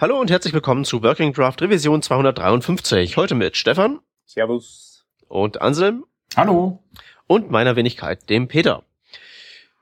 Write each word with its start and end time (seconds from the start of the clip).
Hallo 0.00 0.18
und 0.18 0.30
herzlich 0.30 0.54
willkommen 0.54 0.86
zu 0.86 1.02
Working 1.02 1.34
Draft 1.34 1.60
Revision 1.60 2.00
253. 2.00 3.18
Heute 3.18 3.34
mit 3.34 3.58
Stefan. 3.58 4.00
Servus. 4.24 5.04
Und 5.28 5.60
Anselm. 5.60 6.06
Hallo. 6.34 6.82
Und 7.26 7.50
meiner 7.50 7.76
Wenigkeit, 7.76 8.30
dem 8.30 8.48
Peter. 8.48 8.82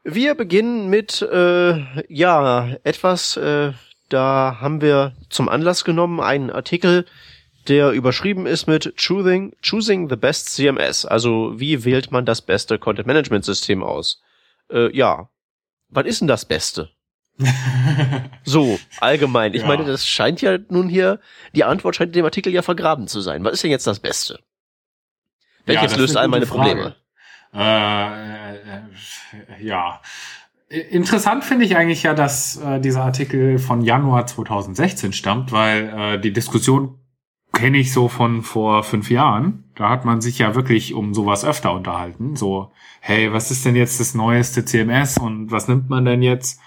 Wir 0.03 0.35
beginnen 0.35 0.91
mit, 0.91 1.23
äh, 1.23 1.85
ja, 2.13 2.77
etwas, 2.83 3.37
äh, 3.37 3.75
da 4.09 4.57
haben 4.61 4.81
wir 4.81 5.15
zum 5.31 5.49
Anlass 5.49 5.85
genommen 5.85 6.19
einen 6.19 6.51
Artikel, 6.51 7.07
der 7.69 7.93
überschrieben 7.93 8.47
ist 8.47 8.67
mit 8.67 8.95
Choosing, 8.97 9.55
Choosing 9.65 10.09
the 10.09 10.17
Best 10.17 10.53
CMS. 10.53 11.05
Also, 11.05 11.61
wie 11.61 11.85
wählt 11.85 12.11
man 12.11 12.27
das 12.27 12.43
beste 12.43 12.81
Content 12.81 13.07
Management 13.07 13.45
System 13.45 13.85
aus? 13.85 14.21
Äh, 14.69 14.93
ja. 14.97 15.31
Was 15.91 16.07
ist 16.07 16.23
denn 16.23 16.29
das 16.29 16.45
Beste? 16.45 16.91
so, 18.45 18.79
allgemein. 19.01 19.55
Ich 19.55 19.63
ja. 19.63 19.69
meine, 19.69 19.85
das 19.85 20.07
scheint 20.07 20.41
ja 20.41 20.59
nun 20.69 20.89
hier, 20.89 21.21
die 21.55 21.65
Antwort 21.65 21.97
scheint 21.97 22.09
in 22.09 22.21
dem 22.21 22.25
Artikel 22.25 22.53
ja 22.53 22.63
vergraben 22.63 23.07
zu 23.07 23.21
sein. 23.21 23.45
Was 23.45 23.55
ist 23.55 23.65
denn 23.65 23.71
jetzt 23.71 23.87
das 23.87 24.01
Beste? 24.01 24.41
Welches 25.65 25.93
ja, 25.93 25.99
löst 25.99 26.17
all 26.17 26.29
meine 26.29 26.47
Frage. 26.47 26.71
Probleme? 26.71 26.97
Äh, 27.55 28.55
äh, 28.57 28.81
ja. 29.61 30.01
Interessant 30.69 31.45
finde 31.45 31.65
ich 31.65 31.77
eigentlich 31.77 32.03
ja, 32.03 32.15
dass 32.15 32.57
äh, 32.57 32.81
dieser 32.81 33.03
Artikel 33.03 33.59
von 33.59 33.83
Januar 33.83 34.27
2016 34.27 35.13
stammt, 35.13 35.53
weil 35.53 35.89
äh, 35.89 36.21
die 36.21 36.33
Diskussion 36.33 36.99
kenne 37.55 37.79
ich 37.79 37.93
so 37.93 38.09
von 38.09 38.43
vor 38.43 38.83
fünf 38.83 39.11
Jahren. 39.11 39.65
Da 39.75 39.89
hat 39.89 40.05
man 40.05 40.21
sich 40.21 40.39
ja 40.39 40.55
wirklich 40.55 40.93
um 40.93 41.15
sowas 41.15 41.45
öfter 41.45 41.73
unterhalten. 41.73 42.37
So, 42.37 42.73
hey, 43.01 43.33
was 43.33 43.51
ist 43.51 43.65
denn 43.65 43.77
jetzt 43.77 44.01
das 44.01 44.15
neueste 44.15 44.65
CMS 44.65 45.17
und 45.17 45.51
was 45.51 45.69
nimmt 45.69 45.89
man 45.89 46.05
denn 46.05 46.23
jetzt? 46.23 46.61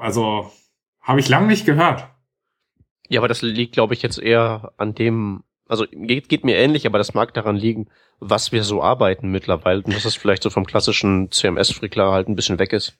Also, 0.00 0.50
habe 1.02 1.20
ich 1.20 1.28
lang 1.28 1.46
nicht 1.46 1.66
gehört. 1.66 2.08
Ja, 3.08 3.20
aber 3.20 3.28
das 3.28 3.42
liegt, 3.42 3.74
glaube 3.74 3.92
ich, 3.94 4.02
jetzt 4.02 4.18
eher 4.18 4.72
an 4.76 4.94
dem, 4.94 5.42
also 5.68 5.84
geht, 5.90 6.28
geht 6.28 6.44
mir 6.44 6.56
ähnlich, 6.56 6.86
aber 6.86 6.98
das 6.98 7.12
mag 7.12 7.34
daran 7.34 7.56
liegen, 7.56 7.88
was 8.18 8.52
wir 8.52 8.64
so 8.64 8.82
arbeiten 8.82 9.30
mittlerweile 9.30 9.82
und 9.82 9.94
dass 9.94 10.04
es 10.04 10.16
vielleicht 10.16 10.42
so 10.42 10.50
vom 10.50 10.64
klassischen 10.64 11.30
CMS-Frickler 11.30 12.12
halt 12.12 12.28
ein 12.28 12.36
bisschen 12.36 12.58
weg 12.58 12.72
ist. 12.72 12.98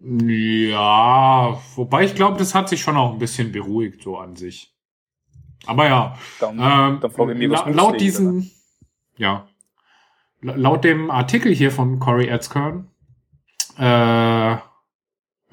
Ja, 0.00 1.58
wobei 1.76 2.04
ich 2.04 2.14
glaube, 2.14 2.38
das 2.38 2.54
hat 2.54 2.68
sich 2.68 2.82
schon 2.82 2.96
auch 2.96 3.12
ein 3.12 3.18
bisschen 3.18 3.52
beruhigt 3.52 4.02
so 4.02 4.18
an 4.18 4.36
sich. 4.36 4.74
Aber 5.66 5.86
ja, 5.86 6.18
dann, 6.40 6.58
ähm, 6.58 7.00
dann 7.00 7.10
frage 7.10 7.32
ich 7.32 7.38
mich, 7.38 7.50
was 7.50 7.74
laut 7.74 8.00
diesen, 8.00 8.38
oder? 8.38 8.46
ja, 9.16 9.48
laut 10.40 10.84
dem 10.84 11.10
Artikel 11.10 11.54
hier 11.54 11.70
von 11.70 12.00
Corey 12.00 12.28
Etzkern, 12.28 12.90
äh, 13.78 14.56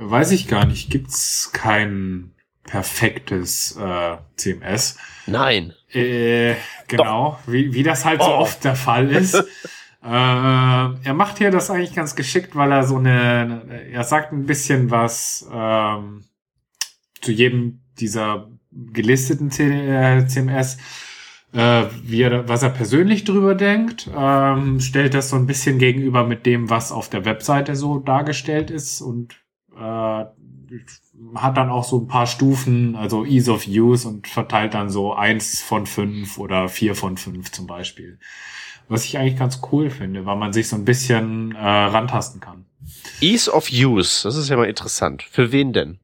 weiß 0.02 0.32
ich 0.32 0.48
gar 0.48 0.66
nicht, 0.66 0.90
gibt's 0.90 1.52
kein 1.54 2.32
perfektes 2.64 3.78
äh, 3.78 4.18
CMS. 4.36 4.98
Nein. 5.28 5.74
Äh, 5.92 6.56
genau, 6.88 7.40
wie, 7.46 7.74
wie 7.74 7.84
das 7.84 8.06
halt 8.06 8.22
oh. 8.22 8.26
so 8.26 8.32
oft 8.32 8.64
der 8.64 8.76
Fall 8.76 9.10
ist. 9.12 9.36
äh, 10.04 10.08
er 10.08 11.14
macht 11.14 11.38
hier 11.38 11.52
das 11.52 11.70
eigentlich 11.70 11.94
ganz 11.94 12.16
geschickt, 12.16 12.56
weil 12.56 12.72
er 12.72 12.84
so 12.84 12.98
eine, 12.98 13.90
er 13.92 14.04
sagt 14.04 14.32
ein 14.32 14.46
bisschen 14.46 14.90
was 14.90 15.48
ähm, 15.52 16.26
zu 17.22 17.32
jedem 17.32 17.82
dieser 18.00 18.50
gelisteten 18.72 19.52
CMS, 19.52 20.78
äh, 21.54 21.84
wie 22.04 22.22
er, 22.22 22.48
was 22.48 22.64
er 22.64 22.70
persönlich 22.70 23.26
drüber 23.26 23.54
denkt, 23.54 24.10
ähm, 24.16 24.80
stellt 24.80 25.14
das 25.14 25.30
so 25.30 25.36
ein 25.36 25.46
bisschen 25.46 25.78
gegenüber 25.78 26.26
mit 26.26 26.46
dem, 26.46 26.70
was 26.70 26.92
auf 26.92 27.10
der 27.10 27.26
Webseite 27.26 27.76
so 27.76 28.00
dargestellt 28.00 28.72
ist 28.72 29.02
und 29.02 29.41
äh, 29.76 30.26
hat 31.36 31.58
dann 31.58 31.70
auch 31.70 31.84
so 31.84 32.00
ein 32.00 32.08
paar 32.08 32.28
Stufen, 32.28 32.96
also 32.96 33.26
Ease 33.26 33.52
of 33.52 33.68
Use 33.68 34.08
und 34.08 34.28
verteilt 34.28 34.74
dann 34.74 34.90
so 34.90 35.14
eins 35.14 35.62
von 35.62 35.86
fünf 35.86 36.38
oder 36.38 36.70
vier 36.70 36.96
von 36.96 37.18
fünf 37.18 37.52
zum 37.52 37.68
Beispiel. 37.68 38.20
Was 38.88 39.06
ich 39.06 39.18
eigentlich 39.18 39.38
ganz 39.38 39.62
cool 39.72 39.90
finde, 39.90 40.26
weil 40.26 40.36
man 40.38 40.54
sich 40.54 40.68
so 40.68 40.76
ein 40.76 40.86
bisschen 40.86 41.54
äh, 41.56 41.60
rantasten 41.60 42.42
kann. 42.42 42.66
Ease 43.22 43.52
of 43.52 43.70
Use, 43.72 44.24
das 44.24 44.36
ist 44.36 44.50
ja 44.50 44.58
mal 44.58 44.68
interessant. 44.68 45.24
Für 45.24 45.52
wen 45.52 45.74
denn? 45.74 46.00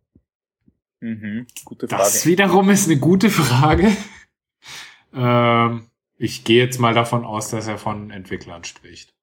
Mhm, 1.00 1.48
gute 1.66 1.88
Frage. 1.88 2.04
Das 2.04 2.26
wiederum 2.26 2.70
ist 2.70 2.90
eine 2.90 3.00
gute 3.00 3.30
Frage. 3.30 3.96
ähm, 5.14 5.88
ich 6.18 6.44
gehe 6.44 6.64
jetzt 6.64 6.80
mal 6.80 6.94
davon 6.94 7.26
aus, 7.26 7.50
dass 7.50 7.68
er 7.68 7.78
von 7.78 8.12
Entwicklern 8.12 8.64
spricht. 8.64 9.14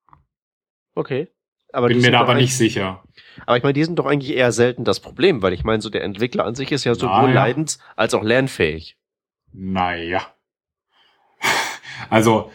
Okay. 0.94 1.28
Aber 1.72 1.88
Bin 1.88 2.00
mir 2.00 2.12
da 2.12 2.21
aber 2.21 2.34
nicht 2.34 2.56
sicher. 2.56 3.03
Aber 3.47 3.56
ich 3.56 3.62
meine, 3.62 3.72
die 3.75 3.84
sind 3.84 3.99
doch 3.99 4.06
eigentlich 4.06 4.34
eher 4.34 4.53
selten 4.53 4.84
das 4.84 5.00
Problem, 5.00 5.43
weil 5.43 5.53
ich 5.53 5.65
meine, 5.65 5.83
so 5.83 5.91
der 5.91 6.05
Entwickler 6.05 6.45
an 6.45 6.55
sich 6.55 6.72
ist 6.72 6.84
ja 6.84 6.95
sowohl 6.95 7.33
naja. 7.33 7.45
leidens- 7.47 7.78
als 7.97 8.15
auch 8.15 8.22
lernfähig. 8.22 8.97
Naja. 9.53 10.22
Also, 12.11 12.50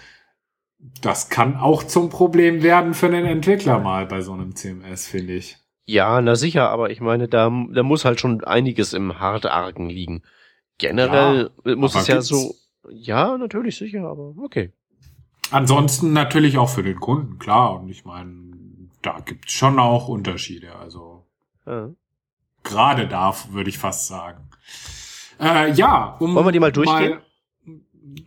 das 1.01 1.29
kann 1.29 1.57
auch 1.57 1.83
zum 1.83 2.09
Problem 2.09 2.63
werden 2.63 2.93
für 2.93 3.07
einen 3.07 3.25
Entwickler 3.25 3.79
mal 3.79 4.05
bei 4.05 4.21
so 4.21 4.33
einem 4.33 4.55
CMS, 4.55 5.07
finde 5.07 5.33
ich. 5.33 5.57
Ja, 5.85 6.21
na 6.21 6.35
sicher, 6.35 6.69
aber 6.69 6.91
ich 6.91 7.01
meine, 7.01 7.27
da, 7.27 7.51
da 7.71 7.83
muss 7.83 8.05
halt 8.05 8.19
schon 8.19 8.43
einiges 8.43 8.93
im 8.93 9.19
Hartargen 9.19 9.89
liegen. 9.89 10.21
Generell 10.77 11.49
ja, 11.65 11.75
muss 11.75 11.95
es 11.95 12.07
ja 12.07 12.21
so, 12.21 12.55
ja, 12.89 13.37
natürlich 13.37 13.77
sicher, 13.77 14.03
aber 14.03 14.35
okay. 14.37 14.71
Ansonsten 15.51 16.13
natürlich 16.13 16.57
auch 16.57 16.69
für 16.69 16.83
den 16.83 16.99
Kunden, 16.99 17.39
klar. 17.39 17.79
Und 17.79 17.89
ich 17.89 18.05
meine, 18.05 18.31
da 19.01 19.19
gibt's 19.25 19.51
schon 19.51 19.79
auch 19.79 20.07
Unterschiede. 20.07 20.75
Also 20.75 21.25
ja. 21.65 21.89
gerade 22.63 23.07
da 23.07 23.33
würde 23.49 23.69
ich 23.69 23.77
fast 23.77 24.07
sagen. 24.07 24.49
Äh, 25.39 25.71
ja, 25.71 26.17
um 26.19 26.35
wollen 26.35 26.47
wir 26.47 26.51
die 26.51 26.59
mal 26.59 26.71
durchgehen? 26.71 27.19
Mal, 27.65 27.81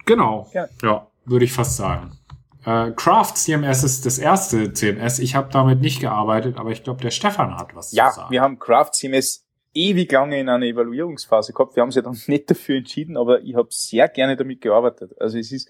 genau, 0.06 0.50
ja, 0.54 0.66
ja 0.82 1.06
würde 1.24 1.44
ich 1.44 1.52
fast 1.52 1.76
sagen. 1.76 2.18
Äh, 2.64 2.92
Craft 2.92 3.34
CMS 3.34 3.82
ist 3.82 4.06
das 4.06 4.18
erste 4.18 4.72
CMS. 4.72 5.18
Ich 5.18 5.34
habe 5.34 5.50
damit 5.52 5.80
nicht 5.80 6.00
gearbeitet, 6.00 6.58
aber 6.58 6.70
ich 6.70 6.84
glaube, 6.84 7.00
der 7.00 7.10
Stefan 7.10 7.56
hat 7.56 7.74
was 7.74 7.92
ja, 7.92 8.08
zu 8.08 8.16
sagen. 8.16 8.26
Ja, 8.26 8.30
wir 8.30 8.40
haben 8.40 8.58
Craft 8.58 8.92
CMS 8.92 9.46
ewig 9.74 10.10
lange 10.12 10.38
in 10.38 10.48
einer 10.48 10.66
Evaluierungsphase 10.66 11.52
gehabt. 11.52 11.76
Wir 11.76 11.80
haben 11.80 11.88
uns 11.88 11.96
ja 11.96 12.02
dann 12.02 12.18
nicht 12.26 12.50
dafür 12.50 12.76
entschieden, 12.76 13.16
aber 13.16 13.42
ich 13.42 13.54
habe 13.54 13.68
sehr 13.70 14.08
gerne 14.08 14.36
damit 14.36 14.60
gearbeitet. 14.60 15.12
Also 15.20 15.38
es 15.38 15.50
ist, 15.50 15.68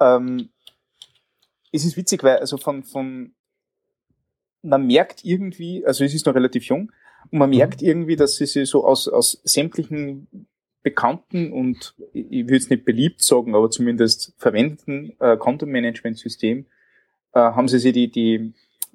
ähm, 0.00 0.50
es 1.72 1.84
ist 1.84 1.96
witzig, 1.96 2.22
weil 2.22 2.38
also 2.38 2.56
von, 2.56 2.84
von 2.84 3.34
man 4.64 4.86
merkt 4.86 5.24
irgendwie, 5.24 5.84
also 5.84 6.04
es 6.04 6.14
ist 6.14 6.26
noch 6.26 6.34
relativ 6.34 6.64
jung, 6.64 6.90
und 7.30 7.38
man 7.38 7.50
mhm. 7.50 7.56
merkt 7.56 7.82
irgendwie, 7.82 8.16
dass 8.16 8.36
sie 8.36 8.46
sich 8.46 8.68
so 8.68 8.84
aus, 8.84 9.08
aus 9.08 9.40
sämtlichen 9.44 10.48
bekannten 10.82 11.52
und 11.52 11.94
ich 12.12 12.44
würde 12.44 12.56
es 12.56 12.70
nicht 12.70 12.84
beliebt 12.84 13.22
sagen, 13.22 13.54
aber 13.54 13.70
zumindest 13.70 14.34
verwendeten 14.36 15.14
äh, 15.18 15.36
Content-Management-System 15.38 16.66
äh, 17.32 17.38
haben 17.38 17.68
sie 17.68 17.78
sich 17.78 17.94
die, 17.94 18.10
die 18.10 18.52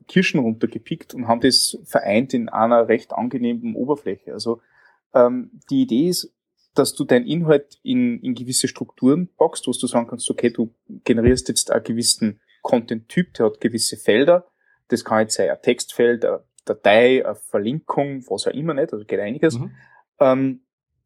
Kirschen 0.08 0.40
runtergepickt 0.40 1.16
und 1.16 1.28
haben 1.28 1.42
das 1.42 1.80
vereint 1.86 2.34
in 2.34 2.48
einer 2.48 2.88
recht 2.88 3.14
angenehmen 3.14 3.76
Oberfläche. 3.76 4.34
Also 4.34 4.62
ähm, 5.16 5.50
die 5.72 5.82
Idee 5.82 6.10
ist, 6.10 6.32
dass 6.76 6.94
du 6.94 7.04
deinen 7.04 7.26
Inhalt 7.26 7.80
in, 7.82 8.22
in 8.22 8.36
gewisse 8.36 8.68
Strukturen 8.68 9.30
packst, 9.38 9.66
wo 9.68 9.72
du 9.72 9.88
sagen 9.88 10.08
kannst, 10.08 10.30
okay, 10.30 10.52
du 10.52 10.74
generierst 11.04 11.48
jetzt 11.50 11.72
einen 11.72 11.84
gewissen 11.84 12.40
Content-Typ, 12.62 13.34
der 13.34 13.48
hat 13.48 13.62
gewisse 13.62 13.98
Felder. 13.98 14.46
Das 14.90 15.06
kann 15.06 15.22
jetzt 15.22 15.36
sein 15.36 15.50
ein 15.50 15.62
Textfeld, 15.62 16.26
eine 16.26 16.44
Datei, 16.66 17.26
eine 17.26 17.36
Verlinkung, 17.36 18.24
was 18.30 18.48
auch 18.48 18.52
immer 18.52 18.74
nicht, 18.74 18.94
also 18.94 19.06
geht 19.06 19.20
einiges. 19.20 19.58
Mhm. 19.58 19.72
Ähm, 20.20 20.62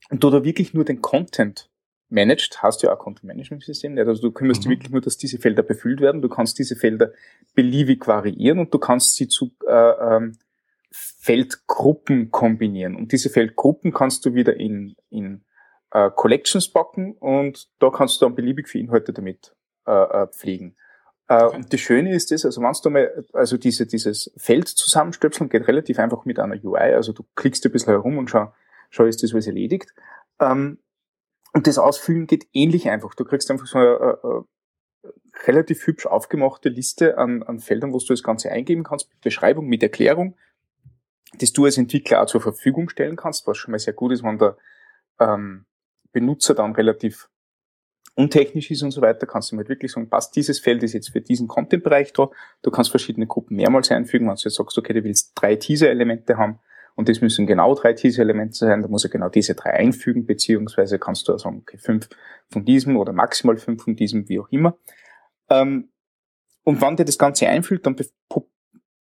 und 0.10 0.24
du 0.24 0.30
da 0.30 0.44
wirklich 0.44 0.74
nur 0.74 0.84
den 0.84 1.02
Content 1.02 1.70
managed, 2.10 2.62
hast 2.62 2.84
du 2.84 2.88
ja 2.88 2.94
auch 2.94 3.00
Content 3.00 3.26
Management 3.26 3.64
System, 3.64 3.98
also 3.98 4.22
du 4.22 4.32
kümmerst 4.32 4.62
mhm. 4.62 4.64
dich 4.64 4.78
wirklich 4.78 4.92
nur, 4.92 5.02
dass 5.02 5.18
diese 5.18 5.40
Felder 5.40 5.64
befüllt 5.64 6.02
werden, 6.02 6.22
du 6.22 6.30
kannst 6.30 6.60
diese 6.60 6.76
Felder 6.76 7.12
beliebig 7.56 8.08
variieren 8.08 8.60
und 8.60 8.74
du 8.74 8.80
kannst 8.80 9.16
sie 9.16 9.28
zu 9.28 9.52
äh, 9.68 10.16
ähm, 10.16 10.38
Feldgruppen 10.92 12.30
kombinieren. 12.30 12.96
Und 12.96 13.12
diese 13.12 13.30
Feldgruppen 13.30 13.94
kannst 13.94 14.26
du 14.26 14.36
wieder 14.36 14.56
in, 14.56 14.96
in 15.10 15.44
äh, 15.92 16.12
Collections 16.12 16.72
packen 16.72 17.14
und 17.14 17.70
da 17.80 17.90
kannst 17.90 18.22
du 18.22 18.26
dann 18.26 18.36
beliebig 18.36 18.70
viele 18.70 18.86
Inhalte 18.86 19.12
damit 19.14 19.56
äh, 19.88 19.92
äh, 19.92 20.28
pflegen. 20.28 20.76
Äh, 21.28 21.44
okay. 21.44 21.56
Und 21.56 21.74
das 21.74 21.80
Schöne 21.80 22.14
ist 22.14 22.32
das, 22.32 22.46
also 22.46 22.62
wenn 22.62 22.74
du 22.84 22.90
mal, 22.90 23.26
also 23.34 23.58
diese, 23.58 23.86
dieses 23.86 24.32
Feld 24.38 24.68
zusammenstöpseln 24.68 25.50
geht 25.50 25.68
relativ 25.68 26.00
einfach 26.00 26.26
mit 26.26 26.40
einer 26.40 26.62
UI, 26.64 26.94
also 26.94 27.14
du 27.14 27.24
klickst 27.36 27.66
ein 27.66 27.72
bisschen 27.72 27.94
herum 27.94 28.18
und 28.18 28.30
schau, 28.30 28.54
schon 28.90 29.08
ist 29.08 29.24
das 29.24 29.34
alles 29.34 29.48
erledigt. 29.48 29.94
Ähm, 30.40 30.80
und 31.54 31.68
das 31.68 31.78
Ausfüllen 31.78 32.28
geht 32.28 32.48
ähnlich 32.54 32.90
einfach. 32.90 33.14
Du 33.14 33.26
kriegst 33.26 33.50
einfach 33.52 33.68
so 33.68 33.78
eine, 33.78 34.00
eine, 34.00 34.18
eine 34.24 34.46
relativ 35.46 35.86
hübsch 35.86 36.06
aufgemachte 36.06 36.70
Liste 36.70 37.18
an, 37.18 37.44
an 37.44 37.60
Feldern, 37.60 37.94
wo 37.94 38.00
du 38.00 38.06
das 38.08 38.24
Ganze 38.24 38.52
eingeben 38.52 38.84
kannst, 38.84 39.10
mit 39.10 39.22
Beschreibung, 39.22 39.68
mit 39.68 39.84
Erklärung, 39.84 40.36
das 41.40 41.54
du 41.54 41.66
als 41.66 41.78
Entwickler 41.78 42.22
auch 42.22 42.28
zur 42.28 42.42
Verfügung 42.42 42.90
stellen 42.90 43.16
kannst, 43.16 43.48
was 43.48 43.58
schon 43.58 43.72
mal 43.72 43.80
sehr 43.80 43.94
gut 43.94 44.12
ist, 44.12 44.24
wenn 44.24 44.38
der 44.38 44.58
ähm, 45.20 45.66
Benutzer 46.12 46.54
dann 46.54 46.74
relativ 46.74 47.30
untechnisch 48.16 48.70
ist 48.70 48.84
und 48.84 48.92
so 48.92 49.02
weiter, 49.02 49.26
kannst 49.26 49.52
du 49.52 49.58
halt 49.58 49.70
wirklich 49.70 49.92
sagen, 49.92 50.10
passt 50.10 50.36
dieses 50.36 50.60
Feld 50.60 50.84
ist 50.84 50.94
jetzt 50.94 51.10
für 51.10 51.22
diesen 51.22 51.48
Content-Bereich 51.48 52.14
da. 52.14 52.30
Du 52.62 52.72
kannst 52.72 52.92
verschiedene 52.92 53.26
Gruppen 53.26 53.56
mehrmals 53.56 53.92
einfügen, 53.92 54.28
wenn 54.28 54.36
du 54.36 54.42
jetzt 54.42 54.56
sagst, 54.56 54.78
okay, 54.78 54.94
du 54.94 55.04
willst 55.04 55.32
drei 55.36 55.56
Teaser-Elemente 55.56 56.38
haben, 56.38 56.60
und 56.96 57.10
das 57.10 57.22
müssen 57.22 57.48
genau 57.48 57.74
drei 57.74 57.94
Teaser-Elemente 57.94 58.54
sein, 58.54 58.82
da 58.82 58.88
muss 58.88 59.04
er 59.04 59.10
genau 59.10 59.30
diese 59.30 59.56
drei 59.56 59.72
einfügen, 59.72 60.26
beziehungsweise 60.26 61.00
kannst 61.00 61.28
du 61.28 61.34
auch 61.34 61.40
sagen, 61.40 61.60
okay, 61.62 61.78
fünf 61.78 62.08
von 62.50 62.66
diesem 62.66 62.98
oder 62.98 63.14
maximal 63.14 63.58
fünf 63.58 63.84
von 63.84 63.96
diesem, 63.96 64.30
wie 64.30 64.40
auch 64.40 64.50
immer. 64.52 64.78
Ähm, 65.50 65.90
und 66.64 66.82
wann 66.82 66.96
der 66.96 67.06
das 67.06 67.18
Ganze 67.18 67.48
einfüllt, 67.48 67.86
dann 67.86 67.96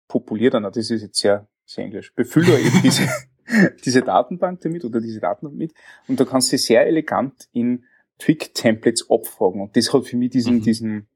populiert 0.08 0.54
er, 0.54 0.62
das 0.62 0.90
ist 0.90 1.02
jetzt 1.02 1.20
sehr, 1.20 1.48
sehr 1.66 1.86
englisch, 1.86 2.14
befüllt 2.16 2.50
er 2.50 2.60
eben 2.60 2.82
diese, 2.82 3.10
diese 3.86 4.02
Datenbank 4.02 4.62
damit 4.62 4.86
oder 4.86 5.02
diese 5.02 5.20
Daten 5.20 5.48
damit 5.48 5.74
und 6.08 6.20
da 6.20 6.26
kannst 6.26 6.52
du 6.54 6.58
sehr 6.58 6.86
elegant 6.88 7.50
in 7.52 7.86
Twig-Templates 8.20 9.10
abfragen. 9.10 9.62
Und 9.62 9.76
das 9.76 9.94
hat 9.94 10.06
für 10.06 10.18
mich 10.18 10.32
diesen, 10.32 10.56
mhm. 10.56 10.62
diesen, 10.62 11.08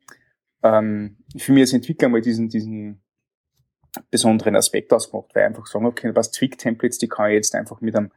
ähm, 0.63 1.17
für 1.37 1.51
mich 1.51 1.61
als 1.61 1.73
Entwickler 1.73 2.09
mal 2.09 2.21
diesen, 2.21 2.49
diesen 2.49 3.01
besonderen 4.11 4.55
Aspekt 4.55 4.91
ausgemacht, 4.91 5.33
weil 5.33 5.43
ich 5.43 5.47
einfach 5.47 5.67
sagen, 5.67 5.85
okay, 5.85 6.11
was 6.13 6.31
Twig-Templates, 6.31 6.97
die 6.97 7.07
kann 7.07 7.29
ich 7.29 7.35
jetzt 7.35 7.55
einfach 7.55 7.81
mit 7.81 7.95
einem 7.95 8.11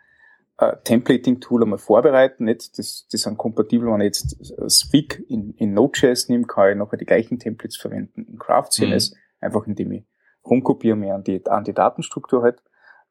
äh, 0.59 0.77
Templating-Tool 0.85 1.63
einmal 1.63 1.79
vorbereiten. 1.79 2.45
Nicht? 2.45 2.79
Das, 2.79 3.07
das 3.11 3.23
sind 3.23 3.39
kompatibel, 3.39 3.93
wenn 3.93 4.01
ich 4.01 4.07
jetzt 4.07 4.93
äh, 4.93 5.23
in, 5.29 5.55
in 5.55 5.75
Node.js 5.75 6.29
nehme, 6.29 6.45
kann 6.45 6.71
ich 6.71 6.77
nachher 6.77 6.97
die 6.97 7.05
gleichen 7.05 7.39
Templates 7.39 7.77
verwenden 7.77 8.25
in 8.25 8.39
GraphCMS, 8.39 9.13
mhm. 9.13 9.17
einfach 9.41 9.67
indem 9.67 9.93
ich 9.93 10.05
rumkopiere 10.45 10.97
mehr 10.97 11.15
an 11.15 11.25
die, 11.25 11.45
an 11.47 11.65
die 11.65 11.75
Datenstruktur 11.75 12.43
halt 12.43 12.63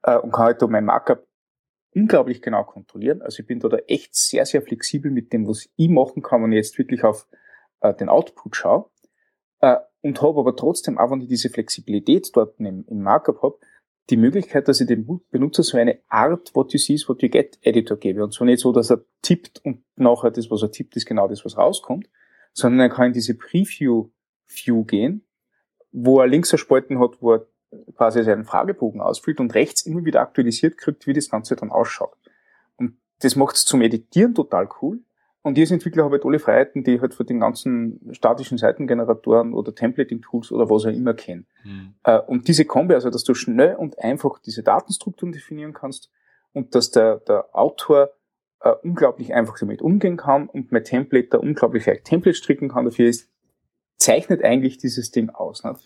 äh, 0.03 0.17
und 0.17 0.31
kann 0.31 0.45
halt 0.45 0.61
da 0.61 0.67
mein 0.67 0.85
Markup 0.85 1.26
unglaublich 1.97 2.41
genau 2.41 2.63
kontrollieren. 2.63 3.21
Also 3.23 3.39
ich 3.41 3.47
bin 3.47 3.59
da, 3.59 3.69
da 3.69 3.77
echt 3.87 4.15
sehr, 4.15 4.45
sehr 4.45 4.61
flexibel 4.61 5.11
mit 5.11 5.33
dem, 5.33 5.47
was 5.47 5.67
ich 5.75 5.89
machen 5.89 6.21
kann, 6.21 6.43
wenn 6.43 6.51
ich 6.51 6.57
jetzt 6.57 6.77
wirklich 6.77 7.03
auf 7.03 7.27
äh, 7.81 7.93
den 7.93 8.07
Output 8.07 8.55
schaue. 8.55 8.89
Äh, 9.61 9.77
und 10.01 10.21
habe 10.21 10.39
aber 10.39 10.55
trotzdem, 10.55 10.99
auch 10.99 11.09
wenn 11.09 11.21
ich 11.21 11.27
diese 11.27 11.49
Flexibilität 11.49 12.29
dort 12.33 12.59
im, 12.59 12.85
im 12.87 13.01
Markup 13.01 13.41
habe, 13.41 13.57
die 14.11 14.17
Möglichkeit, 14.17 14.67
dass 14.67 14.79
ich 14.79 14.87
dem 14.87 15.21
Benutzer 15.31 15.63
so 15.63 15.77
eine 15.77 15.99
Art 16.07 16.55
What 16.55 16.71
you 16.71 16.79
see 16.79 16.93
is 16.93 17.09
what 17.09 17.21
you 17.21 17.29
get 17.29 17.57
Editor 17.61 17.97
gebe. 17.97 18.23
Und 18.23 18.33
zwar 18.33 18.45
nicht 18.45 18.61
so, 18.61 18.71
dass 18.71 18.91
er 18.91 19.03
tippt 19.21 19.65
und 19.65 19.83
nachher 19.95 20.31
das, 20.31 20.49
was 20.49 20.61
er 20.61 20.71
tippt, 20.71 20.95
ist 20.95 21.07
genau 21.07 21.27
das, 21.27 21.43
was 21.43 21.57
rauskommt, 21.57 22.07
sondern 22.53 22.79
er 22.79 22.89
kann 22.89 23.07
in 23.07 23.13
diese 23.13 23.35
Preview 23.35 24.09
View 24.45 24.85
gehen, 24.85 25.25
wo 25.91 26.21
er 26.21 26.27
links 26.27 26.53
eine 26.53 26.59
Spalten 26.59 26.99
hat, 26.99 27.21
wo 27.21 27.33
er 27.33 27.47
quasi 27.95 28.23
seinen 28.23 28.45
Fragebogen 28.45 29.01
ausfüllt 29.01 29.39
und 29.39 29.53
rechts 29.53 29.85
immer 29.85 30.05
wieder 30.05 30.21
aktualisiert 30.21 30.77
kriegt, 30.77 31.07
wie 31.07 31.13
das 31.13 31.29
Ganze 31.29 31.55
dann 31.55 31.71
ausschaut. 31.71 32.17
Und 32.77 32.97
das 33.19 33.35
macht 33.35 33.55
es 33.55 33.65
zum 33.65 33.81
Editieren 33.81 34.35
total 34.35 34.69
cool. 34.81 34.99
Und 35.41 35.57
als 35.57 35.71
Entwickler 35.71 36.03
habe 36.03 36.15
halt 36.15 36.25
alle 36.25 36.39
Freiheiten, 36.39 36.83
die 36.83 36.95
ich 36.95 37.01
halt 37.01 37.13
von 37.13 37.25
den 37.25 37.39
ganzen 37.39 38.01
statischen 38.11 38.57
Seitengeneratoren 38.57 39.53
oder 39.53 39.73
Templating-Tools 39.73 40.51
oder 40.51 40.69
was 40.69 40.85
auch 40.85 40.89
immer 40.89 41.13
kenne. 41.13 41.45
Mhm. 41.63 41.93
Und 42.27 42.47
diese 42.49 42.65
Kombi, 42.65 42.95
also 42.95 43.09
dass 43.09 43.23
du 43.23 43.33
schnell 43.33 43.75
und 43.75 43.97
einfach 43.99 44.39
diese 44.39 44.61
Datenstrukturen 44.61 45.31
definieren 45.31 45.73
kannst 45.73 46.11
und 46.51 46.75
dass 46.75 46.91
der, 46.91 47.19
der 47.19 47.47
Autor 47.53 48.09
äh, 48.59 48.71
unglaublich 48.83 49.33
einfach 49.33 49.57
damit 49.57 49.81
umgehen 49.81 50.17
kann 50.17 50.49
und 50.49 50.71
mein 50.71 50.83
Template 50.83 51.29
da 51.29 51.37
unglaublich 51.37 51.85
leicht 51.85 52.05
Template 52.05 52.35
stricken 52.35 52.69
kann, 52.69 52.85
dafür 52.85 53.07
ist, 53.07 53.29
zeichnet 53.97 54.43
eigentlich 54.43 54.77
dieses 54.77 55.11
Ding 55.11 55.29
aus. 55.29 55.63
Nicht? 55.63 55.79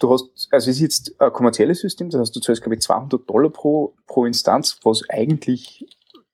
Du 0.00 0.12
hast, 0.12 0.48
also 0.50 0.70
es 0.70 0.76
ist 0.76 0.80
jetzt 0.80 1.20
ein 1.20 1.32
kommerzielles 1.32 1.80
System, 1.80 2.10
das 2.10 2.20
heißt, 2.20 2.36
du 2.36 2.40
zahlst, 2.40 2.62
glaube 2.62 2.74
ich, 2.74 2.80
200 2.80 3.28
Dollar 3.28 3.50
pro, 3.50 3.94
pro 4.06 4.24
Instanz, 4.24 4.78
was 4.82 5.08
eigentlich 5.08 5.86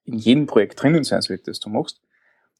in 0.04 0.18
jedem 0.18 0.46
Projekt 0.46 0.82
drinnen 0.82 1.04
sein 1.04 1.20
sollte, 1.20 1.44
das 1.44 1.60
du 1.60 1.68
machst. 1.68 2.00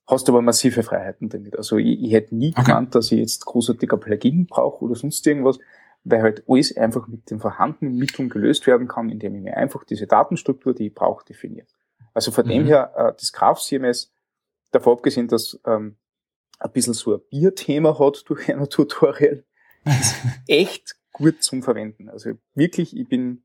Hast 0.07 0.29
aber 0.29 0.43
massive 0.43 0.83
Freiheiten 0.83 1.29
damit. 1.29 1.57
Also 1.57 1.79
ich, 1.79 2.01
ich 2.01 2.13
hätte 2.13 2.37
nie 2.37 2.53
okay. 2.53 2.65
gemeint, 2.65 2.95
dass 2.95 3.11
ich 3.11 3.19
jetzt 3.19 3.45
großartiger 3.47 3.97
Plugin 3.97 4.47
brauche 4.47 4.85
oder 4.85 4.95
sonst 4.95 5.27
irgendwas, 5.27 5.59
weil 6.05 6.23
halt 6.23 6.45
alles 6.49 6.77
einfach 6.77 7.09
mit 7.09 7.31
den 7.31 7.41
vorhandenen 7.41 7.97
Mitteln 7.97 8.29
gelöst 8.29 8.67
werden 8.67 8.87
kann, 8.87 9.09
indem 9.09 9.35
ich 9.35 9.43
mir 9.43 9.57
einfach 9.57 9.83
diese 9.85 10.07
Datenstruktur, 10.07 10.75
die 10.75 10.89
ich 10.89 10.95
brauche, 10.95 11.25
definiere. 11.25 11.67
Also 12.15 12.31
von 12.31 12.45
mhm. 12.47 12.51
dem 12.51 12.67
her, 12.67 12.93
äh, 12.97 13.13
das 13.19 13.33
Graph 13.33 13.61
CMS, 13.61 14.13
davor 14.71 14.95
abgesehen, 14.95 15.29
dass 15.29 15.59
ähm, 15.67 15.97
ein 16.59 16.71
bisschen 16.73 16.95
so 16.95 17.15
ein 17.15 17.21
Bierthema 17.29 17.99
hat 17.99 18.25
durch 18.29 18.49
ein 18.49 18.69
Tutorial, 18.69 19.45
ist 19.87 20.17
echt 20.47 20.97
gut 21.13 21.43
zum 21.43 21.63
Verwenden. 21.63 22.09
Also 22.09 22.33
wirklich, 22.55 22.97
ich 22.97 23.09
bin, 23.09 23.43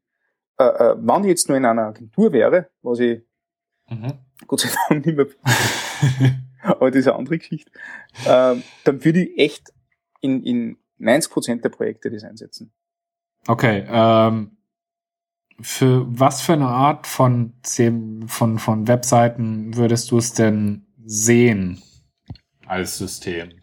äh, 0.58 0.64
äh, 0.64 0.96
wenn 0.98 1.24
ich 1.24 1.30
jetzt 1.30 1.48
nur 1.48 1.58
in 1.58 1.66
einer 1.66 1.88
Agentur 1.88 2.34
wäre, 2.34 2.70
was 2.82 3.00
ich 3.00 3.22
mhm. 3.90 4.14
Gott 4.48 4.62
sei 4.62 4.70
Dank 4.90 5.06
nicht 5.06 5.16
mehr 5.16 5.26
bin, 5.26 6.48
aber 6.64 6.92
das 6.92 7.00
ist 7.00 7.08
eine 7.08 7.18
andere 7.18 7.38
Geschichte, 7.38 7.72
äh, 8.26 8.56
dann 8.84 9.06
würde 9.06 9.24
ich 9.24 9.38
echt 9.38 9.74
in, 10.20 10.44
in 10.44 10.78
90% 11.00 11.62
der 11.62 11.70
Projekte 11.70 12.10
das 12.12 12.24
einsetzen. 12.24 12.74
Okay, 13.48 13.86
ähm, 13.88 14.58
für 15.62 16.06
was 16.08 16.42
für 16.42 16.54
eine 16.54 16.68
Art 16.68 17.08
von, 17.08 17.54
von, 18.28 18.60
von 18.60 18.88
Webseiten 18.88 19.76
würdest 19.76 20.12
du 20.12 20.18
es 20.18 20.34
denn 20.34 20.86
sehen 21.04 21.82
als 22.66 22.98
System? 22.98 23.61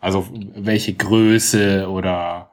Also 0.00 0.26
welche 0.54 0.94
Größe 0.94 1.88
oder 1.88 2.50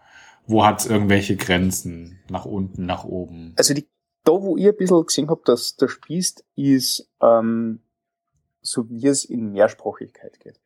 wo 0.48 0.66
hat 0.66 0.82
es 0.82 0.86
irgendwelche 0.86 1.36
Grenzen? 1.36 2.20
Nach 2.30 2.46
unten, 2.46 2.86
nach 2.86 3.06
oben? 3.06 3.54
Also 3.56 3.74
die, 3.74 3.88
da, 4.24 4.32
wo 4.32 4.58
ich 4.58 4.68
ein 4.68 4.76
bisschen 4.76 5.06
gesehen 5.06 5.30
habe, 5.30 5.42
dass 5.46 5.76
der 5.76 5.88
spießt, 5.88 6.46
ist 6.56 7.10
ähm, 7.22 7.80
so 8.62 8.90
wie 8.90 9.08
es 9.08 9.26
in 9.26 9.52
Mehrsprachigkeit 9.52 10.40
geht. 10.40 10.60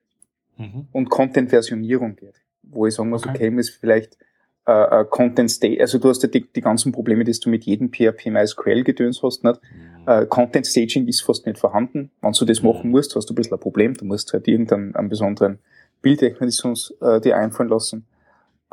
Mhm. 0.58 0.88
Und 0.92 1.10
Content-Versionierung 1.10 2.16
geht. 2.16 2.42
Wo 2.64 2.86
ich 2.86 2.96
sagen 2.96 3.10
muss, 3.10 3.26
okay, 3.26 3.50
okay 3.50 3.60
ist 3.60 3.72
vielleicht 3.72 4.18
äh, 4.68 5.02
äh, 5.02 5.06
Content 5.06 5.50
State, 5.50 5.80
also 5.80 5.98
du 5.98 6.10
hast 6.10 6.22
ja 6.24 6.30
die, 6.30 6.46
die 6.46 6.62
ganzen 6.62 6.92
Probleme, 6.92 7.24
die 7.24 7.32
du 7.32 7.50
mit 7.50 7.64
jedem 7.64 7.90
PHP 7.90 8.28
MySQL 8.28 8.84
gedöns 8.84 9.24
hast, 9.24 9.44
nicht? 9.44 9.62
Mhm. 9.62 10.08
Äh, 10.08 10.26
Content 10.26 10.68
Staging 10.68 11.08
ist 11.08 11.22
fast 11.22 11.46
nicht 11.46 11.58
vorhanden. 11.58 12.12
Wenn 12.22 12.34
du 12.34 12.46
das 12.46 12.62
mhm. 12.62 12.70
machen 12.70 12.92
musst, 12.92 13.16
hast 13.16 13.30
du 13.30 13.34
ein 13.34 13.36
bisschen 13.36 13.54
ein 13.54 13.60
Problem. 13.60 13.94
Du 13.94 14.06
musst 14.06 14.34
halt 14.34 14.48
irgendeinen 14.48 14.96
einen 14.96 15.10
besonderen 15.10 15.60
Bildmechanismus 16.02 16.94
äh, 17.02 17.22
dir 17.22 17.38
einfallen 17.38 17.70
lassen. 17.70 18.08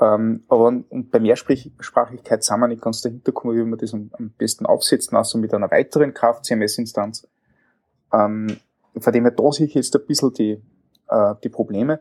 Ähm, 0.01 0.45
aber 0.49 0.67
und 0.67 1.11
bei 1.11 1.21
Mehrsprachigkeit 1.21 2.43
sind 2.43 2.61
wir 2.61 2.69
nicht 2.69 2.83
ganz 2.83 3.01
dahinter 3.01 3.33
gekommen, 3.33 3.57
wie 3.57 3.65
wir 3.65 3.77
das 3.77 3.95
am, 3.95 4.11
am 4.13 4.31
besten 4.31 4.67
aufsetzen, 4.67 5.17
also 5.17 5.39
mit 5.39 5.55
einer 5.55 5.71
weiteren 5.71 6.13
Kraft-CMS-Instanz. 6.13 7.29
Ähm, 8.13 8.59
von 8.99 9.13
dem 9.13 9.25
her, 9.25 9.33
da 9.33 9.53
sehe 9.53 9.67
ich 9.67 9.75
jetzt 9.75 9.95
ein 9.95 10.07
bisschen 10.07 10.33
die, 10.33 10.63
äh, 11.09 11.35
die 11.43 11.49
Probleme. 11.49 12.01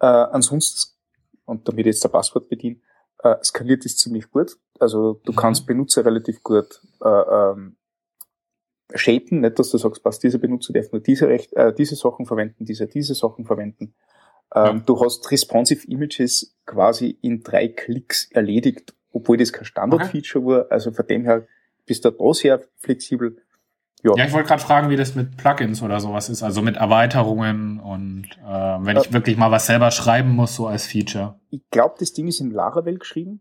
Äh, 0.00 0.06
ansonsten, 0.06 0.96
und 1.44 1.68
damit 1.68 1.86
jetzt 1.86 2.02
der 2.02 2.08
Passwort 2.08 2.48
bedienen, 2.48 2.82
äh, 3.22 3.36
skaliert 3.42 3.84
ist 3.84 3.98
ziemlich 3.98 4.30
gut. 4.30 4.56
Also 4.78 5.20
du 5.24 5.32
mhm. 5.32 5.36
kannst 5.36 5.66
Benutzer 5.66 6.04
relativ 6.04 6.42
gut 6.42 6.80
äh, 7.04 7.08
ähm, 7.08 7.76
shapen, 8.94 9.40
nicht, 9.40 9.58
dass 9.58 9.70
du 9.70 9.78
sagst, 9.78 10.02
passt, 10.02 10.22
dieser 10.22 10.38
Benutzer 10.38 10.72
darf 10.72 10.90
nur 10.90 11.00
diese, 11.00 11.28
Recht, 11.28 11.52
äh, 11.52 11.72
diese 11.72 11.96
Sachen 11.96 12.26
verwenden, 12.26 12.64
dieser 12.64 12.86
diese 12.86 13.14
Sachen 13.14 13.44
verwenden. 13.44 13.94
Ähm, 14.54 14.78
ja. 14.78 14.82
Du 14.86 15.00
hast 15.00 15.30
responsive 15.30 15.86
Images 15.86 16.56
quasi 16.66 17.18
in 17.22 17.42
drei 17.42 17.68
Klicks 17.68 18.30
erledigt, 18.30 18.94
obwohl 19.12 19.36
das 19.36 19.52
kein 19.52 19.64
Standard-Feature 19.64 20.44
okay. 20.44 20.54
war. 20.54 20.66
Also 20.70 20.92
von 20.92 21.06
dem 21.06 21.24
her 21.24 21.46
bist 21.86 22.04
du 22.04 22.10
da 22.10 22.34
sehr 22.34 22.60
flexibel. 22.78 23.36
Ja, 24.02 24.12
ja 24.16 24.24
ich 24.26 24.32
wollte 24.32 24.48
gerade 24.48 24.62
fragen, 24.62 24.90
wie 24.90 24.96
das 24.96 25.14
mit 25.14 25.36
Plugins 25.36 25.82
oder 25.82 26.00
sowas 26.00 26.28
ist, 26.28 26.42
also 26.42 26.62
mit 26.62 26.76
Erweiterungen 26.76 27.80
und 27.80 28.26
äh, 28.44 28.48
wenn 28.48 28.96
ich 28.96 29.10
äh, 29.10 29.12
wirklich 29.12 29.36
mal 29.36 29.50
was 29.50 29.66
selber 29.66 29.90
schreiben 29.90 30.30
muss, 30.30 30.54
so 30.54 30.66
als 30.66 30.86
Feature. 30.86 31.38
Ich 31.50 31.62
glaube, 31.70 31.96
das 31.98 32.12
Ding 32.12 32.28
ist 32.28 32.40
in 32.40 32.50
Laravel 32.50 32.98
geschrieben. 32.98 33.40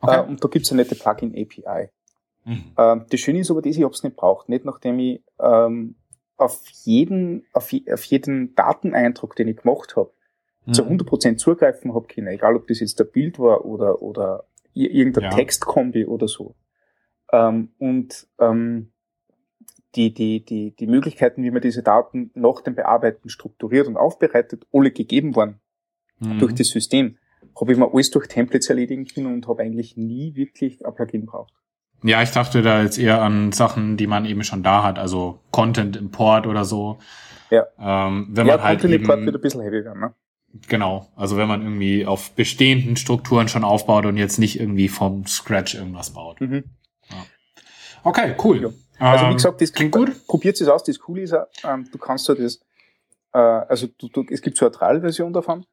Okay. 0.00 0.18
Äh, 0.18 0.22
und 0.22 0.44
da 0.44 0.48
gibt's 0.48 0.70
eine 0.70 0.82
nette 0.82 0.96
Plugin-API. 0.96 1.90
Mhm. 2.44 2.72
Ähm, 2.76 3.06
das 3.08 3.20
Schöne 3.20 3.40
ist 3.40 3.50
aber 3.50 3.62
das, 3.62 3.76
ich 3.76 3.82
habe 3.82 3.94
es 3.94 4.02
nicht 4.02 4.16
braucht. 4.16 4.48
Nicht 4.48 4.64
nachdem 4.64 4.98
ich 4.98 5.22
ähm, 5.40 5.94
auf 6.36 6.62
jeden, 6.84 7.46
auf, 7.52 7.72
auf 7.90 8.04
jeden 8.04 8.54
Dateneindruck, 8.54 9.36
den 9.36 9.48
ich 9.48 9.58
gemacht 9.58 9.96
habe, 9.96 10.12
mhm. 10.66 10.72
zu 10.72 10.82
100% 10.84 11.36
zugreifen 11.36 11.94
habe 11.94 12.06
können, 12.06 12.28
egal 12.28 12.56
ob 12.56 12.66
das 12.66 12.80
jetzt 12.80 12.98
der 12.98 13.04
Bild 13.04 13.38
war 13.38 13.64
oder, 13.64 14.02
oder 14.02 14.44
irgendein 14.74 15.24
ja. 15.24 15.30
Textkombi 15.30 16.06
oder 16.06 16.28
so. 16.28 16.54
Ähm, 17.32 17.70
und 17.78 18.26
ähm, 18.38 18.92
die, 19.94 20.14
die, 20.14 20.44
die, 20.44 20.74
die 20.74 20.86
Möglichkeiten, 20.86 21.42
wie 21.42 21.50
man 21.50 21.60
diese 21.60 21.82
Daten 21.82 22.30
nach 22.34 22.62
dem 22.62 22.74
Bearbeiten 22.74 23.28
strukturiert 23.28 23.86
und 23.86 23.96
aufbereitet, 23.96 24.66
alle 24.72 24.90
gegeben 24.90 25.36
waren 25.36 25.60
mhm. 26.18 26.38
durch 26.38 26.54
das 26.54 26.68
System, 26.68 27.18
habe 27.60 27.72
ich 27.72 27.78
mir 27.78 27.92
alles 27.92 28.10
durch 28.10 28.28
Templates 28.28 28.70
erledigen 28.70 29.04
können 29.06 29.26
und 29.26 29.48
habe 29.48 29.62
eigentlich 29.62 29.96
nie 29.96 30.34
wirklich 30.34 30.84
ein 30.86 30.94
Plugin 30.94 31.26
braucht. 31.26 31.52
Ja, 32.02 32.22
ich 32.22 32.30
dachte 32.30 32.62
da 32.62 32.82
jetzt 32.82 32.98
eher 32.98 33.22
an 33.22 33.52
Sachen, 33.52 33.96
die 33.96 34.06
man 34.06 34.24
eben 34.24 34.42
schon 34.44 34.62
da 34.62 34.82
hat, 34.82 34.98
also 34.98 35.40
Content 35.50 35.96
Import 35.96 36.46
oder 36.46 36.64
so. 36.64 36.98
Ja. 37.50 37.66
Ähm, 37.78 38.28
wenn 38.30 38.46
ja, 38.46 38.56
man 38.56 38.64
halt 38.64 38.80
Content 38.80 39.02
Import 39.02 39.20
wird 39.20 39.36
ein 39.36 39.40
bisschen 39.40 39.60
heavy 39.62 39.84
werden, 39.84 40.00
ne? 40.00 40.14
Genau, 40.68 41.08
also 41.16 41.38
wenn 41.38 41.48
man 41.48 41.62
irgendwie 41.62 42.04
auf 42.04 42.32
bestehenden 42.32 42.96
Strukturen 42.96 43.48
schon 43.48 43.64
aufbaut 43.64 44.04
und 44.04 44.18
jetzt 44.18 44.38
nicht 44.38 44.60
irgendwie 44.60 44.88
vom 44.88 45.26
Scratch 45.26 45.74
irgendwas 45.74 46.10
baut. 46.10 46.40
Mhm. 46.40 46.64
Ja. 47.08 47.16
Okay, 48.04 48.34
cool. 48.44 48.60
Ja. 48.60 49.12
Also 49.12 49.28
wie 49.28 49.34
gesagt, 49.34 49.60
das 49.60 49.72
klingt 49.72 49.92
gut. 49.92 50.26
Probiert 50.26 50.60
es 50.60 50.68
aus, 50.68 50.84
das 50.84 50.98
Coole 50.98 51.22
ist, 51.22 51.34
ähm, 51.64 51.88
du 51.90 51.98
kannst 51.98 52.28
ja 52.28 52.34
das, 52.34 52.60
äh, 53.32 53.38
also 53.38 53.86
du, 53.98 54.08
du, 54.08 54.26
es 54.30 54.42
gibt 54.42 54.58
so 54.58 54.66
eine 54.66 54.72
Trial-Version 54.72 55.32
davon, 55.32 55.64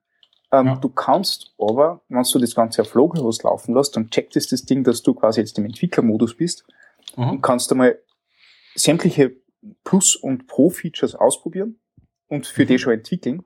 ähm, 0.51 0.68
ja. 0.68 0.75
Du 0.75 0.89
kannst 0.89 1.53
aber, 1.58 2.01
wenn 2.10 2.24
du 2.24 2.39
das 2.39 2.56
Ganze 2.56 2.82
auf 2.82 2.94
Localhost 2.94 3.44
laufen 3.44 3.75
lässt, 3.75 3.96
dann 3.96 4.10
checkt 4.10 4.36
es 4.36 4.48
das 4.48 4.63
Ding, 4.65 4.84
dass 4.84 5.03
du 5.03 5.13
quasi 5.13 5.41
jetzt 5.41 5.58
im 5.58 5.65
Entwicklermodus 5.65 6.36
bist 6.36 6.65
mhm. 7.15 7.29
und 7.29 7.41
kannst 7.41 7.72
einmal 7.72 8.00
sämtliche 8.75 9.36
Plus- 9.84 10.15
und 10.15 10.48
Pro-Features 10.48 11.15
ausprobieren 11.15 11.79
und 12.27 12.48
für 12.48 12.63
mhm. 12.63 12.68
die 12.68 12.79
schon 12.79 12.94
entwickeln 12.94 13.44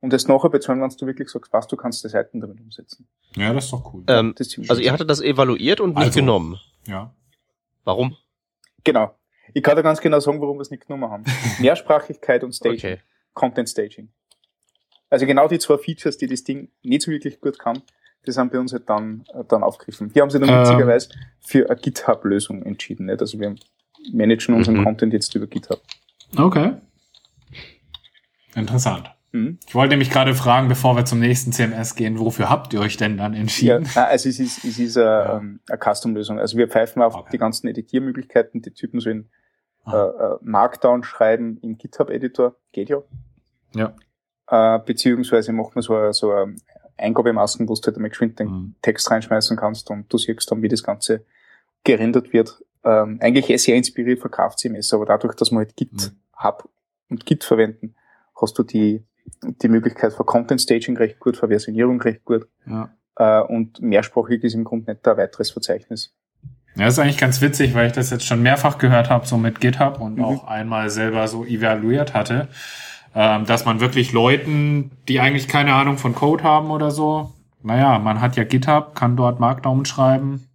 und 0.00 0.12
das 0.12 0.26
nachher 0.26 0.48
bezahlen, 0.48 0.80
wenn 0.80 0.88
du 0.88 1.06
wirklich 1.06 1.28
sagst, 1.28 1.52
was 1.52 1.66
du 1.68 1.76
kannst 1.76 2.02
die 2.04 2.08
Seiten 2.08 2.40
damit 2.40 2.60
umsetzen. 2.60 3.06
Ja, 3.36 3.52
das 3.52 3.66
ist 3.66 3.72
doch 3.72 3.92
cool. 3.92 4.04
Ähm, 4.08 4.34
also 4.68 4.80
ihr 4.80 4.92
hattet 4.92 5.10
das 5.10 5.20
evaluiert 5.20 5.80
und 5.80 5.90
nicht 5.90 5.98
also, 5.98 6.20
genommen. 6.20 6.58
Ja. 6.86 7.14
Warum? 7.84 8.16
Genau. 8.82 9.14
Ich 9.52 9.62
kann 9.62 9.76
dir 9.76 9.82
ganz 9.82 10.00
genau 10.00 10.20
sagen, 10.20 10.40
warum 10.40 10.56
wir 10.56 10.62
es 10.62 10.70
nicht 10.70 10.86
genommen 10.86 11.10
haben. 11.10 11.24
Mehrsprachigkeit 11.58 12.42
und 12.44 12.54
Staging. 12.54 12.78
Okay. 12.78 12.98
Content 13.34 13.68
Staging. 13.68 14.10
Also 15.10 15.26
genau 15.26 15.48
die 15.48 15.58
zwei 15.58 15.76
Features, 15.76 16.16
die 16.16 16.26
das 16.26 16.44
Ding 16.44 16.70
nicht 16.82 17.02
so 17.02 17.10
wirklich 17.10 17.40
gut 17.40 17.58
kann, 17.58 17.82
die 18.26 18.32
sind 18.32 18.52
bei 18.52 18.58
uns 18.58 18.72
halt 18.72 18.88
dann, 18.88 19.24
äh, 19.32 19.44
dann 19.48 19.62
aufgegriffen. 19.62 20.12
Die 20.12 20.20
haben 20.20 20.30
sich 20.30 20.40
dann 20.40 20.48
ähm. 20.48 20.60
witzigerweise 20.60 21.10
für 21.40 21.68
eine 21.68 21.80
GitHub-Lösung 21.80 22.62
entschieden. 22.62 23.06
Nicht? 23.06 23.20
Also 23.20 23.38
wir 23.38 23.54
managen 24.12 24.54
unseren 24.54 24.78
mhm. 24.78 24.84
Content 24.84 25.12
jetzt 25.12 25.34
über 25.34 25.46
GitHub. 25.46 25.82
Okay. 26.36 26.74
Interessant. 28.54 29.10
Mhm. 29.32 29.58
Ich 29.66 29.74
wollte 29.74 29.96
mich 29.96 30.10
gerade 30.10 30.34
fragen, 30.34 30.68
bevor 30.68 30.96
wir 30.96 31.04
zum 31.04 31.20
nächsten 31.20 31.52
CMS 31.52 31.94
gehen, 31.94 32.18
wofür 32.18 32.50
habt 32.50 32.72
ihr 32.72 32.80
euch 32.80 32.96
denn 32.96 33.16
dann 33.16 33.34
entschieden? 33.34 33.88
Ja, 33.94 34.06
also 34.06 34.28
es 34.28 34.40
ist, 34.40 34.64
es 34.64 34.78
ist 34.78 34.96
eine, 34.96 35.06
ja. 35.06 35.36
Ähm, 35.38 35.60
eine 35.68 35.78
Custom-Lösung. 35.78 36.38
Also 36.38 36.58
wir 36.58 36.68
pfeifen 36.68 37.02
auf 37.02 37.14
okay. 37.14 37.30
die 37.32 37.38
ganzen 37.38 37.68
Editiermöglichkeiten. 37.68 38.60
Die 38.60 38.72
Typen 38.72 39.00
sollen 39.00 39.30
ah. 39.84 39.94
äh, 39.94 40.34
äh, 40.34 40.38
Markdown 40.42 41.04
schreiben 41.04 41.58
im 41.62 41.78
GitHub-Editor. 41.78 42.56
Geht 42.72 42.90
ja. 42.90 42.98
Ja. 43.74 43.94
Äh, 44.50 44.78
beziehungsweise 44.84 45.52
macht 45.52 45.74
man 45.74 45.82
so, 45.82 46.12
so 46.12 46.32
eine 46.32 46.56
Eingabemasken, 46.98 47.68
wo 47.68 47.74
du 47.74 47.80
halt 47.86 47.96
einmal 47.96 48.10
geschwind 48.10 48.38
den 48.38 48.48
mhm. 48.48 48.74
Text 48.82 49.10
reinschmeißen 49.10 49.56
kannst 49.56 49.90
und 49.90 50.12
du 50.12 50.18
siehst 50.18 50.50
dann, 50.50 50.62
wie 50.62 50.68
das 50.68 50.82
Ganze 50.82 51.24
gerendert 51.84 52.32
wird. 52.32 52.62
Ähm, 52.84 53.18
eigentlich 53.22 53.62
sehr 53.62 53.76
inspiriert 53.76 54.20
von 54.20 54.30
KFCMS, 54.30 54.92
aber 54.92 55.06
dadurch, 55.06 55.34
dass 55.34 55.50
wir 55.50 55.58
halt 55.58 55.76
GitHub 55.76 56.64
mhm. 56.64 56.70
und 57.10 57.26
Git 57.26 57.44
verwenden, 57.44 57.94
hast 58.34 58.58
du 58.58 58.62
die 58.62 59.04
die 59.42 59.68
Möglichkeit 59.68 60.12
für 60.12 60.24
Content 60.24 60.60
Staging 60.60 60.96
recht 60.96 61.18
gut, 61.18 61.36
für 61.36 61.48
Versionierung 61.48 62.00
recht 62.00 62.24
gut. 62.24 62.46
Ja. 62.66 62.90
Äh, 63.16 63.42
und 63.42 63.80
mehrsprachig 63.80 64.42
ist 64.44 64.54
im 64.54 64.64
Grunde 64.64 64.92
nicht 64.92 65.06
ein 65.06 65.16
weiteres 65.16 65.50
Verzeichnis. 65.50 66.14
Ja, 66.76 66.84
das 66.84 66.94
ist 66.94 66.98
eigentlich 67.00 67.18
ganz 67.18 67.40
witzig, 67.40 67.74
weil 67.74 67.88
ich 67.88 67.92
das 67.92 68.10
jetzt 68.10 68.24
schon 68.24 68.42
mehrfach 68.42 68.78
gehört 68.78 69.10
habe, 69.10 69.26
so 69.26 69.36
mit 69.36 69.60
GitHub 69.60 70.00
und 70.00 70.18
mhm. 70.18 70.24
auch 70.24 70.46
einmal 70.46 70.90
selber 70.90 71.26
so 71.26 71.44
evaluiert 71.44 72.14
hatte, 72.14 72.48
ähm, 73.14 73.46
dass 73.46 73.64
man 73.64 73.80
wirklich 73.80 74.12
Leuten, 74.12 74.90
die 75.08 75.20
eigentlich 75.20 75.48
keine 75.48 75.74
Ahnung 75.74 75.98
von 75.98 76.14
Code 76.14 76.44
haben 76.44 76.70
oder 76.70 76.90
so, 76.90 77.32
naja, 77.62 77.98
man 77.98 78.20
hat 78.20 78.36
ja 78.36 78.44
GitHub, 78.44 78.94
kann 78.94 79.16
dort 79.16 79.40
Markdown 79.40 79.84
schreiben, 79.84 80.50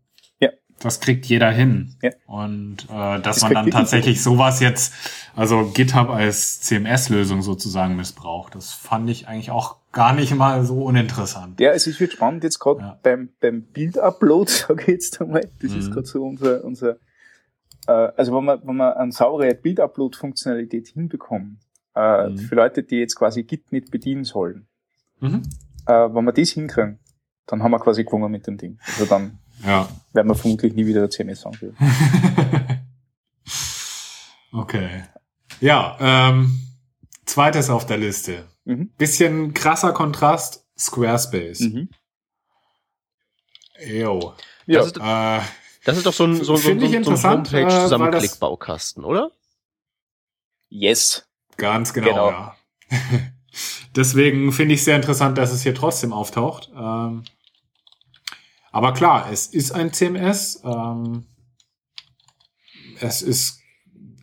das 0.79 1.00
kriegt 1.00 1.25
jeder 1.25 1.51
hin. 1.51 1.95
Ja. 2.01 2.12
Und 2.27 2.85
äh, 2.89 3.19
dass 3.19 3.39
das 3.39 3.41
man 3.41 3.53
dann 3.53 3.71
tatsächlich 3.71 4.21
sowas 4.21 4.59
jetzt, 4.59 4.93
also 5.35 5.71
GitHub 5.74 6.09
als 6.09 6.62
CMS-Lösung 6.62 7.41
sozusagen 7.41 7.95
missbraucht, 7.95 8.55
das 8.55 8.74
fand 8.74 9.09
ich 9.09 9.27
eigentlich 9.27 9.51
auch 9.51 9.77
gar 9.91 10.13
nicht 10.13 10.35
mal 10.35 10.63
so 10.65 10.83
uninteressant. 10.83 11.59
Ja, 11.59 11.71
es 11.71 11.88
ist 11.88 12.00
wird 12.00 12.12
spannend 12.12 12.43
jetzt 12.43 12.59
gerade 12.59 12.81
ja. 12.81 13.00
beim, 13.01 13.29
beim 13.39 13.63
Bild-Upload, 13.63 14.51
sage 14.67 14.81
ich 14.81 14.88
jetzt 14.88 15.21
einmal. 15.21 15.50
Das 15.62 15.71
mhm. 15.71 15.79
ist 15.79 15.91
gerade 15.91 16.05
so 16.05 16.24
unser, 16.24 16.63
unser 16.63 16.97
äh, 17.88 18.09
also 18.15 18.35
wenn 18.35 18.43
man, 18.43 18.59
wenn 18.63 18.75
man 18.75 18.93
eine 18.93 19.12
saubere 19.12 19.55
Bild-Upload-Funktionalität 19.55 20.89
hinbekommen, 20.89 21.59
äh, 21.95 22.29
mhm. 22.29 22.37
für 22.37 22.55
Leute, 22.55 22.83
die 22.83 22.97
jetzt 22.97 23.15
quasi 23.15 23.43
Git 23.43 23.71
nicht 23.71 23.91
bedienen 23.91 24.23
sollen, 24.23 24.67
mhm. 25.19 25.43
äh, 25.87 25.91
wenn 25.91 26.25
wir 26.25 26.33
das 26.33 26.49
hinkriegen, 26.49 26.99
dann 27.47 27.63
haben 27.63 27.71
wir 27.71 27.79
quasi 27.79 28.03
gewonnen 28.03 28.31
mit 28.31 28.47
dem 28.47 28.57
Ding. 28.57 28.79
Also 28.85 29.05
dann 29.05 29.39
ja. 29.63 29.87
werden 30.13 30.27
wir 30.27 30.35
vermutlich 30.35 30.73
nie 30.73 30.85
wieder 30.85 31.09
CMS 31.09 31.45
anführen. 31.45 31.75
okay. 34.51 35.03
Ja, 35.61 35.97
ähm, 35.99 36.59
zweites 37.25 37.69
auf 37.69 37.85
der 37.85 37.97
Liste. 37.97 38.45
Mhm. 38.65 38.89
Bisschen 38.97 39.53
krasser 39.53 39.93
Kontrast, 39.93 40.65
Squarespace. 40.77 41.61
Mhm. 41.61 41.89
Jo. 43.87 44.33
Ja. 44.65 44.79
Das, 44.79 44.87
ist, 44.87 44.97
äh, 44.97 45.39
das 45.85 45.97
ist 45.97 46.05
doch 46.05 46.13
so 46.13 46.25
ein, 46.25 46.35
so, 46.35 46.55
so, 46.55 46.57
so, 46.57 47.03
so 47.03 47.11
ein 47.11 47.23
Homepage-Zusammenklick-Baukasten, 47.23 49.03
oder? 49.03 49.31
Yes. 50.69 51.25
Ganz 51.57 51.93
genau, 51.93 52.07
genau. 52.07 52.29
ja. 52.29 52.55
Deswegen 53.95 54.51
finde 54.51 54.74
ich 54.74 54.83
sehr 54.83 54.95
interessant, 54.95 55.38
dass 55.38 55.53
es 55.53 55.63
hier 55.63 55.74
trotzdem 55.74 56.12
auftaucht. 56.12 56.71
Ähm, 56.75 57.24
aber 58.71 58.93
klar, 58.93 59.29
es 59.31 59.47
ist 59.47 59.71
ein 59.71 59.93
CMS. 59.93 60.62
Ähm, 60.65 61.25
es 63.00 63.21
ist, 63.21 63.62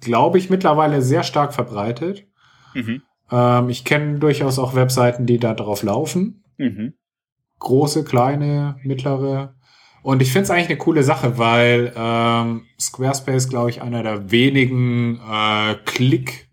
glaube 0.00 0.36
ich, 0.36 0.50
mittlerweile 0.50 1.00
sehr 1.00 1.22
stark 1.22 1.54
verbreitet. 1.54 2.26
Mhm. 2.74 3.02
Ähm, 3.30 3.70
ich 3.70 3.84
kenne 3.84 4.18
durchaus 4.18 4.58
auch 4.58 4.74
Webseiten, 4.74 5.24
die 5.24 5.38
da 5.38 5.54
drauf 5.54 5.82
laufen. 5.82 6.44
Mhm. 6.58 6.92
Große, 7.60 8.04
kleine, 8.04 8.76
mittlere. 8.82 9.54
Und 10.02 10.20
ich 10.20 10.32
finde 10.32 10.44
es 10.44 10.50
eigentlich 10.50 10.68
eine 10.68 10.78
coole 10.78 11.04
Sache, 11.04 11.38
weil 11.38 11.92
ähm, 11.96 12.66
Squarespace, 12.78 13.48
glaube 13.48 13.70
ich, 13.70 13.80
einer 13.80 14.02
der 14.02 14.30
wenigen 14.30 15.20
äh, 15.20 15.76
Klick 15.84 16.50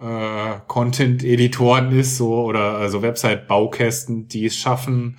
äh, 0.00 0.54
Content-Editoren 0.66 1.98
ist, 1.98 2.16
so 2.16 2.44
oder 2.44 2.78
also 2.78 3.02
Website-Baukästen, 3.02 4.28
die 4.28 4.46
es 4.46 4.56
schaffen, 4.56 5.18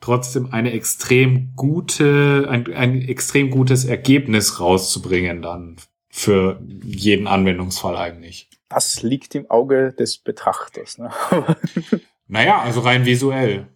trotzdem 0.00 0.52
eine 0.52 0.72
extrem 0.72 1.52
gute, 1.56 2.46
ein, 2.48 2.72
ein 2.74 3.02
extrem 3.02 3.50
gutes 3.50 3.84
Ergebnis 3.84 4.60
rauszubringen 4.60 5.42
dann 5.42 5.76
für 6.10 6.60
jeden 6.82 7.26
Anwendungsfall 7.26 7.96
eigentlich. 7.96 8.48
Das 8.68 9.02
liegt 9.02 9.34
im 9.34 9.50
Auge 9.50 9.92
des 9.92 10.18
Betrachters. 10.18 10.98
Ne? 10.98 11.10
naja, 12.28 12.60
also 12.60 12.80
rein 12.80 13.04
visuell. 13.04 13.66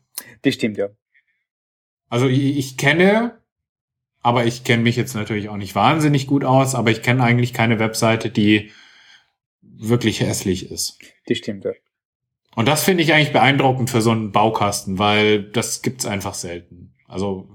Das 0.43 0.55
stimmt, 0.55 0.77
ja. 0.77 0.89
Also 2.09 2.27
ich, 2.27 2.57
ich 2.57 2.77
kenne, 2.77 3.39
aber 4.23 4.45
ich 4.45 4.65
kenne 4.65 4.83
mich 4.83 4.97
jetzt 4.97 5.15
natürlich 5.15 5.49
auch 5.49 5.57
nicht 5.57 5.75
wahnsinnig 5.75 6.27
gut 6.27 6.45
aus, 6.45 6.75
aber 6.75 6.91
ich 6.91 7.03
kenne 7.03 7.23
eigentlich 7.23 7.53
keine 7.53 7.79
Webseite, 7.79 8.31
die 8.31 8.71
wirklich 9.79 10.21
hässlich 10.21 10.71
ist. 10.71 10.99
Das 11.27 11.39
stimmt, 11.39 11.65
ja. 11.65 11.73
Und 12.55 12.67
das 12.67 12.83
finde 12.83 13.03
ich 13.03 13.13
eigentlich 13.13 13.33
beeindruckend 13.33 13.89
für 13.89 14.03
so 14.03 14.11
einen 14.11 14.33
Baukasten, 14.33 14.99
weil 14.99 15.45
das 15.45 15.83
gibt's 15.83 16.07
einfach 16.07 16.35
selten. 16.35 16.95
Also 17.07 17.49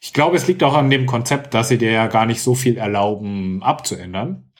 ich 0.00 0.12
glaube, 0.12 0.36
es 0.36 0.46
liegt 0.46 0.62
auch 0.62 0.74
an 0.74 0.90
dem 0.90 1.06
Konzept, 1.06 1.54
dass 1.54 1.68
sie 1.68 1.78
dir 1.78 1.90
ja 1.90 2.06
gar 2.06 2.24
nicht 2.24 2.40
so 2.40 2.54
viel 2.54 2.78
erlauben 2.78 3.62
abzuändern. 3.62 4.52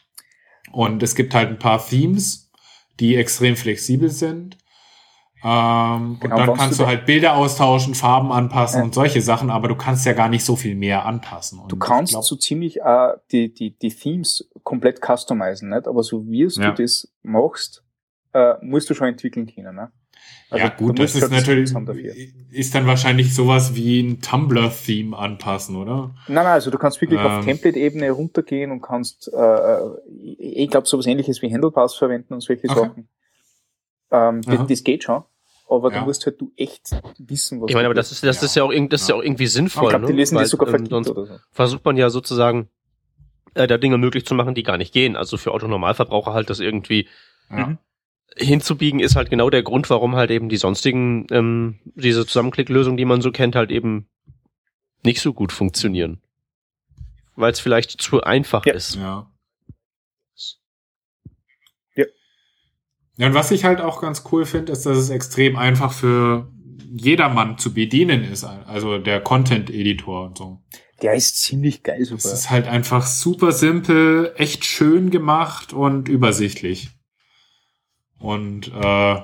Und 0.72 1.02
es 1.02 1.14
gibt 1.14 1.34
halt 1.34 1.48
ein 1.48 1.58
paar 1.58 1.84
Themes, 1.86 2.50
die 3.00 3.16
extrem 3.16 3.56
flexibel 3.56 4.10
sind. 4.10 4.58
Ähm, 5.44 6.18
genau, 6.20 6.36
und 6.36 6.46
dann 6.48 6.56
kannst 6.56 6.80
du, 6.80 6.86
halt 6.86 7.06
Bilder 7.06 7.36
austauschen, 7.36 7.94
Farben 7.94 8.32
anpassen 8.32 8.78
ja. 8.78 8.84
und 8.84 8.94
solche 8.94 9.22
Sachen, 9.22 9.50
aber 9.50 9.68
du 9.68 9.76
kannst 9.76 10.04
ja 10.04 10.12
gar 10.12 10.28
nicht 10.28 10.44
so 10.44 10.56
viel 10.56 10.74
mehr 10.74 11.06
anpassen. 11.06 11.60
Und 11.60 11.70
du 11.70 11.76
kannst 11.76 12.12
glaub, 12.12 12.24
so 12.24 12.34
ziemlich 12.34 12.80
äh, 12.80 13.12
die, 13.30 13.54
die, 13.54 13.78
die 13.78 13.90
Themes 13.90 14.48
komplett 14.64 15.00
customizen, 15.00 15.68
nicht? 15.68 15.86
aber 15.86 16.02
so 16.02 16.26
wie 16.26 16.46
ja. 16.46 16.70
du 16.72 16.82
das 16.82 17.08
machst, 17.22 17.84
äh, 18.32 18.54
musst 18.62 18.90
du 18.90 18.94
schon 18.94 19.08
entwickeln 19.08 19.46
können. 19.46 19.76
Ne? 19.76 19.92
Also 20.50 20.64
ja 20.64 20.70
gut, 20.70 20.98
das 20.98 21.14
ist 21.14 21.30
natürlich, 21.30 21.72
ist 22.50 22.74
dann 22.74 22.86
wahrscheinlich 22.86 23.34
sowas 23.34 23.74
wie 23.74 24.00
ein 24.00 24.20
Tumblr-Theme 24.20 25.16
anpassen, 25.16 25.76
oder? 25.76 26.14
Nein, 26.26 26.34
nein, 26.34 26.46
also 26.46 26.70
du 26.70 26.78
kannst 26.78 27.00
wirklich 27.00 27.20
ähm. 27.20 27.26
auf 27.26 27.44
Template-Ebene 27.44 28.10
runtergehen 28.10 28.70
und 28.70 28.80
kannst, 28.80 29.30
äh, 29.32 29.36
äh 29.36 29.80
ich 30.38 30.70
glaube, 30.70 30.88
sowas 30.88 31.06
ähnliches 31.06 31.42
wie 31.42 31.52
Handlepass 31.52 31.94
verwenden 31.94 32.34
und 32.34 32.40
solche 32.40 32.68
okay. 32.68 32.80
Sachen. 32.80 33.08
Ähm, 34.10 34.42
das, 34.42 34.66
das, 34.66 34.84
geht 34.84 35.04
schon. 35.04 35.24
Aber 35.68 35.92
ja. 35.92 36.00
du 36.00 36.06
musst 36.06 36.24
halt 36.24 36.40
du 36.40 36.50
echt 36.56 36.90
wissen, 37.18 37.60
was 37.60 37.68
Ich 37.68 37.74
meine, 37.74 37.86
aber 37.86 37.94
das 37.94 38.10
ist, 38.10 38.24
das 38.24 38.42
ist 38.42 38.54
ja 38.56 38.64
auch, 38.64 38.72
das 38.88 39.02
ist 39.02 39.08
ja 39.08 39.14
auch 39.14 39.22
irgendwie 39.22 39.46
sinnvoll. 39.46 39.84
Ich 39.84 39.90
glaube, 39.90 40.06
die 40.06 40.12
ne? 40.12 40.18
lesen 40.18 40.36
ne? 40.36 40.42
das 40.42 40.50
sogar 40.50 40.72
ähm, 40.72 40.86
sonst 40.86 41.10
oder 41.10 41.26
so. 41.26 41.34
Versucht 41.52 41.84
man 41.84 41.96
ja 41.96 42.08
sozusagen, 42.08 42.68
äh, 43.54 43.66
da 43.66 43.76
Dinge 43.76 43.98
möglich 43.98 44.24
zu 44.24 44.34
machen, 44.34 44.54
die 44.54 44.62
gar 44.62 44.78
nicht 44.78 44.92
gehen. 44.92 45.16
Also 45.16 45.36
für 45.36 45.52
Autonormalverbraucher 45.52 46.32
halt 46.32 46.48
das 46.48 46.60
irgendwie 46.60 47.08
ja. 47.50 47.66
Mhm 47.66 47.78
hinzubiegen 48.40 49.00
ist 49.00 49.16
halt 49.16 49.30
genau 49.30 49.50
der 49.50 49.62
Grund, 49.62 49.90
warum 49.90 50.16
halt 50.16 50.30
eben 50.30 50.48
die 50.48 50.56
sonstigen, 50.56 51.26
ähm, 51.30 51.78
diese 51.94 52.26
Zusammenklicklösungen, 52.26 52.96
die 52.96 53.04
man 53.04 53.20
so 53.20 53.32
kennt, 53.32 53.56
halt 53.56 53.70
eben 53.70 54.08
nicht 55.02 55.20
so 55.20 55.32
gut 55.32 55.52
funktionieren. 55.52 56.20
Weil 57.36 57.52
es 57.52 57.60
vielleicht 57.60 58.00
zu 58.00 58.22
einfach 58.22 58.66
ja. 58.66 58.74
ist. 58.74 58.96
Ja. 58.96 59.02
ja. 59.02 59.30
Ja, 63.18 63.26
und 63.26 63.34
was 63.34 63.50
ich 63.50 63.64
halt 63.64 63.80
auch 63.80 64.00
ganz 64.00 64.22
cool 64.32 64.46
finde, 64.46 64.72
ist, 64.72 64.86
dass 64.86 64.96
es 64.96 65.10
extrem 65.10 65.56
einfach 65.56 65.92
für 65.92 66.48
jedermann 66.90 67.58
zu 67.58 67.74
bedienen 67.74 68.22
ist. 68.24 68.44
Also 68.44 68.98
der 68.98 69.20
Content-Editor 69.20 70.26
und 70.26 70.38
so. 70.38 70.62
Der 71.02 71.14
ist 71.14 71.42
ziemlich 71.42 71.82
geil 71.82 72.04
sogar. 72.04 72.18
Es 72.18 72.32
ist 72.32 72.50
halt 72.50 72.68
einfach 72.68 73.06
super 73.06 73.52
simpel, 73.52 74.32
echt 74.36 74.64
schön 74.64 75.10
gemacht 75.10 75.72
und 75.72 76.08
übersichtlich. 76.08 76.90
Und 78.20 78.68
äh, 78.68 79.16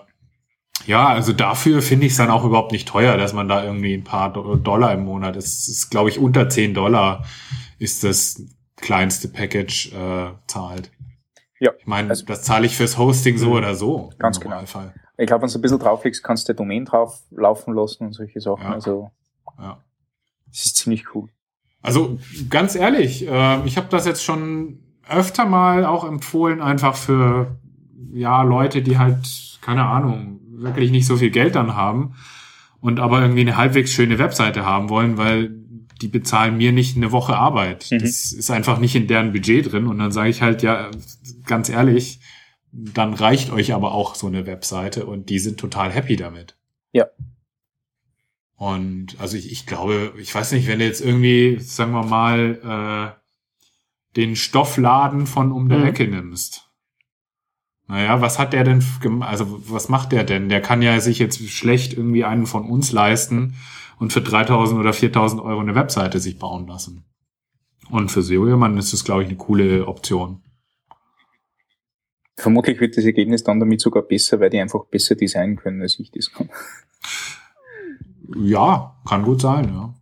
ja, 0.86 1.08
also 1.08 1.32
dafür 1.32 1.80
finde 1.80 2.06
ich 2.06 2.12
es 2.12 2.18
dann 2.18 2.30
auch 2.30 2.44
überhaupt 2.44 2.72
nicht 2.72 2.88
teuer, 2.88 3.16
dass 3.16 3.32
man 3.32 3.48
da 3.48 3.64
irgendwie 3.64 3.94
ein 3.94 4.04
paar 4.04 4.32
Dollar 4.32 4.92
im 4.92 5.04
Monat, 5.04 5.36
das 5.36 5.68
ist, 5.68 5.90
glaube 5.90 6.10
ich, 6.10 6.18
unter 6.18 6.48
10 6.48 6.74
Dollar 6.74 7.24
ist 7.78 8.02
das 8.02 8.44
kleinste 8.76 9.28
Package 9.28 9.92
äh, 9.92 10.32
zahlt. 10.46 10.90
Ja. 11.60 11.72
Ich 11.78 11.86
meine, 11.86 12.10
also, 12.10 12.24
das 12.26 12.42
zahle 12.42 12.66
ich 12.66 12.76
fürs 12.76 12.98
Hosting 12.98 13.38
so 13.38 13.52
oder 13.52 13.74
so. 13.74 14.10
Ganz 14.18 14.40
genau. 14.40 14.64
Fall. 14.66 14.92
Ich 15.16 15.26
glaube, 15.26 15.42
wenn 15.42 15.50
du 15.50 15.58
ein 15.58 15.62
bisschen 15.62 15.78
drauflegst, 15.78 16.22
kannst 16.22 16.48
du 16.48 16.52
der 16.52 16.56
Domain 16.56 16.84
drauf 16.84 17.22
laufen 17.30 17.74
lassen 17.74 18.06
und 18.06 18.12
solche 18.12 18.40
Sachen. 18.40 18.64
Ja. 18.64 18.72
Also 18.72 19.10
ja. 19.58 19.78
das 20.48 20.66
ist 20.66 20.76
ziemlich 20.76 21.14
cool. 21.14 21.28
Also 21.82 22.18
ganz 22.48 22.74
ehrlich, 22.74 23.28
äh, 23.28 23.64
ich 23.66 23.76
habe 23.76 23.88
das 23.90 24.06
jetzt 24.06 24.24
schon 24.24 24.80
öfter 25.08 25.44
mal 25.44 25.84
auch 25.84 26.04
empfohlen, 26.04 26.60
einfach 26.60 26.96
für 26.96 27.58
ja 28.12 28.42
Leute, 28.42 28.82
die 28.82 28.98
halt 28.98 29.58
keine 29.60 29.84
Ahnung 29.84 30.40
wirklich 30.50 30.90
nicht 30.90 31.06
so 31.06 31.16
viel 31.16 31.30
Geld 31.30 31.54
dann 31.54 31.76
haben 31.76 32.14
und 32.80 33.00
aber 33.00 33.20
irgendwie 33.20 33.42
eine 33.42 33.56
halbwegs 33.56 33.92
schöne 33.92 34.18
Webseite 34.18 34.64
haben 34.64 34.88
wollen, 34.88 35.18
weil 35.18 35.63
die 36.04 36.08
bezahlen 36.08 36.58
mir 36.58 36.70
nicht 36.70 36.98
eine 36.98 37.12
Woche 37.12 37.34
Arbeit. 37.34 37.88
Mhm. 37.90 38.00
Das 38.00 38.32
ist 38.32 38.50
einfach 38.50 38.78
nicht 38.78 38.94
in 38.94 39.06
deren 39.06 39.32
Budget 39.32 39.72
drin. 39.72 39.86
Und 39.86 39.98
dann 39.98 40.12
sage 40.12 40.28
ich 40.28 40.42
halt, 40.42 40.62
ja, 40.62 40.90
ganz 41.46 41.70
ehrlich, 41.70 42.20
dann 42.72 43.14
reicht 43.14 43.50
euch 43.50 43.72
aber 43.72 43.92
auch 43.92 44.14
so 44.14 44.26
eine 44.26 44.44
Webseite 44.44 45.06
und 45.06 45.30
die 45.30 45.38
sind 45.38 45.58
total 45.58 45.90
happy 45.90 46.16
damit. 46.16 46.58
Ja. 46.92 47.06
Und 48.56 49.16
also 49.18 49.38
ich, 49.38 49.50
ich 49.50 49.64
glaube, 49.64 50.12
ich 50.18 50.34
weiß 50.34 50.52
nicht, 50.52 50.66
wenn 50.66 50.78
du 50.78 50.84
jetzt 50.84 51.00
irgendwie, 51.00 51.58
sagen 51.58 51.92
wir 51.92 52.04
mal, 52.04 53.16
äh, 53.16 54.16
den 54.16 54.36
Stoffladen 54.36 55.26
von 55.26 55.52
um 55.52 55.70
der 55.70 55.78
mhm. 55.78 55.86
Ecke 55.86 56.06
nimmst. 56.06 56.70
Naja, 57.86 58.20
was 58.20 58.38
hat 58.38 58.52
der 58.52 58.64
denn, 58.64 58.82
also 59.22 59.62
was 59.70 59.88
macht 59.88 60.12
der 60.12 60.24
denn? 60.24 60.50
Der 60.50 60.60
kann 60.60 60.82
ja 60.82 61.00
sich 61.00 61.18
jetzt 61.18 61.48
schlecht 61.48 61.94
irgendwie 61.94 62.24
einen 62.24 62.46
von 62.46 62.66
uns 62.68 62.92
leisten 62.92 63.54
und 63.98 64.12
für 64.12 64.20
3000 64.20 64.78
oder 64.78 64.92
4000 64.92 65.40
Euro 65.42 65.60
eine 65.60 65.74
Webseite 65.74 66.20
sich 66.20 66.38
bauen 66.38 66.66
lassen. 66.66 67.04
Und 67.90 68.10
für 68.10 68.22
SEO-Mann 68.22 68.78
ist 68.78 68.92
das, 68.92 69.04
glaube 69.04 69.22
ich, 69.22 69.28
eine 69.28 69.36
coole 69.36 69.86
Option. 69.86 70.42
Vermutlich 72.36 72.80
wird 72.80 72.96
das 72.96 73.04
Ergebnis 73.04 73.44
dann 73.44 73.60
damit 73.60 73.80
sogar 73.80 74.02
besser, 74.02 74.40
weil 74.40 74.50
die 74.50 74.60
einfach 74.60 74.86
besser 74.86 75.14
designen 75.14 75.56
können, 75.56 75.82
als 75.82 75.98
ich 75.98 76.10
das 76.10 76.32
kann. 76.32 76.50
Ja, 78.36 78.96
kann 79.06 79.22
gut 79.22 79.40
sein, 79.40 79.68
ja. 79.68 79.94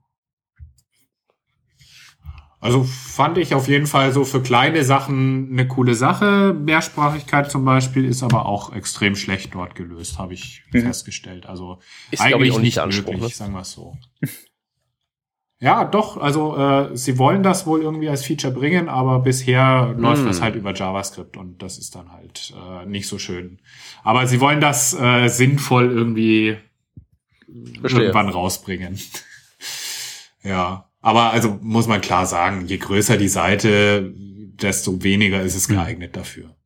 Also 2.62 2.84
fand 2.84 3.38
ich 3.38 3.56
auf 3.56 3.66
jeden 3.66 3.88
Fall 3.88 4.12
so 4.12 4.24
für 4.24 4.40
kleine 4.40 4.84
Sachen 4.84 5.48
eine 5.50 5.66
coole 5.66 5.96
Sache. 5.96 6.54
Mehrsprachigkeit 6.54 7.50
zum 7.50 7.64
Beispiel 7.64 8.04
ist 8.04 8.22
aber 8.22 8.46
auch 8.46 8.72
extrem 8.72 9.16
schlecht 9.16 9.52
dort 9.56 9.74
gelöst, 9.74 10.20
habe 10.20 10.34
ich 10.34 10.62
mhm. 10.72 10.82
festgestellt. 10.82 11.46
Also 11.46 11.80
ist, 12.12 12.20
eigentlich 12.20 12.56
nicht, 12.58 12.86
nicht 12.86 13.04
möglich, 13.04 13.20
ne? 13.20 13.28
sagen 13.30 13.52
wir 13.52 13.62
es 13.62 13.72
so. 13.72 13.96
ja, 15.58 15.84
doch, 15.84 16.18
also 16.18 16.56
äh, 16.56 16.96
sie 16.96 17.18
wollen 17.18 17.42
das 17.42 17.66
wohl 17.66 17.82
irgendwie 17.82 18.08
als 18.08 18.24
Feature 18.24 18.54
bringen, 18.54 18.88
aber 18.88 19.18
bisher 19.18 19.92
läuft 19.98 20.24
das 20.24 20.38
mhm. 20.38 20.44
halt 20.44 20.54
über 20.54 20.72
JavaScript 20.72 21.36
und 21.36 21.60
das 21.64 21.78
ist 21.78 21.96
dann 21.96 22.12
halt 22.12 22.54
äh, 22.56 22.86
nicht 22.86 23.08
so 23.08 23.18
schön. 23.18 23.58
Aber 24.04 24.28
sie 24.28 24.38
wollen 24.38 24.60
das 24.60 24.94
äh, 24.94 25.26
sinnvoll 25.26 25.90
irgendwie 25.90 26.58
Verstehe. 27.80 28.02
irgendwann 28.02 28.28
rausbringen. 28.28 29.00
ja. 30.44 30.88
Aber 31.02 31.32
also 31.32 31.58
muss 31.60 31.88
man 31.88 32.00
klar 32.00 32.26
sagen, 32.26 32.66
je 32.66 32.78
größer 32.78 33.16
die 33.16 33.28
Seite, 33.28 34.12
desto 34.14 35.02
weniger 35.02 35.42
ist 35.42 35.56
es 35.56 35.66
geeignet 35.66 36.16
dafür. 36.16 36.56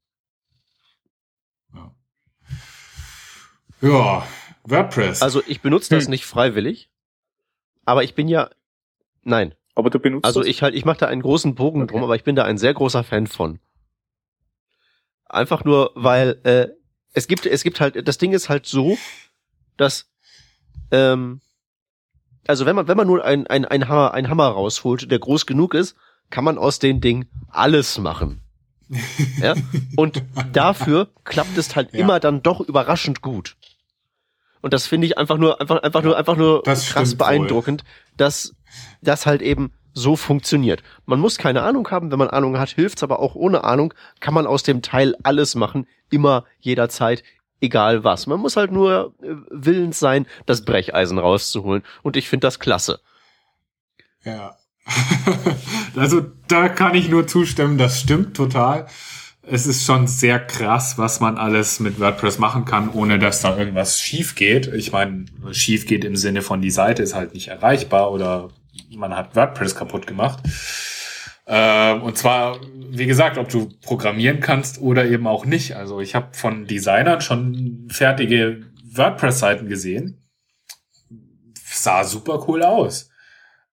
Ja, 1.74 1.94
ja 3.80 4.26
WordPress. 4.64 5.22
Also 5.22 5.42
ich 5.46 5.62
benutze 5.62 5.94
das 5.94 6.04
hm. 6.04 6.10
nicht 6.10 6.26
freiwillig, 6.26 6.90
aber 7.86 8.04
ich 8.04 8.14
bin 8.14 8.28
ja, 8.28 8.50
nein. 9.22 9.54
Aber 9.74 9.88
du 9.88 9.98
benutzt 9.98 10.26
Also 10.26 10.44
ich 10.44 10.62
halt, 10.62 10.74
ich 10.74 10.84
mache 10.84 10.98
da 10.98 11.06
einen 11.06 11.22
großen 11.22 11.54
Bogen 11.54 11.82
okay. 11.82 11.92
drum, 11.92 12.04
aber 12.04 12.14
ich 12.14 12.24
bin 12.24 12.36
da 12.36 12.44
ein 12.44 12.58
sehr 12.58 12.74
großer 12.74 13.04
Fan 13.04 13.26
von. 13.26 13.58
Einfach 15.24 15.64
nur, 15.64 15.92
weil 15.94 16.40
äh, 16.44 16.68
es 17.14 17.26
gibt, 17.26 17.46
es 17.46 17.62
gibt 17.62 17.80
halt, 17.80 18.06
das 18.06 18.18
Ding 18.18 18.32
ist 18.32 18.50
halt 18.50 18.66
so, 18.66 18.98
dass 19.76 20.10
ähm, 20.90 21.40
also 22.46 22.66
wenn 22.66 22.76
man, 22.76 22.88
wenn 22.88 22.96
man 22.96 23.06
nur 23.06 23.24
ein, 23.24 23.46
ein, 23.46 23.64
ein, 23.64 23.88
Hammer, 23.88 24.14
ein 24.14 24.28
Hammer 24.28 24.48
rausholt, 24.48 25.10
der 25.10 25.18
groß 25.18 25.46
genug 25.46 25.74
ist, 25.74 25.96
kann 26.30 26.44
man 26.44 26.58
aus 26.58 26.78
den 26.78 27.00
Ding 27.00 27.26
alles 27.48 27.98
machen. 27.98 28.40
ja? 29.40 29.54
Und 29.96 30.22
dafür 30.52 31.08
klappt 31.24 31.56
es 31.58 31.74
halt 31.76 31.92
ja. 31.92 32.00
immer 32.00 32.20
dann 32.20 32.42
doch 32.42 32.60
überraschend 32.60 33.22
gut. 33.22 33.56
Und 34.62 34.72
das 34.72 34.86
finde 34.86 35.06
ich 35.06 35.18
einfach 35.18 35.38
nur, 35.38 35.60
einfach, 35.60 35.82
einfach 35.82 36.02
nur, 36.02 36.16
einfach 36.16 36.36
nur 36.36 36.62
das 36.64 36.88
krass 36.88 37.14
beeindruckend, 37.14 37.84
wohl. 37.84 38.14
dass 38.16 38.54
das 39.00 39.26
halt 39.26 39.42
eben 39.42 39.72
so 39.92 40.14
funktioniert. 40.16 40.82
Man 41.06 41.20
muss 41.20 41.38
keine 41.38 41.62
Ahnung 41.62 41.88
haben, 41.90 42.10
wenn 42.10 42.18
man 42.18 42.28
Ahnung 42.28 42.58
hat, 42.58 42.70
hilft's, 42.70 43.02
aber 43.02 43.20
auch 43.20 43.34
ohne 43.34 43.64
Ahnung 43.64 43.94
kann 44.20 44.34
man 44.34 44.46
aus 44.46 44.62
dem 44.62 44.82
Teil 44.82 45.14
alles 45.22 45.54
machen, 45.54 45.86
immer, 46.10 46.44
jederzeit, 46.60 47.22
egal 47.60 48.04
was. 48.04 48.26
Man 48.26 48.40
muss 48.40 48.56
halt 48.56 48.72
nur 48.72 49.14
äh, 49.22 49.34
willens 49.50 49.98
sein, 49.98 50.26
das 50.46 50.64
Brecheisen 50.64 51.18
rauszuholen. 51.18 51.82
Und 52.02 52.16
ich 52.16 52.28
finde 52.28 52.46
das 52.46 52.58
klasse. 52.58 53.00
Ja. 54.24 54.56
also 55.96 56.26
da 56.48 56.68
kann 56.68 56.94
ich 56.94 57.08
nur 57.08 57.26
zustimmen, 57.26 57.78
das 57.78 58.00
stimmt 58.00 58.36
total. 58.36 58.86
Es 59.48 59.66
ist 59.66 59.84
schon 59.84 60.08
sehr 60.08 60.40
krass, 60.40 60.98
was 60.98 61.20
man 61.20 61.38
alles 61.38 61.78
mit 61.78 62.00
WordPress 62.00 62.38
machen 62.38 62.64
kann, 62.64 62.90
ohne 62.90 63.18
dass 63.18 63.42
da 63.42 63.56
irgendwas 63.56 64.00
schief 64.00 64.34
geht. 64.34 64.66
Ich 64.66 64.90
meine, 64.90 65.26
schief 65.52 65.86
geht 65.86 66.04
im 66.04 66.16
Sinne 66.16 66.42
von 66.42 66.60
die 66.60 66.70
Seite 66.70 67.02
ist 67.04 67.14
halt 67.14 67.34
nicht 67.34 67.48
erreichbar 67.48 68.10
oder 68.10 68.50
man 68.90 69.14
hat 69.14 69.36
WordPress 69.36 69.76
kaputt 69.76 70.06
gemacht. 70.06 70.40
Ähm, 71.46 72.02
und 72.02 72.18
zwar, 72.18 72.58
wie 72.90 73.06
gesagt, 73.06 73.38
ob 73.38 73.48
du 73.48 73.68
programmieren 73.82 74.40
kannst 74.40 74.80
oder 74.80 75.06
eben 75.06 75.26
auch 75.26 75.46
nicht. 75.46 75.76
Also 75.76 76.00
ich 76.00 76.14
habe 76.14 76.28
von 76.32 76.66
Designern 76.66 77.20
schon 77.20 77.86
fertige 77.88 78.62
WordPress-Seiten 78.82 79.68
gesehen. 79.68 80.22
Sah 81.54 82.04
super 82.04 82.44
cool 82.48 82.62
aus. 82.62 83.10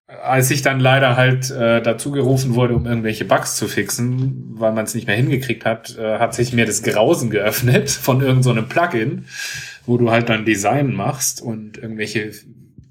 Als 0.05 0.51
ich 0.51 0.61
dann 0.61 0.79
leider 0.79 1.15
halt 1.15 1.49
äh, 1.49 1.81
dazu 1.81 2.11
gerufen 2.11 2.53
wurde, 2.53 2.75
um 2.75 2.85
irgendwelche 2.85 3.25
Bugs 3.25 3.55
zu 3.55 3.67
fixen, 3.67 4.59
weil 4.59 4.73
man 4.73 4.85
es 4.85 4.93
nicht 4.93 5.07
mehr 5.07 5.15
hingekriegt 5.15 5.65
hat, 5.65 5.97
äh, 5.97 6.19
hat 6.19 6.35
sich 6.35 6.53
mir 6.53 6.65
das 6.65 6.83
Grausen 6.83 7.31
geöffnet 7.31 7.89
von 7.89 8.21
irgendeinem 8.21 8.65
so 8.65 8.69
Plugin, 8.69 9.25
wo 9.87 9.97
du 9.97 10.11
halt 10.11 10.29
dann 10.29 10.45
Design 10.45 10.93
machst 10.93 11.41
und 11.41 11.77
irgendwelche 11.77 12.31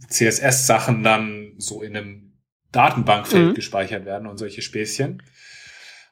CSS-Sachen 0.08 1.04
dann 1.04 1.52
so 1.58 1.82
in 1.82 1.96
einem 1.96 2.31
Datenbankfeld 2.72 3.48
mhm. 3.50 3.54
gespeichert 3.54 4.04
werden 4.04 4.26
und 4.26 4.38
solche 4.38 4.62
Späßchen. 4.62 5.22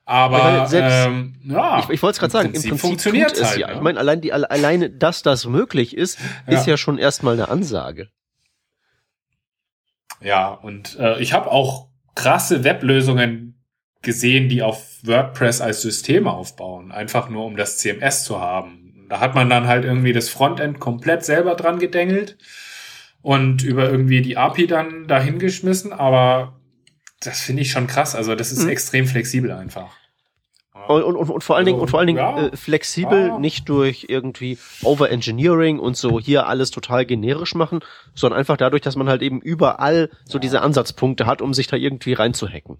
Aber 0.05 0.67
selbst, 0.67 1.07
ähm, 1.07 1.37
ja, 1.45 1.79
ich, 1.79 1.89
ich 1.89 2.03
wollte 2.03 2.15
es 2.15 2.19
gerade 2.19 2.33
sagen, 2.33 2.47
im 2.49 2.53
Prinzip 2.55 2.81
funktioniert 2.81 3.33
es 3.33 3.51
halt, 3.51 3.59
ja. 3.59 3.69
Ne? 3.69 3.75
Ich 3.75 3.81
meine, 3.81 3.99
allein 3.99 4.21
die 4.21 4.33
alleine, 4.33 4.91
dass 4.91 5.23
das 5.23 5.47
möglich 5.47 5.97
ist, 5.97 6.19
ja. 6.49 6.59
ist 6.59 6.67
ja 6.67 6.77
schon 6.77 6.99
erstmal 6.99 7.35
eine 7.35 7.49
Ansage. 7.49 8.09
Ja, 10.21 10.49
und 10.49 10.99
äh, 10.99 11.21
ich 11.21 11.33
habe 11.33 11.51
auch 11.51 11.89
krasse 12.15 12.65
Weblösungen 12.65 13.65
gesehen, 14.03 14.49
die 14.49 14.63
auf 14.63 14.99
WordPress 15.03 15.61
als 15.61 15.83
System 15.83 16.27
aufbauen, 16.27 16.91
einfach 16.91 17.29
nur 17.29 17.45
um 17.45 17.57
das 17.57 17.79
CMS 17.79 18.25
zu 18.25 18.41
haben. 18.41 19.07
Da 19.09 19.21
hat 19.21 19.35
man 19.35 19.49
dann 19.49 19.67
halt 19.67 19.85
irgendwie 19.85 20.13
das 20.13 20.29
Frontend 20.29 20.81
komplett 20.81 21.25
selber 21.25 21.55
dran 21.55 21.79
gedengelt 21.79 22.37
und 23.23 23.63
über 23.63 23.91
irgendwie 23.91 24.23
die 24.23 24.37
API 24.37 24.67
dann 24.67 25.07
dahingeschmissen, 25.07 25.93
aber 25.93 26.61
das 27.21 27.41
finde 27.41 27.63
ich 27.63 27.71
schon 27.71 27.87
krass. 27.87 28.15
Also 28.15 28.35
das 28.35 28.53
ist 28.53 28.65
mhm. 28.65 28.71
extrem 28.71 29.07
flexibel 29.07 29.53
einfach. 29.53 29.91
Und, 30.89 31.03
und, 31.03 31.31
und, 31.31 31.45
vor 31.45 31.57
allen 31.57 31.67
Dingen, 31.67 31.79
und 31.79 31.89
vor 31.89 31.99
allen 31.99 32.07
Dingen 32.07 32.19
ja, 32.19 32.47
äh, 32.47 32.57
flexibel, 32.57 33.29
ja. 33.29 33.39
nicht 33.39 33.69
durch 33.69 34.07
irgendwie 34.09 34.59
Overengineering 34.83 35.79
und 35.79 35.97
so 35.97 36.19
hier 36.19 36.47
alles 36.47 36.71
total 36.71 37.05
generisch 37.05 37.55
machen, 37.55 37.81
sondern 38.15 38.39
einfach 38.39 38.57
dadurch, 38.57 38.83
dass 38.83 38.97
man 38.97 39.09
halt 39.09 39.23
eben 39.23 39.41
überall 39.41 40.11
so 40.25 40.39
diese 40.39 40.63
Ansatzpunkte 40.63 41.27
hat, 41.27 41.43
um 41.43 41.55
sich 41.55 41.67
da 41.67 41.77
irgendwie 41.77 42.15
reinzuhacken. 42.15 42.79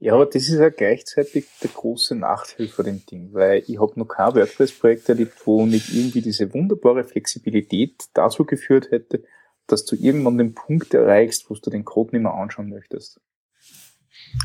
Ja, 0.00 0.14
aber 0.14 0.26
das 0.26 0.48
ist 0.48 0.58
ja 0.60 0.68
gleichzeitig 0.68 1.46
der 1.62 1.70
große 1.70 2.14
Nachteil 2.14 2.68
von 2.68 2.84
dem 2.84 3.04
Ding, 3.04 3.32
weil 3.32 3.64
ich 3.66 3.80
habe 3.80 3.98
noch 3.98 4.06
kein 4.06 4.34
WordPress-Projekt 4.34 5.08
erlebt, 5.08 5.34
wo 5.44 5.66
nicht 5.66 5.92
irgendwie 5.92 6.22
diese 6.22 6.54
wunderbare 6.54 7.02
Flexibilität 7.02 8.04
dazu 8.14 8.44
geführt 8.44 8.92
hätte, 8.92 9.24
dass 9.66 9.84
du 9.84 9.96
irgendwann 9.96 10.38
den 10.38 10.54
Punkt 10.54 10.94
erreichst, 10.94 11.50
wo 11.50 11.54
du 11.54 11.70
den 11.70 11.84
Code 11.84 12.12
nicht 12.12 12.22
mehr 12.22 12.32
anschauen 12.32 12.68
möchtest. 12.68 13.20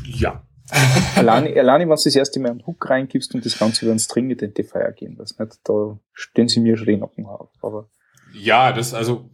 Ja. 0.04 0.44
alleine, 1.14 1.54
alleine, 1.56 1.84
wenn 1.84 1.96
du 1.96 2.02
das 2.02 2.16
erste 2.16 2.40
Mal 2.40 2.50
einen 2.50 2.66
Hook 2.66 2.88
reingibst 2.88 3.34
und 3.34 3.44
das 3.44 3.58
Ganze 3.58 3.84
über 3.84 3.92
einen 3.92 4.00
String 4.00 4.30
Identifier 4.30 4.90
gehen 4.92 5.16
lässt, 5.16 5.38
nicht? 5.38 5.58
da 5.64 5.98
stehen 6.12 6.48
sie 6.48 6.60
mir 6.60 6.76
schon 6.76 6.86
den 6.86 7.00
Nacken 7.00 7.26
auf. 7.26 7.50
Aber 7.60 7.90
ja, 8.32 8.72
das 8.72 8.94
also 8.94 9.30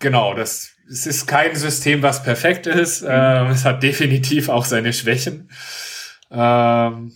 genau, 0.00 0.34
das 0.34 0.74
es 0.90 1.06
ist 1.06 1.26
kein 1.26 1.54
System, 1.54 2.02
was 2.02 2.22
perfekt 2.22 2.66
ist. 2.66 3.02
Mhm. 3.02 3.08
Ähm, 3.10 3.46
es 3.48 3.64
hat 3.64 3.82
definitiv 3.82 4.48
auch 4.48 4.64
seine 4.64 4.92
Schwächen. 4.92 5.50
Ähm, 6.30 7.12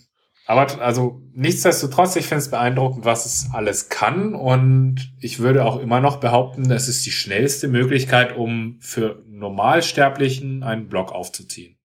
aber 0.47 0.81
also 0.81 1.21
nichtsdestotrotz, 1.33 2.15
ich 2.15 2.27
finde 2.27 2.39
es 2.39 2.51
beeindruckend, 2.51 3.03
was 3.03 3.25
es 3.25 3.49
alles 3.51 3.89
kann. 3.89 4.33
Und 4.33 5.13
ich 5.19 5.39
würde 5.39 5.65
auch 5.65 5.79
immer 5.79 5.99
noch 5.99 6.17
behaupten, 6.17 6.71
es 6.71 6.87
ist 6.87 7.05
die 7.05 7.11
schnellste 7.11 7.67
Möglichkeit, 7.67 8.37
um 8.37 8.77
für 8.79 9.23
Normalsterblichen 9.27 10.63
einen 10.63 10.87
Blog 10.87 11.11
aufzuziehen. 11.11 11.77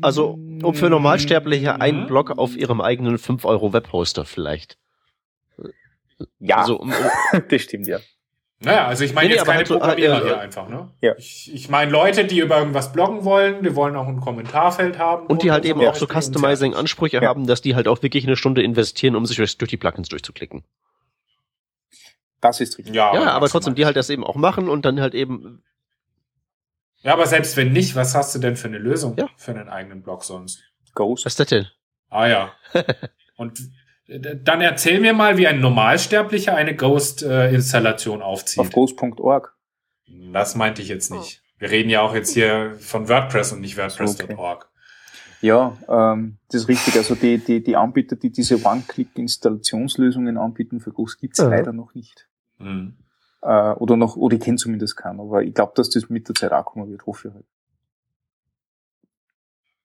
Also, 0.00 0.38
um 0.62 0.74
für 0.74 0.88
Normalsterbliche 0.88 1.80
einen 1.80 2.06
Blog 2.06 2.38
auf 2.38 2.56
ihrem 2.56 2.80
eigenen 2.80 3.18
5 3.18 3.44
Euro 3.44 3.72
Webhoster 3.72 4.24
vielleicht. 4.24 4.78
Ja, 6.40 6.56
Also, 6.56 6.78
um, 6.80 6.90
um, 6.92 7.42
das 7.48 7.62
stimmt, 7.62 7.86
ja. 7.86 7.98
Naja, 8.60 8.88
also 8.88 9.04
ich 9.04 9.14
meine 9.14 9.28
Nee, 9.28 9.34
jetzt 9.36 9.44
keine 9.44 9.58
halt 9.58 9.68
so, 9.68 9.78
Programmierer 9.78 10.16
äh, 10.16 10.20
äh, 10.20 10.24
hier 10.26 10.40
einfach, 10.40 10.68
ne? 10.68 10.90
Ja. 11.00 11.14
Ich, 11.16 11.54
ich 11.54 11.68
meine 11.68 11.92
Leute, 11.92 12.24
die 12.24 12.40
über 12.40 12.58
irgendwas 12.58 12.92
bloggen 12.92 13.24
wollen, 13.24 13.62
die 13.62 13.76
wollen 13.76 13.94
auch 13.94 14.08
ein 14.08 14.20
Kommentarfeld 14.20 14.98
haben. 14.98 15.26
und 15.28 15.44
die 15.44 15.52
halt 15.52 15.64
eben 15.64 15.78
zum 15.78 15.88
auch 15.88 15.94
so 15.94 16.06
Customizing-Ansprüche 16.08 17.18
Ja. 17.22 17.28
haben, 17.28 17.46
dass 17.46 17.62
die 17.62 17.76
halt 17.76 17.86
auch 17.86 18.02
wirklich 18.02 18.26
eine 18.26 18.36
Stunde 18.36 18.62
investieren, 18.64 19.14
um 19.14 19.26
sich 19.26 19.36
durch, 19.36 19.56
die 19.70 19.76
Plugins 19.76 20.08
durchzuklicken. 20.08 20.64
Das 22.40 22.60
ist 22.60 22.78
richtig. 22.78 22.94
Ja, 22.96 23.14
Ja, 23.14 23.30
aber 23.30 23.48
trotzdem, 23.48 23.74
die 23.76 23.84
halt 23.86 23.96
das 23.96 24.10
eben 24.10 24.24
auch 24.24 24.34
machen 24.36 24.68
und 24.68 24.84
dann 24.84 25.00
halt 25.00 25.14
eben, 25.14 25.62
Ja, 27.02 27.12
aber 27.12 27.26
selbst 27.26 27.56
wenn 27.56 27.72
nicht, 27.72 27.94
was 27.94 28.16
hast 28.16 28.34
du 28.34 28.40
denn 28.40 28.56
für 28.56 28.66
eine 28.68 28.78
Lösung 28.78 29.16
Ja. 29.16 29.28
für 29.36 29.52
einen 29.52 29.68
eigenen 29.68 30.02
Blog 30.02 30.24
sonst? 30.24 30.64
Ghost. 30.94 31.24
was 31.24 31.32
ist 31.34 31.40
das 31.40 31.46
denn? 31.48 31.68
Ah 32.10 32.26
ja. 32.26 32.52
und 33.36 33.60
äh, 33.60 33.62
dann 34.08 34.60
erzähl 34.62 35.00
mir 35.00 35.12
mal, 35.12 35.36
wie 35.36 35.46
ein 35.46 35.60
Normalsterblicher 35.60 36.54
eine 36.54 36.74
Ghost-Installation 36.74 38.22
aufzieht. 38.22 38.58
Auf 38.60 38.70
ghost.org. 38.70 39.54
Das 40.32 40.54
meinte 40.54 40.80
ich 40.82 40.88
jetzt 40.88 41.10
nicht. 41.10 41.42
Wir 41.58 41.70
reden 41.70 41.90
ja 41.90 42.00
auch 42.00 42.14
jetzt 42.14 42.32
hier 42.32 42.74
von 42.78 43.08
WordPress 43.08 43.52
und 43.52 43.60
nicht 43.60 43.76
WordPress.org. 43.76 44.70
Ja, 45.40 45.76
ähm, 45.88 46.38
das 46.50 46.62
ist 46.62 46.68
richtig. 46.68 46.96
Also 46.96 47.14
die, 47.14 47.38
die, 47.38 47.62
die 47.62 47.76
Anbieter, 47.76 48.16
die 48.16 48.30
diese 48.30 48.64
One-Click-Installationslösungen 48.64 50.36
anbieten 50.36 50.80
für 50.80 50.92
Ghost, 50.92 51.20
gibt's 51.20 51.38
Ja. 51.38 51.48
leider 51.48 51.72
noch 51.72 51.94
nicht. 51.94 52.28
Mhm. 52.58 52.96
Äh, 53.42 53.72
oder 53.74 53.96
noch, 53.96 54.16
oder 54.16 54.36
ich 54.36 54.42
kenne 54.42 54.56
zumindest 54.56 54.96
keinen, 54.96 55.20
aber 55.20 55.42
ich 55.42 55.54
glaube, 55.54 55.72
dass 55.76 55.90
das 55.90 56.08
mit 56.08 56.26
der 56.28 56.34
Zeit 56.34 56.52
auch 56.52 56.64
kommen 56.64 56.90
wird, 56.90 57.06
hoffe 57.06 57.28
ich 57.28 57.34
halt. 57.34 57.44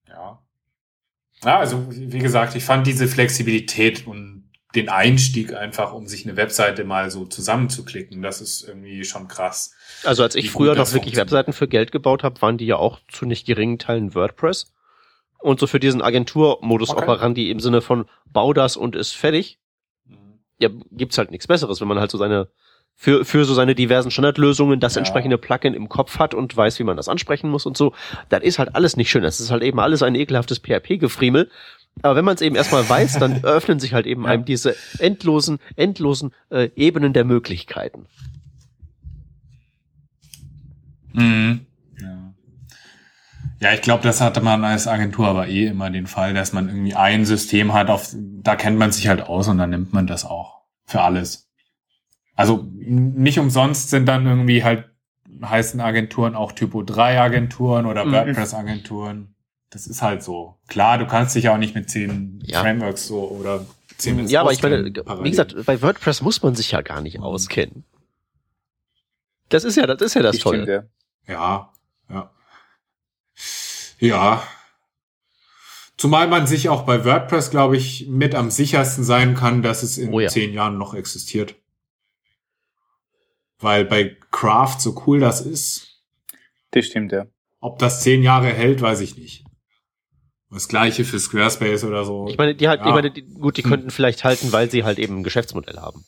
Ja. 0.08 0.42
Ja, 1.46 1.60
also 1.60 1.86
wie 1.90 2.20
gesagt, 2.20 2.56
ich 2.56 2.64
fand 2.64 2.88
diese 2.88 3.08
Flexibilität 3.08 4.08
und 4.08 4.50
den 4.76 4.90
Einstieg 4.90 5.54
einfach, 5.54 5.94
um 5.94 6.08
sich 6.08 6.26
eine 6.26 6.36
Webseite 6.36 6.84
mal 6.84 7.12
so 7.12 7.26
zusammenzuklicken, 7.26 8.22
das 8.22 8.42
ist 8.42 8.68
irgendwie 8.68 9.04
schon 9.06 9.28
krass. 9.28 9.76
Also 10.04 10.24
als 10.24 10.36
ich 10.36 10.50
früher 10.50 10.76
noch 10.76 10.92
wirklich. 10.94 11.16
Webseiten 11.16 11.54
für 11.54 11.68
Geld 11.68 11.92
gebaut 11.92 12.24
habe, 12.24 12.42
waren 12.42 12.58
die 12.58 12.66
ja 12.66 12.78
auch 12.78 13.00
zu 13.08 13.26
nicht 13.26 13.46
geringen 13.46 13.78
Teilen 13.78 14.16
WordPress. 14.16 14.74
Und 15.40 15.60
so 15.60 15.68
für 15.68 15.80
diesen 15.80 16.02
Agenturmodus 16.02 16.90
Okay. 16.90 17.04
operandi 17.04 17.52
im 17.52 17.60
Sinne 17.60 17.82
von 17.82 18.06
bau 18.26 18.54
das 18.54 18.78
und 18.78 18.96
ist 18.96 19.12
fertig, 19.12 19.60
ja, 20.58 20.70
gibt's 20.92 21.18
halt 21.18 21.32
nichts 21.32 21.48
Besseres, 21.48 21.82
wenn 21.82 21.88
man 21.88 22.00
halt 22.00 22.12
so 22.12 22.18
seine 22.18 22.48
für, 22.96 23.26
für 23.26 23.44
so 23.46 23.54
seine 23.54 23.76
diversen 23.76 24.12
Standardlösungen 24.12 24.80
das 24.80 24.96
Ja. 24.96 25.00
entsprechende 25.00 25.38
Plugin 25.38 25.74
im 25.74 25.90
Kopf 25.90 26.20
hat 26.20 26.34
und 26.34 26.56
weiß, 26.56 26.80
wie 26.80 26.84
man 26.84 26.96
das 26.98 27.10
ansprechen 27.10 27.50
muss 27.50 27.66
und 27.66 27.76
so. 27.76 27.94
Das 28.30 28.44
ist 28.44 28.60
halt 28.60 28.76
alles 28.76 28.96
nicht 28.98 29.10
schön. 29.10 29.24
Das 29.24 29.40
ist 29.42 29.52
halt 29.52 29.64
eben 29.64 29.80
alles 29.80 30.04
ein 30.04 30.16
ekelhaftes 30.16 30.60
PHP-Gefriemel. 30.60 31.50
Aber 32.02 32.16
wenn 32.16 32.26
man 32.26 32.36
es 32.36 32.42
eben 32.42 32.56
erstmal 32.56 32.88
weiß, 32.88 33.20
dann 33.20 33.44
öffnen 33.44 33.80
sich 33.80 33.94
halt 33.94 34.06
eben 34.06 34.24
Ja. 34.24 34.30
einem 34.32 34.46
diese 34.46 34.76
endlosen, 35.00 35.60
endlosen 35.76 36.32
äh, 36.50 36.70
Ebenen 36.76 37.14
der 37.14 37.26
Möglichkeiten. 37.26 38.06
Mhm. 41.14 41.66
Ja. 42.00 42.34
ja, 43.60 43.74
ich 43.74 43.82
glaube, 43.82 44.04
das 44.04 44.22
hatte 44.22 44.42
man 44.42 44.64
als 44.64 44.88
Agentur 44.88 45.28
aber 45.28 45.48
eh 45.48 45.68
immer 45.68 45.90
den 45.90 46.08
Fall, 46.08 46.34
dass 46.34 46.54
man 46.54 46.68
irgendwie 46.68 46.96
ein 46.96 47.26
System 47.26 47.74
hat, 47.74 47.90
auf, 47.90 48.12
da 48.16 48.56
kennt 48.56 48.78
man 48.80 48.92
sich 48.92 49.08
halt 49.08 49.22
aus 49.22 49.48
und 49.48 49.58
dann 49.58 49.70
nimmt 49.70 49.94
man 49.94 50.08
das 50.08 50.26
auch 50.26 50.62
für 50.86 51.02
alles. 51.02 51.50
Also 52.36 52.65
nicht 52.74 53.38
umsonst 53.39 53.89
sind 53.89 54.06
dann 54.08 54.26
irgendwie 54.26 54.63
halt 54.63 54.86
heißen 55.43 55.80
Agenturen 55.82 56.36
auch 56.36 56.52
Typo 56.52 56.84
3 56.84 57.19
Agenturen 57.22 57.86
oder 57.86 58.06
Mhm. 58.06 58.12
WordPress 58.13 58.54
Agenturen. 58.54 59.36
Das 59.69 59.88
ist 59.88 60.02
halt 60.02 60.22
so. 60.24 60.58
Klar, 60.67 60.98
du 61.00 61.08
kannst 61.08 61.36
dich 61.36 61.50
auch 61.50 61.58
nicht 61.58 61.74
mit 61.76 61.89
zehn 61.89 62.39
Ja. 62.46 62.62
Frameworks 62.62 63.08
so 63.08 63.28
oder 63.30 63.65
zehn 63.98 64.28
Ja, 64.28 64.41
aber 64.41 64.52
ich 64.52 64.62
meine, 64.62 64.91
parallel. 64.91 65.24
wie 65.26 65.30
gesagt, 65.32 65.56
bei 65.65 65.82
WordPress 65.82 66.22
muss 66.22 66.41
man 66.43 66.56
sich 66.56 66.72
ja 66.72 66.82
gar 66.82 67.02
nicht 67.02 67.19
auskennen. 67.19 67.84
Das 69.50 69.63
ist 69.63 69.76
ja, 69.76 69.86
das 69.88 70.02
ist 70.02 70.13
ja 70.15 70.22
das 70.22 70.36
stimmt, 70.38 70.65
Tolle. 70.65 70.89
ja. 71.28 71.34
Ja, 71.34 71.74
ja. 72.10 72.32
Ja. 74.00 74.43
Zumal 75.98 76.28
man 76.28 76.48
sich 76.48 76.69
auch 76.69 76.84
bei 76.84 77.06
WordPress, 77.06 77.50
glaube 77.52 77.78
ich, 77.78 78.08
mit 78.10 78.36
am 78.36 78.50
sichersten 78.52 79.04
sein 79.04 79.36
kann, 79.36 79.62
dass 79.62 79.84
es 79.84 79.98
in 79.98 80.12
Oh 80.13 80.19
ja. 80.19 80.28
zehn 80.30 80.54
Jahren 80.54 80.78
noch 80.78 80.93
existiert. 80.93 81.56
Weil 83.63 83.86
bei 83.86 84.17
Craft, 84.32 84.80
so 84.80 85.04
cool 85.08 85.19
das 85.19 85.41
ist, 85.41 86.02
Das 86.71 86.86
stimmt, 86.86 87.12
ja. 87.12 87.26
ob 87.60 87.80
das 87.80 88.02
zehn 88.02 88.21
Jahre 88.23 88.47
hält, 88.47 88.82
weiß 88.82 88.99
ich 88.99 89.17
nicht. 89.17 89.45
Das 90.52 90.67
gleiche 90.67 91.04
für 91.04 91.19
Squarespace 91.19 91.84
oder 91.86 92.06
so. 92.06 92.28
Ich 92.28 92.38
meine, 92.38 92.54
die 92.54 92.67
halt, 92.67 92.82
Ja. 92.82 92.88
ich 92.88 92.93
meine, 92.93 93.10
die, 93.10 93.23
gut, 93.23 93.58
die 93.58 93.63
könnten 93.63 93.89
vielleicht 93.89 94.23
halten, 94.23 94.52
weil 94.52 94.69
sie 94.69 94.84
halt 94.84 94.99
eben 94.99 95.19
ein 95.19 95.23
Geschäftsmodell 95.23 95.78
haben. 95.78 96.06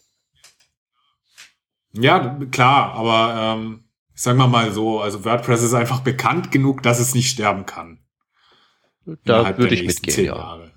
Ja, 1.94 2.38
klar, 2.52 2.94
aber 2.94 3.56
ähm, 3.58 3.86
sagen 4.14 4.38
wir 4.38 4.48
mal 4.48 4.72
so, 4.74 5.00
also 5.00 5.24
WordPress 5.24 5.64
ist 5.64 5.74
einfach 5.74 6.02
bekannt 6.02 6.52
genug, 6.52 6.84
dass 6.84 7.00
es 7.00 7.16
nicht 7.16 7.30
sterben 7.30 7.66
kann. 7.66 8.00
Da 9.06 9.38
innerhalb 9.38 9.58
würde 9.58 9.70
der 9.70 9.78
ich 9.80 9.84
nächsten 9.84 10.02
mitgehen, 10.06 10.16
zehn 10.16 10.26
ja. 10.26 10.36
Jahre. 10.36 10.72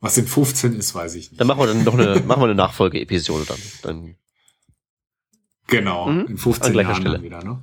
Was 0.00 0.18
in 0.18 0.26
15 0.26 0.74
ist, 0.74 0.94
weiß 0.94 1.14
ich 1.14 1.30
nicht. 1.30 1.40
Dann 1.40 1.46
machen 1.46 1.60
wir 1.60 1.66
dann 1.68 1.84
noch 1.84 1.94
eine, 1.94 2.20
machen 2.20 2.40
wir 2.40 2.46
eine 2.46 2.54
Nachfolge-Episode 2.54 3.44
dann. 3.46 3.58
Dann 3.82 4.16
Genau, 5.68 6.06
Mhm, 6.08 6.26
in 6.28 6.36
15 6.38 6.66
an 6.66 6.72
gleicher 6.72 6.88
Jahren 6.90 7.00
Stelle. 7.02 7.22
wieder, 7.22 7.42
ne? 7.44 7.62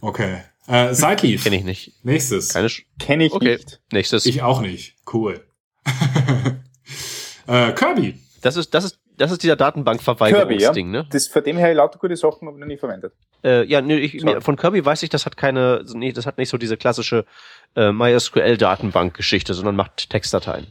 Okay. 0.00 0.42
Äh, 0.66 0.94
Sideleaf. 0.94 1.44
kenne 1.44 1.56
ich 1.56 1.64
nicht. 1.64 2.04
Nächstes. 2.04 2.48
Keine 2.52 2.68
Sch 2.68 2.84
Kenne 2.98 3.26
ich 3.26 3.32
Okay. 3.32 3.52
nicht. 3.56 3.80
Nächstes. 3.92 4.26
Ich 4.26 4.42
auch 4.42 4.60
nicht. 4.60 4.96
Cool. 5.12 5.44
äh, 7.46 7.72
Kirby. 7.72 8.18
das 8.42 8.56
ist, 8.56 8.74
das 8.74 8.84
ist, 8.84 8.98
das 9.16 9.30
ist 9.30 9.42
dieser 9.42 9.52
Kirby, 9.56 9.62
ja. 9.62 9.70
Datenbankverweigerungsding, 9.70 10.90
ne? 10.90 11.06
Das, 11.10 11.28
von 11.28 11.44
dem 11.44 11.56
her 11.56 11.72
lauter 11.74 11.98
gute 11.98 12.16
Sachen, 12.16 12.48
aber 12.48 12.58
noch 12.58 12.66
nie 12.66 12.76
verwendet. 12.76 13.12
Äh, 13.44 13.64
ja, 13.64 13.80
nee, 13.80 13.98
ich, 13.98 14.14
nee, 14.24 14.40
von 14.40 14.56
Kirby 14.56 14.84
weiß 14.84 15.02
ich, 15.04 15.08
das 15.10 15.24
hat 15.26 15.36
keine, 15.36 15.84
nee, 15.94 16.12
das 16.12 16.26
hat 16.26 16.38
nicht 16.38 16.48
so 16.48 16.58
diese 16.58 16.76
klassische 16.76 17.24
äh, 17.76 17.92
MySQL-Datenbank-Geschichte, 17.92 19.54
sondern 19.54 19.76
macht 19.76 20.10
Textdateien. 20.10 20.66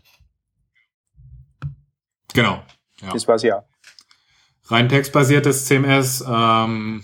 Genau. 2.33 2.61
Ja. 3.01 3.13
Das 3.13 3.27
weiß 3.27 3.43
ich 3.43 3.53
auch. 3.53 3.63
Rein 4.67 4.89
textbasiertes 4.89 5.65
CMS, 5.65 6.23
ähm, 6.27 7.03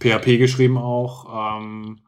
PHP 0.00 0.38
geschrieben 0.38 0.76
auch. 0.76 1.60
Ähm, 1.60 2.00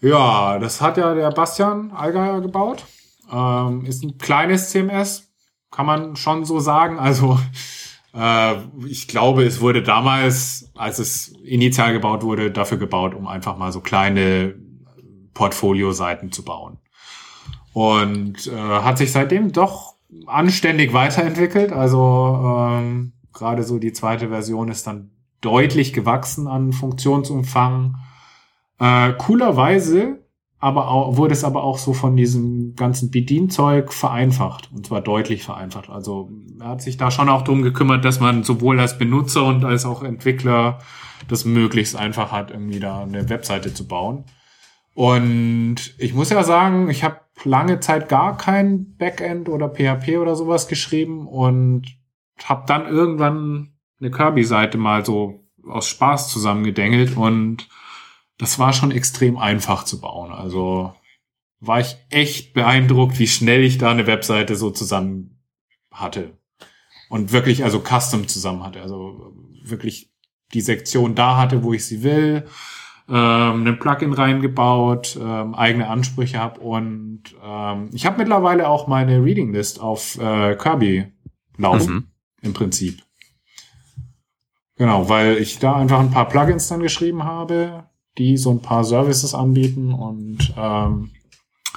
ja, 0.00 0.58
das 0.58 0.80
hat 0.80 0.96
ja 0.96 1.14
der 1.14 1.30
Bastian 1.30 1.90
Allgeier 1.90 2.40
gebaut. 2.40 2.84
Ähm, 3.32 3.84
ist 3.86 4.04
ein 4.04 4.18
kleines 4.18 4.70
CMS, 4.70 5.32
kann 5.70 5.86
man 5.86 6.14
schon 6.14 6.44
so 6.44 6.60
sagen. 6.60 6.98
Also 6.98 7.38
äh, 8.14 8.54
ich 8.86 9.08
glaube, 9.08 9.44
es 9.44 9.60
wurde 9.60 9.82
damals, 9.82 10.70
als 10.76 10.98
es 11.00 11.28
initial 11.42 11.92
gebaut 11.92 12.22
wurde, 12.22 12.52
dafür 12.52 12.78
gebaut, 12.78 13.14
um 13.14 13.26
einfach 13.26 13.56
mal 13.56 13.72
so 13.72 13.80
kleine 13.80 14.54
Portfolio-Seiten 15.32 16.30
zu 16.30 16.44
bauen. 16.44 16.78
Und 17.72 18.46
äh, 18.46 18.52
hat 18.52 18.98
sich 18.98 19.10
seitdem 19.10 19.50
doch 19.50 19.94
anständig 20.26 20.92
weiterentwickelt. 20.92 21.72
Also 21.72 22.68
ähm, 22.70 23.12
gerade 23.34 23.62
so 23.62 23.78
die 23.78 23.92
zweite 23.92 24.28
Version 24.28 24.68
ist 24.68 24.86
dann 24.86 25.10
deutlich 25.40 25.92
gewachsen 25.92 26.46
an 26.46 26.72
Funktionsumfang. 26.72 27.96
Äh, 28.78 29.12
coolerweise 29.18 30.24
aber 30.64 30.88
auch, 30.88 31.18
wurde 31.18 31.34
es 31.34 31.44
aber 31.44 31.62
auch 31.62 31.76
so 31.76 31.92
von 31.92 32.16
diesem 32.16 32.74
ganzen 32.74 33.10
Bedienzeug 33.10 33.92
vereinfacht. 33.92 34.70
Und 34.72 34.86
zwar 34.86 35.02
deutlich 35.02 35.44
vereinfacht. 35.44 35.90
Also 35.90 36.30
er 36.58 36.68
hat 36.68 36.80
sich 36.80 36.96
da 36.96 37.10
schon 37.10 37.28
auch 37.28 37.42
drum 37.42 37.60
gekümmert, 37.60 38.02
dass 38.02 38.18
man 38.18 38.44
sowohl 38.44 38.80
als 38.80 38.96
Benutzer 38.96 39.44
und 39.44 39.66
als 39.66 39.84
auch 39.84 40.02
Entwickler 40.02 40.78
das 41.28 41.44
möglichst 41.44 41.96
einfach 41.96 42.32
hat, 42.32 42.50
irgendwie 42.50 42.80
da 42.80 43.02
eine 43.02 43.28
Webseite 43.28 43.74
zu 43.74 43.86
bauen. 43.86 44.24
Und 44.94 45.94
ich 45.98 46.14
muss 46.14 46.30
ja 46.30 46.42
sagen, 46.44 46.88
ich 46.88 47.04
habe 47.04 47.20
lange 47.42 47.80
Zeit 47.80 48.08
gar 48.08 48.38
kein 48.38 48.96
Backend 48.96 49.50
oder 49.50 49.68
PHP 49.68 50.16
oder 50.16 50.34
sowas 50.34 50.66
geschrieben 50.66 51.28
und 51.28 51.94
habe 52.42 52.64
dann 52.66 52.86
irgendwann 52.86 53.74
eine 54.00 54.10
Kirby-Seite 54.10 54.78
mal 54.78 55.04
so 55.04 55.44
aus 55.66 55.88
Spaß 55.88 56.30
zusammengedengelt 56.30 57.16
und 57.16 57.68
das 58.38 58.58
war 58.58 58.72
schon 58.72 58.90
extrem 58.90 59.38
einfach 59.38 59.84
zu 59.84 60.00
bauen. 60.00 60.32
Also 60.32 60.92
war 61.60 61.80
ich 61.80 61.96
echt 62.10 62.52
beeindruckt, 62.52 63.18
wie 63.18 63.28
schnell 63.28 63.62
ich 63.62 63.78
da 63.78 63.90
eine 63.90 64.06
Webseite 64.06 64.56
so 64.56 64.70
zusammen 64.70 65.40
hatte. 65.90 66.36
Und 67.08 67.32
wirklich 67.32 67.64
also 67.64 67.80
custom 67.80 68.28
zusammen 68.28 68.64
hatte. 68.64 68.82
Also 68.82 69.34
wirklich 69.62 70.12
die 70.52 70.60
Sektion 70.60 71.14
da 71.14 71.36
hatte, 71.36 71.62
wo 71.62 71.72
ich 71.72 71.86
sie 71.86 72.02
will 72.02 72.46
ähm, 73.08 73.66
ein 73.66 73.78
Plugin 73.78 74.12
reingebaut, 74.12 75.18
ähm, 75.20 75.54
eigene 75.54 75.88
Ansprüche 75.88 76.38
habe 76.38 76.60
und 76.60 77.22
ähm, 77.42 77.90
ich 77.92 78.06
habe 78.06 78.18
mittlerweile 78.18 78.68
auch 78.68 78.86
meine 78.86 79.22
Reading 79.22 79.52
List 79.52 79.80
auf 79.80 80.18
äh, 80.18 80.56
Kirby 80.56 81.12
laufen, 81.58 81.94
Mhm. 81.94 82.06
Im 82.44 82.52
Prinzip. 82.52 83.02
Genau, 84.76 85.08
weil 85.08 85.38
ich 85.38 85.58
da 85.58 85.74
einfach 85.76 86.00
ein 86.00 86.10
paar 86.10 86.28
Plugins 86.28 86.68
dann 86.68 86.80
geschrieben 86.80 87.24
habe, 87.24 87.84
die 88.18 88.36
so 88.36 88.50
ein 88.50 88.62
paar 88.62 88.84
Services 88.84 89.34
anbieten 89.34 89.92
und 89.92 90.52
ähm, 90.56 91.10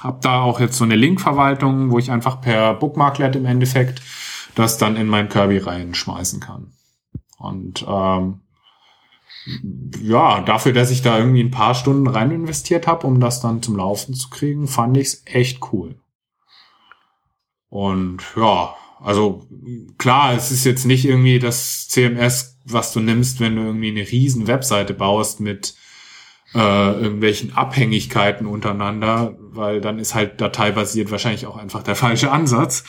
habe 0.00 0.18
da 0.22 0.42
auch 0.42 0.60
jetzt 0.60 0.76
so 0.76 0.84
eine 0.84 0.96
Linkverwaltung, 0.96 1.90
wo 1.90 1.98
ich 1.98 2.10
einfach 2.10 2.40
per 2.40 2.74
Bookmarklet 2.74 3.36
im 3.36 3.46
Endeffekt 3.46 4.02
das 4.54 4.78
dann 4.78 4.96
in 4.96 5.06
mein 5.06 5.28
Kirby 5.28 5.58
reinschmeißen 5.58 6.40
kann. 6.40 6.72
Und 7.38 7.84
ähm, 7.88 8.40
ja, 10.02 10.40
dafür, 10.40 10.72
dass 10.72 10.90
ich 10.90 11.02
da 11.02 11.18
irgendwie 11.18 11.42
ein 11.42 11.52
paar 11.52 11.74
Stunden 11.74 12.06
rein 12.06 12.30
investiert 12.32 12.86
habe, 12.86 13.06
um 13.06 13.20
das 13.20 13.40
dann 13.40 13.62
zum 13.62 13.76
Laufen 13.76 14.14
zu 14.14 14.28
kriegen, 14.28 14.66
fand 14.66 14.96
ich 14.96 15.06
es 15.06 15.22
echt 15.26 15.72
cool. 15.72 16.00
Und 17.68 18.22
ja, 18.36 18.74
also 19.00 19.46
klar, 19.96 20.34
es 20.34 20.50
ist 20.50 20.64
jetzt 20.64 20.84
nicht 20.84 21.04
irgendwie 21.04 21.38
das 21.38 21.88
CMS, 21.88 22.58
was 22.64 22.92
du 22.92 23.00
nimmst, 23.00 23.40
wenn 23.40 23.56
du 23.56 23.62
irgendwie 23.62 23.90
eine 23.90 24.10
riesen 24.10 24.46
Webseite 24.46 24.94
baust 24.94 25.40
mit 25.40 25.74
äh, 26.54 26.58
irgendwelchen 26.58 27.56
Abhängigkeiten 27.56 28.46
untereinander, 28.46 29.34
weil 29.38 29.80
dann 29.80 29.98
ist 29.98 30.14
halt 30.14 30.40
dateibasiert 30.40 31.10
wahrscheinlich 31.10 31.46
auch 31.46 31.56
einfach 31.56 31.82
der 31.82 31.94
falsche 31.94 32.30
Ansatz. 32.30 32.84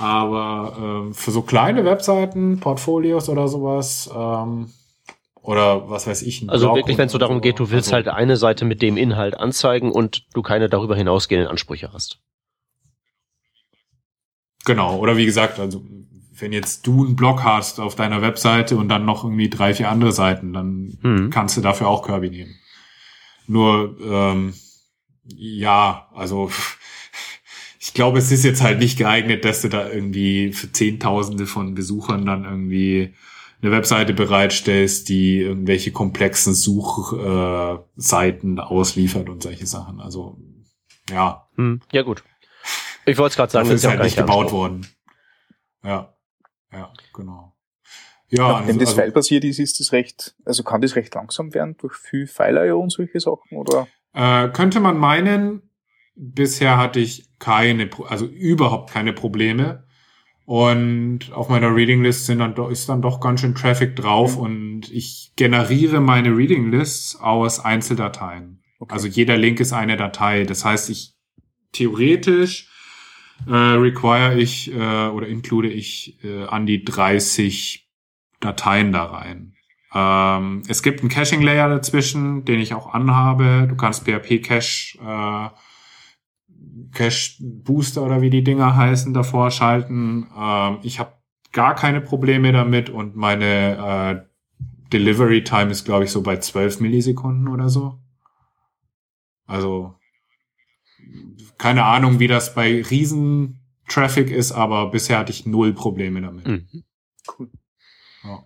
Aber 0.00 1.08
äh, 1.10 1.14
für 1.14 1.30
so 1.30 1.42
kleine 1.42 1.84
Webseiten, 1.84 2.60
Portfolios 2.60 3.28
oder 3.28 3.48
sowas, 3.48 4.10
ähm, 4.14 4.70
oder 5.42 5.88
was 5.88 6.06
weiß 6.06 6.22
ich. 6.22 6.48
Also 6.48 6.66
Blog 6.66 6.76
wirklich, 6.76 6.98
wenn 6.98 7.06
es 7.06 7.12
so 7.12 7.18
darum 7.18 7.40
geht, 7.40 7.60
du 7.60 7.70
willst 7.70 7.92
also, 7.92 8.08
halt 8.08 8.08
eine 8.08 8.36
Seite 8.36 8.64
mit 8.64 8.82
dem 8.82 8.96
Inhalt 8.96 9.38
anzeigen 9.38 9.92
und 9.92 10.24
du 10.34 10.42
keine 10.42 10.68
darüber 10.68 10.96
hinausgehenden 10.96 11.48
Ansprüche 11.48 11.92
hast. 11.92 12.18
Genau, 14.66 14.98
oder 14.98 15.16
wie 15.16 15.24
gesagt, 15.24 15.58
also 15.60 15.82
wenn 16.38 16.52
jetzt 16.52 16.86
du 16.86 17.04
einen 17.04 17.16
Blog 17.16 17.44
hast 17.44 17.80
auf 17.80 17.94
deiner 17.94 18.20
Webseite 18.20 18.76
und 18.76 18.88
dann 18.88 19.06
noch 19.06 19.24
irgendwie 19.24 19.48
drei, 19.48 19.72
vier 19.72 19.90
andere 19.90 20.12
Seiten, 20.12 20.52
dann 20.52 20.98
hm. 21.00 21.30
kannst 21.30 21.56
du 21.56 21.60
dafür 21.60 21.88
auch 21.88 22.04
Kirby 22.04 22.28
nehmen. 22.28 22.56
Nur, 23.46 23.96
ähm, 24.02 24.52
ja, 25.24 26.08
also 26.12 26.50
ich 27.80 27.94
glaube, 27.94 28.18
es 28.18 28.32
ist 28.32 28.44
jetzt 28.44 28.60
halt 28.60 28.80
nicht 28.80 28.98
geeignet, 28.98 29.44
dass 29.44 29.62
du 29.62 29.68
da 29.68 29.88
irgendwie 29.88 30.52
für 30.52 30.72
Zehntausende 30.72 31.46
von 31.46 31.76
Besuchern 31.76 32.26
dann 32.26 32.44
irgendwie 32.44 33.14
eine 33.62 33.70
Webseite 33.70 34.14
bereitstellst, 34.14 35.08
die 35.08 35.38
irgendwelche 35.38 35.92
komplexen 35.92 36.54
Suchseiten 36.54 38.58
äh, 38.58 38.60
ausliefert 38.60 39.28
und 39.28 39.44
solche 39.44 39.66
Sachen. 39.66 40.00
Also 40.00 40.38
ja. 41.08 41.46
Hm, 41.54 41.82
ja 41.92 42.02
gut. 42.02 42.24
Ich 43.06 43.18
wollte 43.18 43.30
es 43.30 43.36
gerade 43.36 43.52
sagen, 43.52 43.68
das 43.68 43.76
ist 43.76 43.88
halt 43.88 44.02
nicht 44.02 44.16
gebaut 44.16 44.52
worden. 44.52 44.86
Ja, 45.82 46.14
ja, 46.72 46.92
genau. 47.14 47.54
Ja, 48.28 48.48
Nachdem 48.48 48.66
also, 48.66 48.80
das 48.80 48.88
also, 48.88 49.00
File-basiert 49.00 49.44
ist, 49.44 49.60
ist 49.60 49.78
das 49.78 49.92
recht, 49.92 50.34
also 50.44 50.64
kann 50.64 50.80
das 50.80 50.96
recht 50.96 51.14
langsam 51.14 51.54
werden 51.54 51.76
durch 51.78 51.94
viel 51.94 52.26
File-IO 52.26 52.80
und 52.80 52.90
solche 52.90 53.20
Sachen, 53.20 53.56
oder? 53.56 53.86
Äh, 54.12 54.48
könnte 54.48 54.80
man 54.80 54.98
meinen, 54.98 55.70
bisher 56.16 56.76
hatte 56.76 56.98
ich 56.98 57.30
keine, 57.38 57.88
also 58.08 58.26
überhaupt 58.26 58.90
keine 58.90 59.12
Probleme. 59.12 59.84
Und 60.44 61.32
auf 61.32 61.48
meiner 61.48 61.74
Reading 61.74 62.02
List 62.02 62.26
sind 62.26 62.38
dann, 62.38 62.54
ist 62.70 62.88
dann 62.88 63.02
doch 63.02 63.20
ganz 63.20 63.40
schön 63.40 63.54
Traffic 63.54 63.96
drauf 63.96 64.36
mhm. 64.36 64.42
und 64.42 64.92
ich 64.92 65.32
generiere 65.36 66.00
meine 66.00 66.36
Reading 66.36 66.70
Lists 66.70 67.16
aus 67.16 67.64
Einzeldateien. 67.64 68.62
Okay. 68.78 68.92
Also 68.92 69.08
jeder 69.08 69.36
Link 69.36 69.58
ist 69.60 69.72
eine 69.72 69.96
Datei. 69.96 70.44
Das 70.44 70.64
heißt, 70.64 70.88
ich 70.90 71.14
theoretisch 71.72 72.70
äh, 73.46 73.52
require 73.54 74.38
ich 74.38 74.72
äh, 74.72 75.08
oder 75.08 75.26
include 75.26 75.68
ich 75.68 76.18
äh, 76.24 76.44
an 76.44 76.66
die 76.66 76.84
30 76.84 77.88
Dateien 78.40 78.92
da 78.92 79.04
rein. 79.04 79.54
Ähm, 79.94 80.62
es 80.68 80.82
gibt 80.82 81.00
einen 81.00 81.08
Caching 81.08 81.42
Layer 81.42 81.68
dazwischen, 81.68 82.44
den 82.44 82.60
ich 82.60 82.74
auch 82.74 82.92
anhabe. 82.92 83.66
Du 83.68 83.76
kannst 83.76 84.04
PHP 84.04 84.42
Cache 84.42 84.98
äh, 85.00 85.48
Cache 86.92 87.36
Booster 87.40 88.02
oder 88.02 88.20
wie 88.20 88.30
die 88.30 88.44
Dinger 88.44 88.76
heißen 88.76 89.14
davor 89.14 89.50
schalten. 89.50 90.26
Ähm, 90.36 90.78
ich 90.82 90.98
habe 90.98 91.12
gar 91.52 91.74
keine 91.74 92.00
Probleme 92.00 92.52
damit 92.52 92.90
und 92.90 93.16
meine 93.16 94.26
äh, 94.26 94.90
Delivery 94.92 95.44
Time 95.44 95.70
ist 95.70 95.84
glaube 95.84 96.04
ich 96.04 96.10
so 96.10 96.22
bei 96.22 96.36
12 96.36 96.80
Millisekunden 96.80 97.48
oder 97.48 97.68
so. 97.68 97.98
Also 99.46 99.94
keine 101.58 101.84
Ahnung, 101.84 102.18
wie 102.18 102.26
das 102.26 102.54
bei 102.54 102.82
Riesen 102.82 103.60
Traffic 103.88 104.30
ist, 104.30 104.52
aber 104.52 104.90
bisher 104.90 105.18
hatte 105.18 105.32
ich 105.32 105.46
null 105.46 105.72
Probleme 105.72 106.20
damit. 106.20 106.46
Mhm. 106.46 106.84
Cool. 107.38 107.50
Ja. 108.24 108.44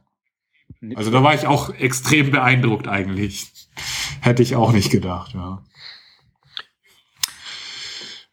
Also 0.97 1.11
da 1.11 1.23
war 1.23 1.35
ich 1.35 1.47
auch 1.47 1.71
extrem 1.71 2.31
beeindruckt 2.31 2.89
eigentlich. 2.89 3.51
Hätte 4.21 4.43
ich 4.43 4.55
auch 4.57 4.73
nicht 4.73 4.91
gedacht, 4.91 5.35
ja. 5.35 5.63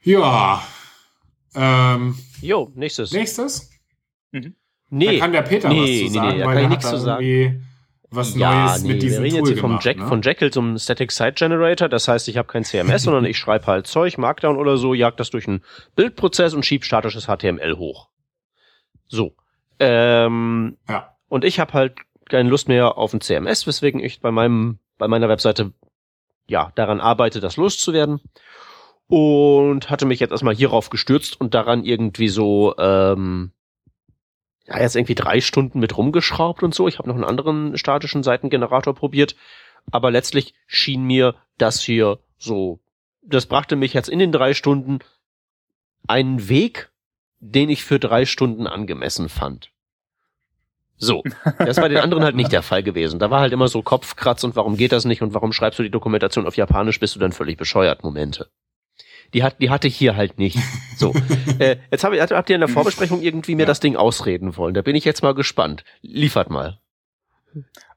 Ja. 0.04 0.68
Ähm, 1.56 2.18
jo, 2.42 2.72
nächstes. 2.76 3.12
Nächstes? 3.12 3.70
Mhm. 4.32 4.56
Nee. 4.90 5.14
Da 5.18 5.20
kann 5.20 5.32
der 5.34 5.42
Peter 5.42 5.70
nee, 5.70 6.04
was 6.04 6.08
zu 6.08 6.14
sagen, 6.14 6.28
nee, 6.28 6.34
nee, 6.34 6.40
da 6.40 6.46
weil 6.46 6.64
ich 6.64 6.70
nichts 6.70 6.90
zu 6.90 6.98
sagen 6.98 7.67
was 8.10 8.36
ja, 8.36 8.66
Neues 8.66 8.84
nee, 8.84 8.94
mit 8.94 9.02
diesem 9.02 9.24
wir 9.24 9.26
reden 9.26 9.40
Tool 9.40 9.50
jetzt 9.50 9.54
hier 9.54 9.62
gemacht, 9.62 9.84
vom, 9.84 9.92
Jack, 9.92 9.98
ne? 9.98 10.08
von 10.08 10.22
Jekyll 10.22 10.52
zum 10.52 10.78
Static 10.78 11.12
Site 11.12 11.34
Generator. 11.34 11.90
Das 11.90 12.08
heißt, 12.08 12.28
ich 12.28 12.38
habe 12.38 12.48
kein 12.48 12.64
CMS, 12.64 13.04
sondern 13.04 13.26
ich 13.26 13.38
schreibe 13.38 13.68
halt 13.68 13.88
Zeug, 13.88 14.18
Markdown 14.18 14.58
oder 14.58 14.78
so, 14.78 14.94
jag 14.94 15.18
das 15.18 15.30
durch 15.30 15.48
einen 15.48 15.64
Bildprozess 15.96 16.54
und 16.54 16.66
schieb 16.66 16.86
statisches 16.86 17.26
HTML 17.26 17.78
hoch. 17.78 18.10
So. 19.08 19.36
Ähm, 19.80 20.78
ja. 20.88 21.16
Und 21.28 21.44
ich 21.44 21.60
habe 21.60 21.74
halt 21.74 21.98
keine 22.30 22.50
Lust 22.50 22.68
mehr 22.68 22.98
auf 22.98 23.14
ein 23.14 23.22
CMS, 23.22 23.68
weswegen 23.68 24.00
ich 24.00 24.22
bei 24.22 24.32
meinem 24.32 24.80
bei 24.98 25.08
meiner 25.08 25.30
Webseite 25.30 25.74
ja 26.48 26.72
daran 26.76 27.00
arbeite, 27.00 27.40
das 27.40 27.58
loszuwerden 27.58 28.22
und 29.08 29.90
hatte 29.90 30.06
mich 30.06 30.20
jetzt 30.20 30.32
erstmal 30.32 30.56
hierauf 30.56 30.90
gestürzt 30.90 31.40
und 31.40 31.54
daran 31.54 31.84
irgendwie 31.84 32.28
so 32.28 32.76
ähm, 32.78 33.52
ja 34.68 34.80
jetzt 34.82 34.96
irgendwie 34.96 35.16
drei 35.16 35.42
Stunden 35.42 35.80
mit 35.80 35.98
rumgeschraubt 35.98 36.64
und 36.64 36.76
so. 36.76 36.88
Ich 36.88 37.00
habe 37.00 37.08
noch 37.08 37.16
einen 37.16 37.24
anderen 37.24 37.78
statischen 37.78 38.24
Seitengenerator 38.24 38.94
probiert, 38.94 39.36
aber 39.92 40.12
letztlich 40.12 40.54
schien 40.68 41.04
mir 41.04 41.36
das 41.58 41.82
hier 41.82 42.20
so, 42.38 42.80
das 43.22 43.46
brachte 43.46 43.76
mich 43.76 43.94
jetzt 43.94 44.10
in 44.10 44.20
den 44.20 44.32
drei 44.32 44.54
Stunden 44.54 45.00
einen 46.08 46.50
Weg, 46.50 46.90
den 47.40 47.70
ich 47.70 47.84
für 47.84 48.00
drei 48.00 48.26
Stunden 48.26 48.68
angemessen 48.68 49.30
fand. 49.30 49.72
So, 50.98 51.24
das 51.60 51.78
war 51.78 51.90
den 51.90 52.00
anderen 52.00 52.24
halt 52.24 52.36
nicht 52.36 52.52
der 52.52 52.64
Fall 52.64 52.82
gewesen. 52.82 53.20
Da 53.20 53.30
war 53.30 53.40
halt 53.40 53.54
immer 53.54 53.68
so 53.68 53.84
Kopfkratz 53.84 54.44
und 54.44 54.56
warum 54.56 54.78
geht 54.78 54.92
das 54.92 55.06
nicht 55.06 55.22
und 55.22 55.34
warum 55.34 55.54
schreibst 55.54 55.78
du 55.78 55.84
die 55.84 55.92
Dokumentation 55.92 56.48
auf 56.48 56.58
Japanisch, 56.58 57.00
bist 57.00 57.16
du 57.16 57.20
dann 57.20 57.32
völlig 57.32 57.58
bescheuert, 57.58 58.04
Momente. 58.04 58.50
Die 59.34 59.44
hat, 59.44 59.62
die 59.62 59.70
hatte 59.70 59.88
ich 59.88 59.96
hier 59.96 60.16
halt 60.16 60.38
nicht. 60.38 60.58
So, 60.98 61.14
äh, 61.60 61.78
jetzt 61.92 62.04
hab, 62.04 62.14
habt 62.14 62.50
ihr 62.50 62.56
in 62.56 62.62
der 62.62 62.70
Vorbesprechung 62.70 63.22
irgendwie 63.22 63.56
mir 63.56 63.64
ja. 63.64 63.68
das 63.68 63.80
Ding 63.80 63.96
ausreden 63.96 64.58
wollen. 64.58 64.74
Da 64.74 64.82
bin 64.82 64.96
ich 64.96 65.06
jetzt 65.06 65.22
mal 65.22 65.34
gespannt. 65.34 65.84
Liefert 66.02 66.50
mal. 66.50 66.80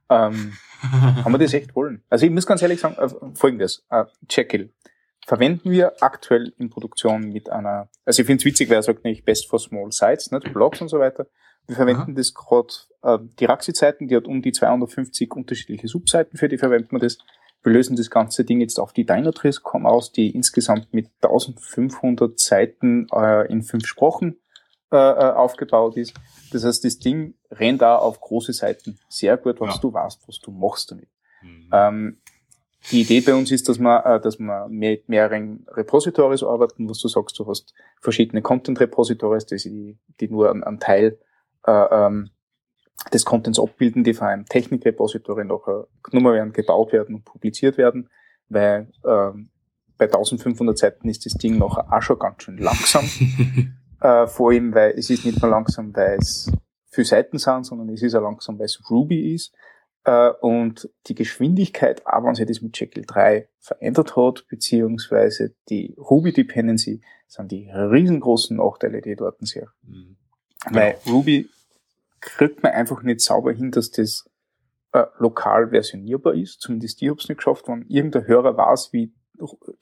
Ähm, 0.08 0.52
haben 0.82 1.32
wir 1.32 1.38
das 1.38 1.54
echt 1.54 1.74
wollen? 1.74 2.02
Also 2.08 2.26
ich 2.26 2.32
muss 2.32 2.46
ganz 2.46 2.62
ehrlich 2.62 2.80
sagen, 2.80 2.96
äh, 2.98 3.08
folgendes, 3.34 3.86
äh, 3.90 4.04
Jekyll 4.28 4.70
verwenden 5.26 5.70
wir 5.70 6.02
aktuell 6.02 6.52
in 6.58 6.70
Produktion 6.70 7.28
mit 7.28 7.50
einer, 7.50 7.88
also 8.04 8.22
ich 8.22 8.26
finde 8.26 8.40
es 8.40 8.44
witzig, 8.44 8.70
wer 8.70 8.82
sagt 8.82 9.04
nicht 9.04 9.24
Best 9.24 9.48
for 9.48 9.58
Small 9.58 9.92
Sites, 9.92 10.30
nicht 10.32 10.52
Blogs 10.52 10.80
und 10.80 10.88
so 10.88 10.98
weiter. 10.98 11.26
Wir 11.66 11.76
verwenden 11.76 12.02
Aha. 12.02 12.12
das 12.12 12.34
gerade, 12.34 12.68
äh, 13.02 13.18
die 13.38 13.44
Raxi-Seiten, 13.44 14.08
die 14.08 14.16
hat 14.16 14.24
um 14.24 14.42
die 14.42 14.52
250 14.52 15.30
unterschiedliche 15.32 15.86
Subseiten, 15.86 16.36
für 16.36 16.48
die 16.48 16.58
verwenden 16.58 16.92
wir 16.92 16.98
das. 16.98 17.18
Wir 17.62 17.72
lösen 17.72 17.96
das 17.96 18.10
ganze 18.10 18.44
Ding 18.44 18.60
jetzt 18.60 18.78
auf 18.78 18.92
die 18.92 19.04
Dynatrace.com 19.04 19.86
aus, 19.86 20.12
die 20.12 20.30
insgesamt 20.30 20.92
mit 20.94 21.10
1500 21.22 22.38
Seiten 22.38 23.06
äh, 23.12 23.50
in 23.50 23.62
fünf 23.62 23.86
Sprachen 23.86 24.40
äh, 24.92 24.96
äh, 24.96 25.32
aufgebaut 25.32 25.96
ist. 25.96 26.14
Das 26.52 26.64
heißt, 26.64 26.84
das 26.84 26.98
Ding 26.98 27.34
rennt 27.50 27.82
da 27.82 27.96
auf 27.96 28.20
große 28.20 28.52
Seiten 28.52 28.98
sehr 29.08 29.36
gut, 29.36 29.60
was 29.60 29.76
ja. 29.76 29.80
du 29.80 29.92
weißt, 29.92 30.26
was 30.26 30.40
du 30.40 30.50
machst 30.50 30.90
damit. 30.90 31.08
Mhm. 31.42 31.68
Ähm, 31.72 32.18
die 32.90 33.02
Idee 33.02 33.20
bei 33.20 33.34
uns 33.34 33.50
ist, 33.50 33.68
dass 33.68 33.78
wir, 33.78 34.04
äh, 34.06 34.20
dass 34.20 34.38
wir 34.38 34.66
mit 34.68 35.08
mehreren 35.08 35.66
Repositories 35.68 36.42
arbeiten, 36.42 36.88
was 36.88 36.98
du 36.98 37.08
sagst, 37.08 37.38
du 37.38 37.46
hast 37.46 37.74
verschiedene 38.00 38.42
Content 38.42 38.80
Repositories, 38.80 39.46
die, 39.46 39.98
die 40.18 40.28
nur 40.28 40.50
einen, 40.50 40.80
Teil 40.80 41.18
äh, 41.66 41.70
ähm, 41.72 42.30
des 43.12 43.24
Contents 43.24 43.58
abbilden, 43.58 44.04
die 44.04 44.14
von 44.14 44.28
einem 44.28 44.46
Technik-Repository 44.46 45.44
nachher 45.44 45.86
genommen 46.02 46.34
werden, 46.34 46.52
gebaut 46.52 46.92
werden 46.92 47.16
und 47.16 47.24
publiziert 47.24 47.78
werden, 47.78 48.08
weil 48.48 48.88
ähm, 49.04 49.50
bei 49.96 50.06
1500 50.06 50.78
Seiten 50.78 51.08
ist 51.08 51.26
das 51.26 51.34
Ding 51.34 51.58
nachher 51.58 51.92
auch 51.92 52.02
schon 52.02 52.18
ganz 52.18 52.42
schön 52.42 52.58
langsam. 52.58 53.04
äh, 54.00 54.26
vor 54.26 54.50
allem, 54.50 54.74
weil 54.74 54.92
es 54.92 55.10
ist 55.10 55.24
nicht 55.24 55.40
mehr 55.40 55.50
langsam, 55.50 55.94
weil 55.94 56.18
es 56.18 56.50
viele 56.90 57.04
Seiten 57.06 57.38
sind, 57.38 57.64
sondern 57.64 57.88
es 57.90 58.02
ist 58.02 58.14
auch 58.14 58.22
langsam, 58.22 58.58
weil 58.58 58.66
es 58.66 58.80
Ruby 58.90 59.34
ist. 59.34 59.54
Äh, 60.04 60.30
und 60.40 60.88
die 61.06 61.14
Geschwindigkeit, 61.14 62.06
auch 62.06 62.24
wenn 62.24 62.34
sich 62.34 62.46
das 62.46 62.62
mit 62.62 62.78
Jekyll 62.78 63.04
3 63.06 63.48
verändert 63.58 64.16
hat, 64.16 64.46
beziehungsweise 64.48 65.54
die 65.68 65.94
Ruby 65.98 66.32
Dependency, 66.32 67.02
sind 67.28 67.52
die 67.52 67.70
riesengroßen 67.70 68.56
Nachteile, 68.56 69.00
die 69.02 69.10
ich 69.10 69.18
dort 69.18 69.46
sehe. 69.46 69.68
Mhm. 69.82 70.16
Weil 70.70 70.96
Ruby 71.06 71.48
kriegt 72.20 72.62
man 72.62 72.72
einfach 72.72 73.02
nicht 73.02 73.20
sauber 73.20 73.52
hin, 73.52 73.70
dass 73.70 73.90
das 73.90 74.28
äh, 74.92 75.06
lokal 75.18 75.70
versionierbar 75.70 76.34
ist. 76.34 76.60
Zumindest 76.60 77.00
ich 77.02 77.08
habe 77.08 77.20
es 77.20 77.28
nicht 77.28 77.38
geschafft, 77.38 77.68
wenn 77.68 77.86
irgendein 77.88 78.26
Hörer 78.26 78.56
weiß, 78.56 78.92
wie 78.92 79.12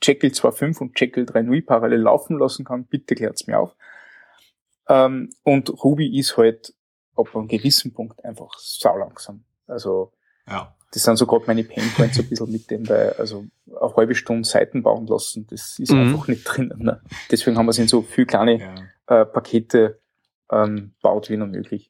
Jekyll 0.01 0.31
2.5 0.31 0.79
und 0.79 0.99
Jekyll 0.99 1.25
3.0 1.25 1.65
parallel 1.65 2.01
laufen 2.01 2.37
lassen 2.39 2.63
kann, 2.63 2.85
bitte 2.85 3.15
klärt's 3.15 3.47
mir 3.47 3.59
auf. 3.59 3.75
Ähm, 4.87 5.29
und 5.43 5.83
Ruby 5.83 6.17
ist 6.17 6.37
halt 6.37 6.73
ab 7.15 7.35
einem 7.35 7.47
gewissen 7.47 7.93
Punkt 7.93 8.23
einfach 8.23 8.57
saulangsam. 8.57 9.43
Also 9.67 10.13
ja. 10.47 10.75
das 10.91 11.03
sind 11.03 11.17
so 11.17 11.27
gerade 11.27 11.45
meine 11.47 11.63
Painpoints 11.63 12.19
ein 12.19 12.27
bisschen 12.27 12.51
mit 12.51 12.71
dem, 12.71 12.87
weil 12.87 13.13
also 13.13 13.45
eine 13.67 13.95
halbe 13.95 14.15
Stunde 14.15 14.47
Seiten 14.47 14.81
bauen 14.81 15.05
lassen, 15.07 15.45
das 15.47 15.77
ist 15.77 15.91
mhm. 15.91 15.99
einfach 15.99 16.27
nicht 16.27 16.43
drin. 16.43 16.73
Ne? 16.77 17.01
Deswegen 17.29 17.57
haben 17.57 17.65
wir 17.65 17.71
es 17.71 17.79
in 17.79 17.87
so 17.87 18.01
viel 18.01 18.25
kleine 18.25 18.59
ja. 19.07 19.21
äh, 19.21 19.25
Pakete 19.25 19.99
ähm, 20.51 20.93
baut 21.01 21.29
wie 21.29 21.37
nur 21.37 21.47
möglich. 21.47 21.88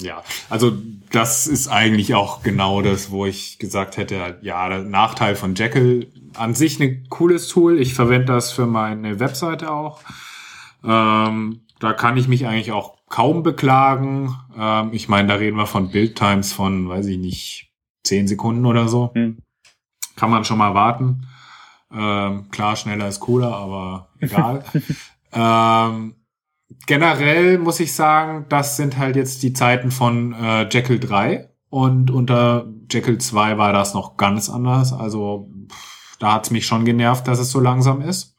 Ja, 0.00 0.22
also 0.50 0.76
das 1.10 1.46
ist 1.46 1.68
eigentlich 1.68 2.14
auch 2.14 2.42
genau 2.42 2.82
das, 2.82 3.10
wo 3.10 3.24
ich 3.24 3.58
gesagt 3.58 3.96
hätte, 3.96 4.38
ja, 4.42 4.68
der 4.68 4.82
Nachteil 4.82 5.36
von 5.36 5.54
Jekyll 5.54 6.12
an 6.34 6.54
sich 6.54 6.78
ein 6.80 7.06
cooles 7.08 7.48
Tool. 7.48 7.80
Ich 7.80 7.94
verwende 7.94 8.26
das 8.26 8.52
für 8.52 8.66
meine 8.66 9.20
Webseite 9.20 9.70
auch. 9.72 10.00
Ähm, 10.84 11.62
da 11.78 11.94
kann 11.94 12.18
ich 12.18 12.28
mich 12.28 12.46
eigentlich 12.46 12.72
auch 12.72 12.98
kaum 13.08 13.42
beklagen. 13.42 14.36
Ähm, 14.58 14.90
ich 14.92 15.08
meine, 15.08 15.28
da 15.28 15.34
reden 15.36 15.56
wir 15.56 15.66
von 15.66 15.90
Build-Times 15.90 16.52
von, 16.52 16.88
weiß 16.88 17.06
ich 17.06 17.18
nicht, 17.18 17.70
zehn 18.04 18.28
Sekunden 18.28 18.66
oder 18.66 18.88
so. 18.88 19.12
Hm. 19.14 19.38
Kann 20.14 20.30
man 20.30 20.44
schon 20.44 20.58
mal 20.58 20.74
warten. 20.74 21.26
Ähm, 21.90 22.50
klar, 22.50 22.76
schneller 22.76 23.08
ist 23.08 23.20
cooler, 23.20 23.54
aber 23.54 24.08
egal. 24.20 24.62
ähm, 25.32 26.14
generell 26.86 27.58
muss 27.58 27.80
ich 27.80 27.92
sagen, 27.94 28.46
das 28.48 28.76
sind 28.76 28.96
halt 28.96 29.16
jetzt 29.16 29.42
die 29.42 29.52
Zeiten 29.52 29.90
von 29.90 30.32
äh, 30.32 30.68
Jekyll 30.70 30.98
3 30.98 31.48
und 31.68 32.10
unter 32.10 32.66
Jekyll 32.90 33.18
2 33.18 33.58
war 33.58 33.72
das 33.72 33.94
noch 33.94 34.16
ganz 34.16 34.48
anders. 34.48 34.92
Also 34.92 35.50
pff, 35.70 36.16
da 36.18 36.32
hat's 36.34 36.50
mich 36.50 36.66
schon 36.66 36.84
genervt, 36.84 37.28
dass 37.28 37.38
es 37.38 37.50
so 37.50 37.60
langsam 37.60 38.00
ist 38.00 38.36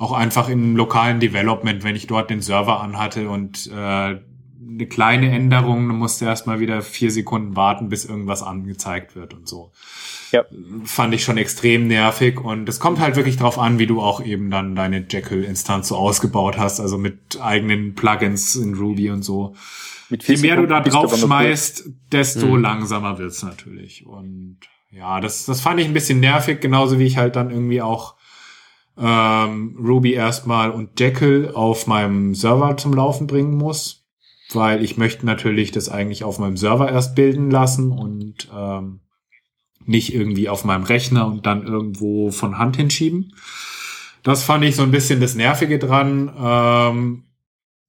auch 0.00 0.12
einfach 0.12 0.48
im 0.48 0.76
lokalen 0.76 1.20
Development, 1.20 1.84
wenn 1.84 1.94
ich 1.94 2.06
dort 2.06 2.30
den 2.30 2.40
Server 2.40 2.80
anhatte 2.80 3.28
und 3.28 3.66
äh, 3.66 3.74
eine 3.74 4.86
kleine 4.88 5.30
Änderung, 5.30 5.88
musste 5.88 6.24
erstmal 6.24 6.58
wieder 6.58 6.80
vier 6.80 7.10
Sekunden 7.10 7.54
warten, 7.54 7.90
bis 7.90 8.06
irgendwas 8.06 8.42
angezeigt 8.42 9.14
wird 9.14 9.34
und 9.34 9.46
so. 9.46 9.72
Ja. 10.32 10.44
Fand 10.84 11.14
ich 11.14 11.24
schon 11.24 11.38
extrem 11.38 11.88
nervig 11.88 12.40
und 12.40 12.68
es 12.68 12.78
kommt 12.78 13.00
halt 13.00 13.16
wirklich 13.16 13.36
drauf 13.36 13.58
an, 13.58 13.78
wie 13.78 13.86
du 13.86 14.00
auch 14.00 14.24
eben 14.24 14.50
dann 14.50 14.76
deine 14.76 15.04
Jekyll-Instanz 15.08 15.88
so 15.88 15.96
ausgebaut 15.96 16.56
hast, 16.56 16.78
also 16.78 16.98
mit 16.98 17.40
eigenen 17.40 17.94
Plugins 17.94 18.54
in 18.54 18.74
Ruby 18.74 19.10
und 19.10 19.22
so. 19.22 19.54
Mit 20.08 20.26
Je 20.26 20.36
mehr 20.38 20.56
du 20.56 20.66
da 20.66 20.80
drauf 20.80 21.16
schmeißt, 21.16 21.88
desto 22.12 22.46
mhm. 22.46 22.62
langsamer 22.62 23.18
wird's 23.18 23.42
natürlich. 23.42 24.06
Und 24.06 24.58
ja, 24.90 25.20
das, 25.20 25.46
das 25.46 25.60
fand 25.60 25.80
ich 25.80 25.86
ein 25.86 25.94
bisschen 25.94 26.20
nervig, 26.20 26.60
genauso 26.60 26.98
wie 26.98 27.06
ich 27.06 27.16
halt 27.16 27.36
dann 27.36 27.50
irgendwie 27.50 27.82
auch 27.82 28.16
ähm, 28.98 29.76
Ruby 29.78 30.12
erstmal 30.12 30.70
und 30.70 30.98
Jekyll 30.98 31.52
auf 31.54 31.86
meinem 31.86 32.34
Server 32.34 32.76
zum 32.76 32.92
Laufen 32.92 33.26
bringen 33.26 33.56
muss, 33.56 34.04
weil 34.52 34.84
ich 34.84 34.96
möchte 34.96 35.26
natürlich 35.26 35.72
das 35.72 35.88
eigentlich 35.88 36.24
auf 36.24 36.38
meinem 36.38 36.56
Server 36.56 36.90
erst 36.90 37.14
bilden 37.14 37.50
lassen 37.50 37.92
und 37.92 38.48
ähm, 38.54 39.00
nicht 39.86 40.14
irgendwie 40.14 40.48
auf 40.48 40.64
meinem 40.64 40.84
Rechner 40.84 41.26
und 41.26 41.46
dann 41.46 41.66
irgendwo 41.66 42.30
von 42.30 42.58
Hand 42.58 42.76
hinschieben. 42.76 43.34
Das 44.22 44.44
fand 44.44 44.64
ich 44.64 44.76
so 44.76 44.82
ein 44.82 44.90
bisschen 44.90 45.20
das 45.20 45.34
Nervige 45.34 45.78
dran, 45.78 46.30
ähm, 46.38 47.22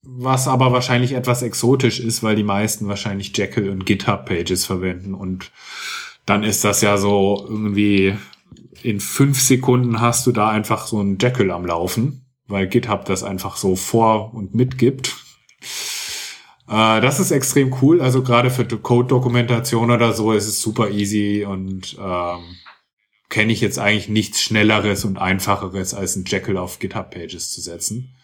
was 0.04 0.48
aber 0.48 0.72
wahrscheinlich 0.72 1.12
etwas 1.12 1.42
exotisch 1.42 2.00
ist, 2.00 2.24
weil 2.24 2.36
die 2.36 2.44
meisten 2.44 2.88
wahrscheinlich 2.88 3.36
Jekyll 3.38 3.70
und 3.70 3.86
GitHub-Pages 3.86 4.66
verwenden 4.66 5.14
und 5.14 5.52
dann 6.26 6.44
ist 6.44 6.64
das 6.64 6.82
ja 6.82 6.98
so 6.98 7.46
irgendwie 7.48 8.16
in 8.84 9.00
fünf 9.00 9.40
Sekunden 9.40 10.02
hast 10.02 10.26
du 10.26 10.32
da 10.32 10.50
einfach 10.50 10.88
so 10.88 11.02
ein 11.02 11.18
Jekyll 11.20 11.52
am 11.52 11.66
Laufen, 11.66 12.26
weil 12.48 12.68
GitHub 12.68 13.06
das 13.06 13.24
einfach 13.24 13.58
so 13.58 13.76
vor 13.76 14.34
und 14.34 14.56
mitgibt. 14.56 15.16
Äh, 16.72 17.02
das 17.02 17.20
ist 17.20 17.32
extrem 17.32 17.76
cool. 17.82 18.02
Also 18.02 18.24
gerade 18.24 18.50
für 18.50 18.66
Code-Dokumentation 18.66 19.92
oder 19.92 20.14
so 20.14 20.32
ist 20.32 20.48
es 20.48 20.62
super 20.62 20.90
easy 20.90 21.46
und 21.46 21.98
ähm, 22.02 22.40
kenne 23.30 23.52
ich 23.52 23.62
jetzt 23.62 23.78
eigentlich 23.78 24.10
nichts 24.10 24.42
Schnelleres 24.42 25.04
und 25.04 25.18
Einfacheres, 25.18 25.94
als 25.94 26.16
ein 26.16 26.24
Jekyll 26.26 26.58
auf 26.58 26.80
GitHub-Pages 26.80 27.52
zu 27.52 27.62
setzen. 27.62 28.16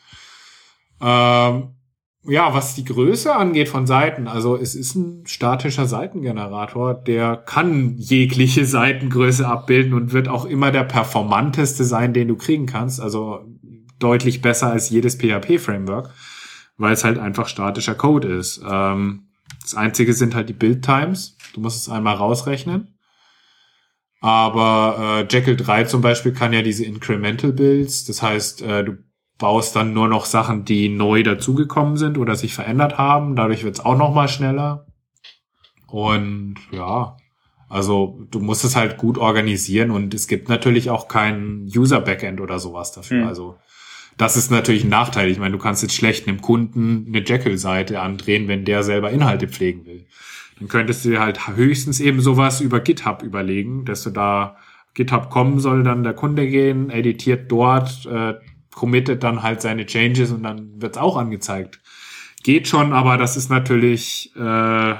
Ähm, 1.01 1.75
ja, 2.23 2.53
was 2.53 2.75
die 2.75 2.83
Größe 2.83 3.33
angeht 3.33 3.69
von 3.69 3.87
Seiten, 3.87 4.27
also 4.27 4.57
es 4.57 4.75
ist 4.75 4.95
ein 4.95 5.25
statischer 5.27 5.85
Seitengenerator, 5.85 6.93
der 6.93 7.37
kann 7.37 7.95
jegliche 7.97 8.65
Seitengröße 8.65 9.47
abbilden 9.47 9.93
und 9.93 10.11
wird 10.11 10.27
auch 10.27 10.43
immer 10.43 10.71
der 10.71 10.83
performanteste 10.83 11.85
sein, 11.85 12.13
den 12.13 12.27
du 12.27 12.35
kriegen 12.35 12.65
kannst. 12.65 12.99
Also 12.99 13.45
deutlich 13.99 14.41
besser 14.41 14.71
als 14.71 14.89
jedes 14.89 15.15
PHP-Framework, 15.15 16.13
weil 16.77 16.93
es 16.93 17.03
halt 17.03 17.17
einfach 17.17 17.47
statischer 17.47 17.95
Code 17.95 18.27
ist. 18.27 18.61
Ähm, 18.67 19.29
das 19.61 19.75
Einzige 19.75 20.13
sind 20.13 20.35
halt 20.35 20.49
die 20.49 20.53
Build-Times. 20.53 21.37
Du 21.53 21.61
musst 21.61 21.81
es 21.81 21.89
einmal 21.89 22.15
rausrechnen. 22.15 22.97
Aber 24.21 25.25
äh, 25.29 25.33
Jekyll 25.33 25.55
3 25.55 25.83
zum 25.85 26.01
Beispiel 26.01 26.33
kann 26.33 26.53
ja 26.53 26.61
diese 26.61 26.85
Incremental 26.85 27.53
Builds. 27.53 28.05
Das 28.05 28.21
heißt, 28.21 28.61
äh, 28.61 28.83
du 28.83 28.97
baust 29.37 29.75
dann 29.75 29.93
nur 29.93 30.07
noch 30.07 30.25
Sachen, 30.25 30.65
die 30.65 30.89
neu 30.89 31.23
dazugekommen 31.23 31.97
sind 31.97 32.17
oder 32.17 32.35
sich 32.35 32.53
verändert 32.53 32.97
haben. 32.97 33.35
Dadurch 33.35 33.63
wird's 33.63 33.79
auch 33.79 33.97
noch 33.97 34.13
mal 34.13 34.27
schneller. 34.27 34.87
Und 35.87 36.55
ja, 36.71 37.17
also 37.69 38.25
du 38.31 38.39
musst 38.39 38.63
es 38.65 38.75
halt 38.75 38.97
gut 38.97 39.17
organisieren 39.17 39.91
und 39.91 40.13
es 40.13 40.27
gibt 40.27 40.49
natürlich 40.49 40.89
auch 40.89 41.07
kein 41.07 41.65
User-Backend 41.65 42.41
oder 42.41 42.59
sowas 42.59 42.91
dafür. 42.91 43.23
Mhm. 43.23 43.27
Also 43.27 43.57
das 44.17 44.35
ist 44.35 44.49
natürlich 44.49 44.83
ein 44.83 44.89
Nachteil. 44.89 45.29
Ich 45.29 45.37
meine, 45.37 45.51
du 45.51 45.57
kannst 45.59 45.83
jetzt 45.83 45.95
schlecht 45.95 46.27
einem 46.27 46.41
Kunden 46.41 47.05
eine 47.07 47.23
Jekyll-Seite 47.23 48.01
andrehen, 48.01 48.47
wenn 48.47 48.65
der 48.65 48.83
selber 48.83 49.11
Inhalte 49.11 49.47
pflegen 49.47 49.85
will. 49.85 50.05
Dann 50.59 50.67
könntest 50.67 51.05
du 51.05 51.09
dir 51.09 51.19
halt 51.19 51.47
höchstens 51.55 51.99
eben 51.99 52.19
sowas 52.19 52.61
über 52.61 52.79
GitHub 52.79 53.21
überlegen, 53.21 53.85
dass 53.85 54.03
du 54.03 54.09
da 54.09 54.57
GitHub 54.95 55.29
kommen 55.29 55.59
soll 55.59 55.83
dann 55.83 56.03
der 56.03 56.13
Kunde 56.13 56.47
gehen, 56.47 56.89
editiert 56.89 57.51
dort, 57.51 58.07
äh, 58.07 58.33
committet 58.73 59.23
dann 59.23 59.43
halt 59.43 59.61
seine 59.61 59.85
Changes 59.85 60.31
und 60.31 60.41
dann 60.43 60.81
wird's 60.81 60.97
auch 60.97 61.15
angezeigt. 61.15 61.79
Geht 62.43 62.67
schon, 62.67 62.93
aber 62.93 63.17
das 63.17 63.37
ist 63.37 63.49
natürlich 63.49 64.31
äh, 64.35 64.95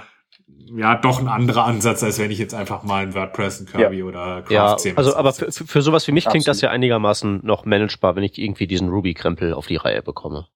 ja 0.76 0.96
doch 0.96 1.20
ein 1.20 1.28
anderer 1.28 1.66
Ansatz, 1.66 2.04
als 2.04 2.20
wenn 2.20 2.32
ich 2.32 2.40
jetzt 2.40 2.54
einfach 2.54 2.84
mal 2.84 3.04
ein 3.04 3.14
WordPress, 3.14 3.62
ein 3.62 3.66
Kirby 3.68 4.00
ja. 4.00 4.06
oder 4.06 4.42
Craft 4.42 4.52
ja, 4.52 4.78
CMS 4.78 4.98
Also, 4.98 5.16
aber 5.16 5.34
für, 5.34 5.52
für 5.52 5.82
sowas 5.82 6.08
wie 6.08 6.12
mich 6.12 6.26
klingt 6.26 6.48
das 6.48 6.62
ja 6.62 6.70
einigermaßen 6.70 7.42
noch 7.44 7.66
managebar, 7.66 8.16
wenn 8.16 8.24
ich 8.24 8.38
irgendwie 8.38 8.68
diesen 8.68 8.90
Ruby-Krempel 8.90 9.54
auf 9.54 9.68
die 9.68 9.78
Reihe 9.78 10.02
bekomme. 10.02 10.48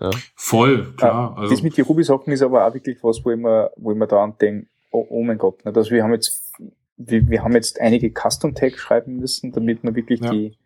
Ja. 0.00 0.10
Voll, 0.34 0.92
klar. 0.96 1.36
also. 1.36 1.52
Das 1.52 1.62
mit 1.62 1.76
den 1.76 1.84
Ruby-Sachen 1.84 2.32
ist 2.32 2.42
aber 2.42 2.66
auch 2.66 2.74
wirklich 2.74 3.02
was, 3.02 3.24
wo 3.24 3.30
ich 3.30 3.38
mir, 3.38 3.70
wo 3.76 3.92
ich 3.92 3.98
mir 3.98 4.06
daran 4.06 4.34
denke, 4.40 4.68
oh, 4.90 5.06
oh 5.08 5.22
mein 5.22 5.38
Gott, 5.38 5.64
ne, 5.64 5.72
also 5.74 5.90
wir 5.90 6.02
haben 6.02 6.12
jetzt, 6.12 6.52
wir, 6.96 7.28
wir 7.28 7.42
haben 7.44 7.52
jetzt 7.52 7.80
einige 7.80 8.10
Custom-Tags 8.10 8.78
schreiben 8.78 9.16
müssen, 9.16 9.52
damit 9.52 9.84
man 9.84 9.94
wirklich 9.94 10.20
ja. 10.20 10.30
die, 10.30 10.56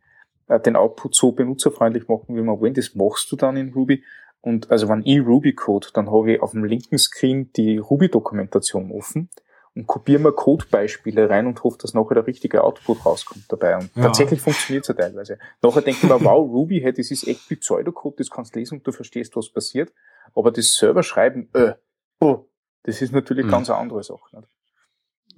äh, 0.49 0.61
den 0.61 0.77
Output 0.77 1.15
so 1.15 1.33
benutzerfreundlich 1.33 2.07
machen, 2.09 2.37
wie 2.37 2.43
wir 2.43 2.61
wollen. 2.61 2.75
Das 2.75 2.95
machst 2.95 3.31
du 3.33 3.37
dann 3.37 3.57
in 3.57 3.73
Ruby. 3.73 4.05
Und 4.45 4.71
also 4.71 4.91
wenn 4.91 5.01
ich 5.07 5.21
Ruby 5.21 5.55
code, 5.55 5.89
dann 5.95 6.11
habe 6.11 6.33
ich 6.33 6.43
auf 6.43 6.51
dem 6.51 6.65
linken 6.65 6.99
Screen 6.99 7.51
die 7.55 7.79
Ruby-Dokumentation 7.79 8.93
offen 8.93 9.31
und 9.75 9.87
kopiere 9.87 10.21
mir 10.21 10.33
Codebeispiele 10.33 11.31
rein 11.31 11.47
und 11.47 11.65
hoffe, 11.65 11.79
dass 11.81 11.95
nachher 11.95 12.17
der 12.17 12.27
richtige 12.27 12.63
Output 12.63 13.07
rauskommt 13.07 13.47
dabei. 13.49 13.79
Und 13.79 13.91
ja. 13.97 14.03
tatsächlich 14.03 14.43
funktioniert 14.43 14.85
es 14.85 14.89
ja 14.89 14.95
teilweise. 14.95 15.39
Nachher 15.63 15.81
denke 15.81 16.01
ich 16.03 16.11
mir, 16.11 16.23
wow, 16.23 16.47
Ruby, 16.47 16.79
hey, 16.83 16.93
das 16.93 17.11
ist 17.11 17.27
echt 17.27 17.49
wie 17.49 17.57
Pseudocode, 17.57 18.17
das 18.19 18.29
kannst 18.29 18.55
du 18.55 18.59
lesen 18.59 18.77
und 18.77 18.87
du 18.87 18.93
verstehst, 18.93 19.35
was 19.35 19.49
passiert. 19.49 19.95
Aber 20.35 20.51
das 20.51 20.75
selber 20.75 21.03
schreiben, 21.03 21.49
äh, 21.55 21.73
oh, 22.21 22.45
das 22.83 23.01
ist 23.01 23.15
natürlich 23.15 23.47
mhm. 23.47 23.51
ganz 23.51 23.71
eine 23.71 23.79
andere 23.79 24.03
Sache. 24.03 24.25
Nicht? 24.37 24.49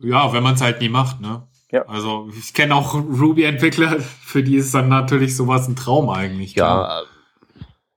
Ja, 0.00 0.32
wenn 0.32 0.42
man 0.42 0.56
es 0.56 0.62
halt 0.62 0.80
nie 0.80 0.88
macht, 0.88 1.20
ne? 1.20 1.46
Ja. 1.70 1.82
Also 1.86 2.28
ich 2.36 2.54
kenne 2.54 2.74
auch 2.74 2.94
Ruby-Entwickler, 2.94 4.00
für 4.00 4.42
die 4.42 4.56
ist 4.56 4.74
dann 4.74 4.88
natürlich 4.88 5.36
sowas 5.36 5.68
ein 5.68 5.76
Traum 5.76 6.10
eigentlich. 6.10 6.56
Ja. 6.56 7.04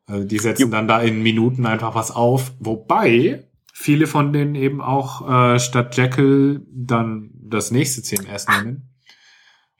Also 0.09 0.25
die 0.25 0.39
setzen 0.39 0.63
jo. 0.63 0.67
dann 0.69 0.87
da 0.87 1.01
in 1.01 1.21
Minuten 1.21 1.65
einfach 1.65 1.93
was 1.93 2.11
auf. 2.11 2.51
Wobei 2.59 3.47
viele 3.73 4.07
von 4.07 4.33
denen 4.33 4.55
eben 4.55 4.81
auch 4.81 5.29
äh, 5.29 5.59
statt 5.59 5.95
Jekyll 5.95 6.65
dann 6.71 7.29
das 7.33 7.71
nächste 7.71 8.01
CMS 8.01 8.47
nehmen. 8.47 8.89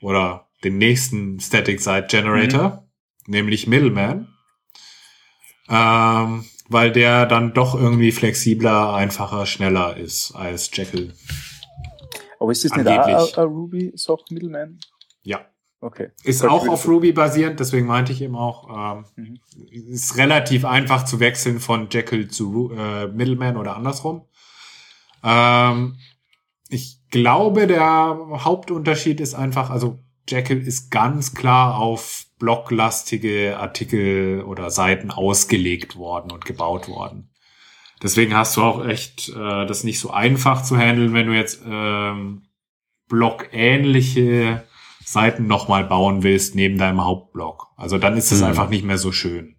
Oder 0.02 0.48
den 0.64 0.78
nächsten 0.78 1.40
Static 1.40 1.82
Site 1.82 2.08
Generator, 2.10 2.88
mhm. 3.26 3.34
nämlich 3.34 3.68
Middleman. 3.68 4.28
Ähm, 5.68 6.46
weil 6.70 6.92
der 6.92 7.26
dann 7.26 7.54
doch 7.54 7.74
irgendwie 7.74 8.12
flexibler, 8.12 8.94
einfacher, 8.94 9.46
schneller 9.48 9.98
ist 9.98 10.34
als 10.36 10.70
Jekyll. 10.72 11.14
Aber 12.40 12.52
ist 12.52 12.64
das 12.64 12.72
Angeblich. 12.72 13.08
nicht 13.08 13.16
auch 13.16 13.38
ein 13.38 13.48
Ruby-Soft 13.48 14.32
Middleman? 14.32 14.80
Ja. 15.24 15.46
Okay. 15.82 16.10
Ist 16.24 16.46
auch 16.46 16.68
auf 16.68 16.88
Ruby 16.88 17.14
basierend, 17.14 17.60
deswegen 17.60 17.88
meinte 17.88 18.12
ich 18.12 18.22
eben 18.22 18.36
auch, 18.36 18.98
ähm, 18.98 19.06
mhm. 19.16 19.40
ist 19.88 20.18
relativ 20.18 20.66
einfach 20.66 21.06
zu 21.06 21.22
wechseln 21.22 21.60
von 21.60 21.88
Jekyll 21.90 22.28
zu 22.28 22.72
äh, 22.76 23.08
Middleman 23.08 23.56
oder 23.56 23.78
andersrum. 23.78 24.24
Ähm, 25.24 25.96
ich 26.68 27.00
glaube, 27.12 27.66
der 27.66 28.20
Hauptunterschied 28.44 29.22
ist 29.22 29.36
einfach, 29.36 29.70
also 29.70 30.00
Jekyll 30.28 30.60
ist 30.60 30.92
ganz 30.92 31.34
klar 31.34 31.78
auf 31.78 32.26
blocklastige 32.40 33.58
Artikel 33.58 34.44
oder 34.44 34.72
Seiten 34.72 35.12
ausgelegt 35.12 35.96
worden 35.96 36.32
und 36.32 36.46
gebaut 36.46 36.90
worden. 36.90 37.30
Deswegen 38.04 38.36
hast 38.36 38.56
du 38.58 38.64
auch 38.64 38.86
echt 38.86 39.30
äh, 39.30 39.66
das 39.66 39.84
nicht 39.84 40.00
so 40.00 40.12
einfach 40.12 40.64
zu 40.64 40.78
handeln, 40.78 41.14
wenn 41.14 41.28
du 41.28 41.34
jetzt 41.34 41.62
ähm, 41.66 42.44
blockähnliche 43.08 44.64
Seiten 45.12 45.48
nochmal 45.48 45.86
bauen 45.86 46.22
willst 46.22 46.54
neben 46.54 46.78
deinem 46.78 47.04
Hauptblock. 47.04 47.72
Also 47.76 47.98
dann 47.98 48.16
ist 48.16 48.32
es 48.32 48.42
mhm. 48.42 48.46
einfach 48.46 48.70
nicht 48.70 48.86
mehr 48.86 49.00
so 49.00 49.12
schön. 49.12 49.56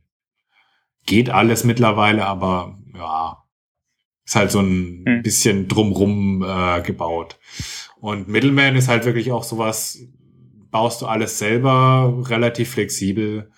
Geht 1.06 1.28
alles 1.28 1.64
mittlerweile, 1.64 2.24
aber 2.24 2.78
ja, 2.94 3.42
ist 4.24 4.36
halt 4.36 4.52
so 4.52 4.60
ein 4.60 5.02
mhm. 5.04 5.22
bisschen 5.24 5.66
drumrum 5.66 6.44
äh, 6.46 6.82
gebaut. 6.82 7.40
Und 7.96 8.28
Middleman 8.28 8.76
ist 8.76 8.86
halt 8.86 9.04
wirklich 9.06 9.32
auch 9.32 9.42
sowas, 9.42 9.98
baust 10.70 11.02
du 11.02 11.06
alles 11.06 11.40
selber 11.40 12.22
relativ 12.28 12.70
flexibel 12.70 13.50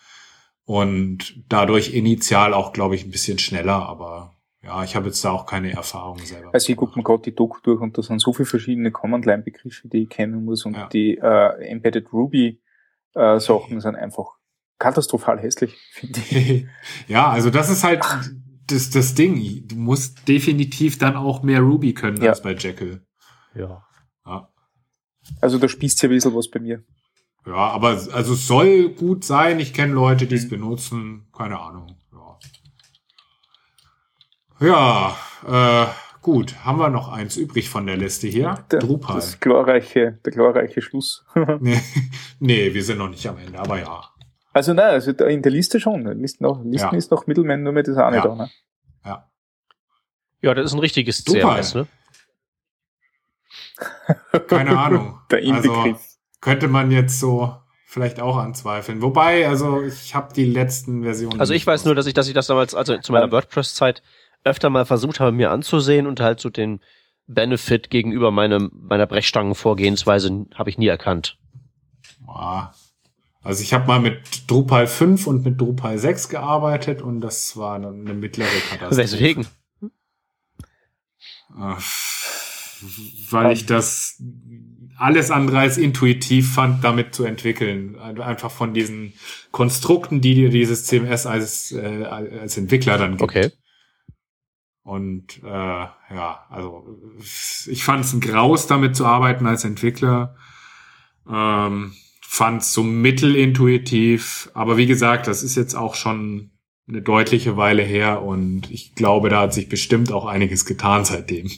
und 0.64 1.44
dadurch 1.50 1.92
initial 1.92 2.54
auch, 2.54 2.72
glaube 2.72 2.94
ich, 2.94 3.04
ein 3.04 3.10
bisschen 3.10 3.38
schneller, 3.38 3.86
aber 3.86 4.34
ja, 4.62 4.84
ich 4.84 4.94
habe 4.94 5.06
jetzt 5.06 5.24
da 5.24 5.32
auch 5.32 5.44
keine 5.44 5.72
Erfahrung 5.72 6.18
selber. 6.18 6.50
Also 6.52 6.70
ich 6.70 6.76
gucke 6.76 6.96
mir 6.96 7.02
gerade 7.02 7.22
die 7.22 7.34
Doku 7.34 7.58
durch 7.62 7.80
und 7.80 7.98
da 7.98 8.02
sind 8.02 8.20
so 8.20 8.32
viele 8.32 8.46
verschiedene 8.46 8.92
Command-Line-Begriffe, 8.92 9.88
die 9.88 10.04
ich 10.04 10.08
kennen 10.08 10.44
muss 10.44 10.64
und 10.64 10.74
ja. 10.74 10.88
die 10.88 11.18
äh, 11.18 11.68
Embedded 11.68 12.12
Ruby 12.12 12.60
äh, 13.14 13.40
Sachen 13.40 13.80
sind 13.80 13.96
einfach 13.96 14.36
katastrophal 14.78 15.40
hässlich, 15.40 15.76
finde 15.92 16.20
ich. 16.30 16.66
ja, 17.08 17.28
also 17.28 17.50
das 17.50 17.70
ist 17.70 17.82
halt 17.82 18.04
das, 18.68 18.90
das 18.90 19.14
Ding. 19.14 19.66
Du 19.66 19.76
musst 19.76 20.28
definitiv 20.28 20.96
dann 20.98 21.16
auch 21.16 21.42
mehr 21.42 21.60
Ruby 21.60 21.92
können 21.92 22.22
ja. 22.22 22.30
als 22.30 22.42
bei 22.42 22.54
Jekyll. 22.54 23.04
Ja. 23.54 23.84
ja. 24.24 24.48
Also 25.40 25.58
da 25.58 25.68
spießt 25.68 26.02
ja 26.02 26.08
ein 26.08 26.14
bisschen 26.14 26.34
was 26.34 26.48
bei 26.48 26.60
mir. 26.60 26.84
Ja, 27.46 27.54
aber 27.54 27.88
also 28.12 28.34
es 28.34 28.46
soll 28.46 28.90
gut 28.90 29.24
sein. 29.24 29.58
Ich 29.58 29.74
kenne 29.74 29.92
Leute, 29.92 30.26
die 30.26 30.36
es 30.36 30.44
mhm. 30.44 30.50
benutzen. 30.50 31.28
Keine 31.36 31.58
Ahnung. 31.58 31.96
Ja, 34.62 35.16
ja 35.48 35.84
äh, 35.84 35.86
gut. 36.20 36.54
Haben 36.64 36.78
wir 36.78 36.88
noch 36.88 37.12
eins 37.12 37.36
übrig 37.36 37.68
von 37.68 37.86
der 37.86 37.96
Liste 37.96 38.28
hier? 38.28 38.64
Der, 38.70 38.80
Drupal. 38.80 39.16
Das 39.16 39.40
glorreiche, 39.40 40.18
der 40.24 40.32
glorreiche 40.32 40.80
Schluss. 40.80 41.24
nee, 41.60 41.80
nee, 42.38 42.72
wir 42.72 42.84
sind 42.84 42.98
noch 42.98 43.08
nicht 43.08 43.26
am 43.26 43.38
Ende, 43.38 43.58
aber 43.58 43.78
ja. 43.80 44.04
Also 44.52 44.74
nein, 44.74 44.90
also 44.90 45.10
in 45.10 45.42
der 45.42 45.52
Liste 45.52 45.80
schon. 45.80 46.04
Listen, 46.20 46.44
noch, 46.44 46.62
Listen 46.62 46.92
ja. 46.92 46.98
ist 46.98 47.10
noch 47.10 47.26
Middleman, 47.26 47.62
nur 47.62 47.72
mit 47.72 47.88
das 47.88 47.96
auch 47.96 48.10
nicht 48.10 48.24
da. 48.24 48.34
Ne? 48.34 48.50
Ja. 49.04 49.30
Ja, 50.42 50.54
das 50.54 50.66
ist 50.66 50.72
ein 50.74 50.80
richtiges 50.80 51.24
CMS, 51.24 51.74
ne? 51.74 51.86
Keine 54.48 54.78
Ahnung. 54.78 55.18
der 55.30 55.42
Also, 55.54 55.96
könnte 56.40 56.68
man 56.68 56.90
jetzt 56.90 57.18
so 57.18 57.56
vielleicht 57.86 58.20
auch 58.20 58.36
anzweifeln. 58.36 59.02
Wobei, 59.02 59.46
also 59.46 59.82
ich 59.82 60.14
habe 60.14 60.32
die 60.32 60.46
letzten 60.46 61.02
Versionen. 61.02 61.40
Also 61.40 61.52
ich 61.52 61.66
weiß 61.66 61.84
nur, 61.84 61.94
dass 61.94 62.06
ich, 62.06 62.14
dass 62.14 62.26
ich 62.26 62.34
das 62.34 62.46
damals, 62.46 62.74
also 62.74 62.96
zu 62.98 63.12
meiner 63.12 63.30
WordPress-Zeit 63.30 64.02
öfter 64.44 64.70
mal 64.70 64.84
versucht 64.84 65.20
habe, 65.20 65.32
mir 65.32 65.50
anzusehen 65.50 66.06
und 66.06 66.20
halt 66.20 66.40
so 66.40 66.50
den 66.50 66.80
Benefit 67.26 67.90
gegenüber 67.90 68.30
meinem, 68.30 68.70
meiner 68.74 69.06
Brechstangenvorgehensweise 69.06 70.46
habe 70.54 70.70
ich 70.70 70.78
nie 70.78 70.88
erkannt. 70.88 71.38
Also 73.42 73.62
ich 73.62 73.72
habe 73.72 73.86
mal 73.86 74.00
mit 74.00 74.20
Drupal 74.46 74.86
5 74.86 75.26
und 75.26 75.44
mit 75.44 75.60
Drupal 75.60 75.98
6 75.98 76.28
gearbeitet 76.28 77.02
und 77.02 77.20
das 77.20 77.56
war 77.56 77.76
eine, 77.76 77.90
mittlere 77.90 78.48
Katastrophe. 78.70 78.96
Weswegen? 78.96 79.46
Weil 83.30 83.52
ich 83.52 83.66
das 83.66 84.22
alles 84.96 85.30
andere 85.30 85.58
als 85.58 85.78
intuitiv 85.78 86.54
fand, 86.54 86.84
damit 86.84 87.14
zu 87.14 87.24
entwickeln. 87.24 87.98
Einfach 87.98 88.50
von 88.50 88.74
diesen 88.74 89.12
Konstrukten, 89.50 90.20
die 90.20 90.34
dir 90.34 90.50
dieses 90.50 90.84
CMS 90.84 91.26
als, 91.26 91.72
äh, 91.72 92.04
als 92.04 92.56
Entwickler 92.56 92.98
dann 92.98 93.12
gibt. 93.12 93.22
Okay. 93.22 93.50
Und 94.84 95.42
äh, 95.44 95.46
ja, 95.46 96.46
also 96.50 96.86
ich 97.66 97.84
fand 97.84 98.04
es 98.04 98.12
ein 98.12 98.20
Graus, 98.20 98.66
damit 98.66 98.96
zu 98.96 99.06
arbeiten 99.06 99.46
als 99.46 99.64
Entwickler. 99.64 100.36
Ähm, 101.30 101.92
fand 102.20 102.62
es 102.62 102.72
so 102.72 102.82
mittelintuitiv. 102.82 104.50
Aber 104.54 104.76
wie 104.76 104.86
gesagt, 104.86 105.26
das 105.26 105.42
ist 105.42 105.54
jetzt 105.54 105.74
auch 105.74 105.94
schon 105.94 106.50
eine 106.88 107.02
deutliche 107.02 107.56
Weile 107.56 107.82
her 107.82 108.22
und 108.22 108.70
ich 108.70 108.94
glaube, 108.94 109.28
da 109.28 109.42
hat 109.42 109.54
sich 109.54 109.68
bestimmt 109.68 110.12
auch 110.12 110.26
einiges 110.26 110.64
getan 110.64 111.04
seitdem. 111.04 111.50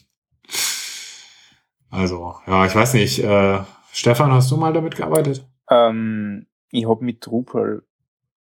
Also, 1.91 2.35
ja, 2.47 2.66
ich 2.66 2.75
weiß 2.75 2.95
nicht. 2.95 3.20
Äh, 3.20 3.61
Stefan, 3.93 4.33
hast 4.33 4.51
du 4.51 4.57
mal 4.57 4.72
damit 4.72 4.97
gearbeitet? 4.97 5.49
Ähm, 5.70 6.47
ich 6.70 6.87
habe 6.87 7.05
mit 7.05 7.25
Drupal 7.25 7.83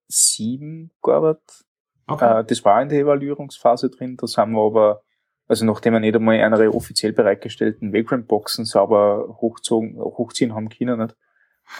7 0.08 0.90
gearbeitet. 1.02 1.63
Okay. 2.06 2.40
Äh, 2.40 2.44
das 2.44 2.64
war 2.64 2.82
in 2.82 2.88
der 2.88 3.00
Evaluierungsphase 3.00 3.90
drin. 3.90 4.16
Da 4.16 4.26
haben 4.36 4.52
wir 4.52 4.62
aber, 4.62 5.02
also 5.46 5.64
nachdem 5.64 5.94
wir 5.94 6.00
nicht 6.00 6.14
einmal 6.14 6.40
eine 6.40 6.72
offiziell 6.72 7.12
bereitgestellten 7.12 7.92
Vagrant-Boxen 7.92 8.64
sauber 8.64 9.38
hochzogen, 9.40 9.96
hochziehen 9.98 10.54
haben 10.54 10.68
können, 10.68 10.98
nicht, 10.98 11.16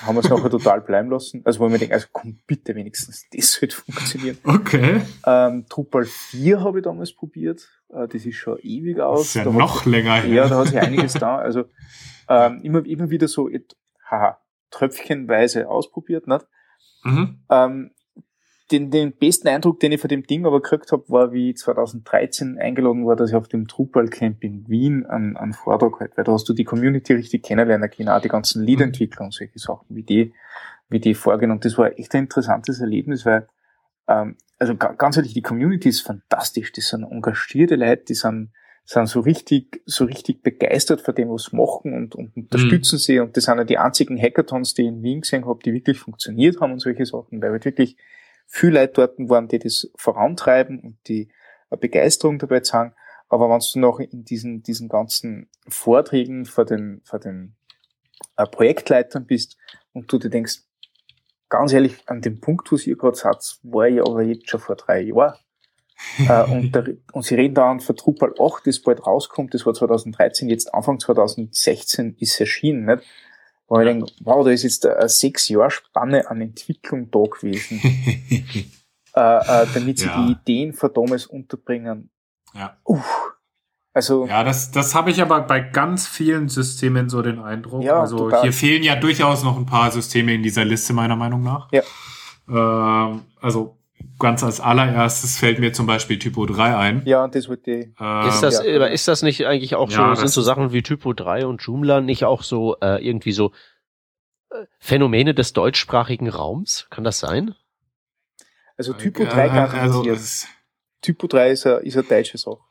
haben 0.03 0.17
wir 0.17 0.21
es 0.21 0.31
nachher 0.31 0.51
total 0.51 0.81
bleiben 0.81 1.11
lassen. 1.11 1.43
Also 1.45 1.61
wo 1.61 1.67
ich 1.67 1.73
mir 1.73 1.79
denke, 1.79 1.95
also 1.95 2.07
komm 2.13 2.39
bitte 2.47 2.75
wenigstens, 2.75 3.27
das 3.31 3.53
sollte 3.53 3.77
funktionieren. 3.87 4.39
Okay. 4.45 5.03
Ähm, 5.27 5.67
Drupal 5.69 6.05
4 6.05 6.61
habe 6.61 6.79
ich 6.79 6.85
damals 6.85 7.15
probiert. 7.15 7.69
Äh, 7.91 8.09
das 8.09 8.25
ist 8.25 8.37
schon 8.37 8.59
ewig 8.63 9.01
aus. 9.01 9.21
Das 9.21 9.29
ist 9.29 9.35
ja 9.35 9.45
da 9.45 9.51
noch 9.51 9.85
länger 9.85 10.17
her. 10.17 10.35
Ja, 10.35 10.49
da 10.49 10.59
hat 10.59 10.69
sich 10.69 10.79
einiges 10.79 11.15
da. 11.15 11.37
Also 11.37 11.65
ähm, 12.29 12.61
immer, 12.63 12.85
immer 12.87 13.11
wieder 13.11 13.29
so, 13.29 13.51
haha, 14.11 14.39
tröpfchenweise 14.71 15.69
ausprobiert. 15.69 16.27
Nicht? 16.27 16.47
Mhm. 17.05 17.45
Ähm, 17.51 17.94
den, 18.71 18.91
den 18.91 19.13
besten 19.13 19.49
Eindruck, 19.49 19.81
den 19.81 19.93
ich 19.93 20.01
von 20.01 20.09
dem 20.09 20.27
Ding 20.27 20.47
aber 20.47 20.63
gekriegt 20.63 20.91
habe, 20.93 21.05
war, 21.09 21.33
wie 21.33 21.51
ich 21.51 21.59
2013 21.59 22.59
eingeladen 22.59 23.07
war, 23.07 23.15
dass 23.15 23.31
ich 23.31 23.37
auf 23.37 23.49
dem 23.49 23.67
Drupal 23.67 24.09
Camp 24.09 24.43
in 24.43 24.67
Wien 24.69 25.05
einen, 25.05 25.37
einen 25.37 25.53
Vortrag 25.53 26.01
halt, 26.01 26.17
weil 26.17 26.25
da 26.25 26.33
hast 26.33 26.49
du 26.49 26.55
die 26.55 26.65
Community 26.65 27.13
richtig 27.13 27.43
kennenlernen 27.43 27.91
können, 27.91 28.09
auch 28.09 28.23
die 28.23 28.29
ganzen 28.29 28.63
mhm. 28.63 28.69
Lead-Entwickler 28.69 29.27
und 29.27 29.35
solche 29.35 29.59
Sachen, 29.59 29.85
wie 29.91 30.03
die, 30.03 30.33
wie 30.89 30.99
die 30.99 31.15
vorgehen. 31.15 31.51
Und 31.51 31.65
das 31.65 31.77
war 31.77 31.99
echt 31.99 32.15
ein 32.15 32.25
interessantes 32.25 32.81
Erlebnis, 32.81 33.27
weil, 33.27 33.47
ähm, 34.09 34.37
also 34.59 34.75
ganz 34.77 35.17
ehrlich, 35.19 35.35
die 35.35 35.43
Community 35.43 35.91
ist 35.91 36.01
fantastisch. 36.01 36.73
Die 36.73 36.81
sind 36.81 37.05
engagierte 37.05 37.77
Leute, 37.77 38.05
die 38.09 38.15
sind, 38.15 38.51
sind 38.87 39.09
so 39.09 39.21
richtig, 39.21 39.83
so 39.85 40.07
richtig 40.07 40.43
begeistert 40.43 41.03
von 41.03 41.15
dem, 41.15 41.29
was 41.29 41.45
sie 41.51 41.57
machen 41.57 41.93
und, 41.93 42.15
und 42.15 42.35
unterstützen 42.35 42.97
mhm. 42.97 43.01
sie. 43.01 43.21
Und 43.21 43.37
das 43.37 43.45
sind 43.45 43.59
ja 43.59 43.65
die 43.65 43.79
einzigen 43.79 44.19
Hackathons, 44.19 44.73
die 44.73 44.83
ich 44.83 44.89
in 44.89 45.03
Wien 45.03 45.21
gesehen 45.21 45.45
habe, 45.45 45.59
die 45.63 45.75
wirklich 45.75 45.99
funktioniert 45.99 46.63
haben 46.63 46.73
und 46.73 46.79
solche 46.79 47.05
Sachen, 47.05 47.43
weil 47.43 47.51
halt 47.51 47.67
wirklich 47.67 47.99
viele 48.47 48.81
Leute 48.81 48.93
dort 48.95 49.19
waren, 49.29 49.49
die 49.49 49.59
das 49.59 49.91
vorantreiben 49.97 50.81
und 50.81 50.99
die 51.09 51.29
Begeisterung 51.71 52.39
dabei 52.39 52.61
zeigen. 52.61 52.95
Aber 53.29 53.49
wenn 53.51 53.61
du 53.61 53.79
noch 53.81 53.99
in 54.01 54.25
diesen, 54.25 54.63
diesen 54.63 54.89
ganzen 54.89 55.49
Vorträgen 55.67 56.45
vor 56.45 56.65
den, 56.65 57.01
vor 57.05 57.19
den 57.19 57.57
äh, 58.37 58.47
Projektleitern 58.47 59.27
bist 59.27 59.57
und 59.93 60.13
du 60.13 60.19
dir 60.19 60.31
denkst, 60.31 60.61
ganz 61.49 61.73
ehrlich, 61.73 61.97
an 62.07 62.21
dem 62.21 62.41
Punkt, 62.41 62.71
wo 62.71 62.77
ihr 62.77 62.97
gerade 62.97 63.17
seid, 63.17 63.37
war 63.63 63.89
ich 63.89 64.01
aber 64.01 64.23
jetzt 64.23 64.49
schon 64.49 64.61
vor 64.61 64.77
drei 64.77 65.01
Jahren. 65.01 65.39
äh, 66.29 66.45
und, 66.51 66.75
der, 66.75 66.97
und 67.13 67.25
sie 67.25 67.37
reden 67.37 67.55
da 67.55 67.71
an 67.71 67.81
für 67.81 67.95
Drupal 67.95 68.35
8, 68.39 68.67
das 68.67 68.81
bald 68.81 69.07
rauskommt, 69.07 69.55
das 69.55 69.65
war 69.65 69.75
2013, 69.75 70.49
jetzt 70.49 70.75
Anfang 70.75 70.99
2016 70.99 72.17
ist 72.19 72.41
erschienen, 72.41 72.85
nicht? 72.87 73.05
Wo 73.75 73.81
ich 73.81 73.87
denke, 73.87 74.07
wow, 74.21 74.45
da 74.45 74.53
ist 74.53 74.63
jetzt 74.63 74.87
eine 74.87 75.09
sechs 75.09 75.49
Jahr 75.49 75.69
Spanne 75.69 76.31
an 76.31 76.41
Entwicklung 76.41 77.11
da 77.11 77.25
gewesen, 77.25 77.81
äh, 79.17 79.21
äh, 79.21 79.67
damit 79.75 79.99
sie 79.99 80.07
ja. 80.07 80.17
die 80.17 80.31
Ideen 80.31 80.73
von 80.73 80.93
damals 80.95 81.27
unterbringen. 81.27 82.09
Ja. 82.55 82.77
Uff. 82.85 83.33
Also, 83.93 84.27
ja, 84.27 84.45
das, 84.45 84.71
das 84.71 84.95
habe 84.95 85.11
ich 85.11 85.21
aber 85.21 85.41
bei 85.41 85.59
ganz 85.59 86.07
vielen 86.07 86.49
Systemen 86.49 87.09
so 87.09 87.21
den 87.21 87.41
Eindruck. 87.41 87.83
Ja, 87.83 88.01
also 88.01 88.19
total. 88.19 88.43
hier 88.43 88.53
fehlen 88.53 88.85
ja 88.85 88.95
durchaus 88.95 89.43
noch 89.43 89.57
ein 89.57 89.67
paar 89.67 89.91
Systeme 89.91 90.35
in 90.35 90.45
dieser 90.45 90.65
Liste, 90.65 90.93
meiner 90.93 91.17
Meinung 91.17 91.43
nach. 91.43 91.69
Ja. 91.73 91.83
Ähm, 92.49 93.23
also 93.41 93.77
ganz 94.19 94.43
als 94.43 94.61
allererstes 94.61 95.39
fällt 95.39 95.59
mir 95.59 95.73
zum 95.73 95.87
Beispiel 95.87 96.19
Typo 96.19 96.47
3 96.47 96.77
ein. 96.77 97.03
Ja, 97.07 97.27
das 97.29 97.49
wird 97.49 97.67
die. 97.67 97.95
Ähm, 97.99 98.29
ist 98.29 98.41
das, 98.43 98.65
ja. 98.65 98.87
ist 98.87 99.09
das 99.09 99.23
nicht 99.23 99.47
eigentlich 99.47 99.75
auch 99.75 99.91
ja, 99.91 100.15
so, 100.15 100.21
sind 100.21 100.29
so 100.29 100.43
Sachen 100.43 100.73
wie 100.73 100.83
Typo 100.83 101.13
3 101.13 101.47
und 101.47 101.63
Joomla 101.63 102.01
nicht 102.01 102.25
auch 102.25 102.43
so 102.43 102.77
äh, 102.81 103.05
irgendwie 103.07 103.33
so 103.33 103.53
äh, 104.51 104.65
Phänomene 104.79 105.35
des 105.35 105.53
deutschsprachigen 105.53 106.29
Raums? 106.29 106.87
Kann 106.91 107.05
das 107.05 107.19
sein? 107.19 107.55
Also 108.77 108.93
Typo 108.93 109.25
3 109.25 109.49
kann 109.49 109.75
äh, 109.75 109.79
also 109.79 110.05
Typo 111.01 111.27
3 111.27 111.51
ist 111.51 111.67
ein, 111.67 111.83
ist 111.83 111.97
ein 111.97 112.09
deutsches 112.09 112.47
auch. 112.47 112.63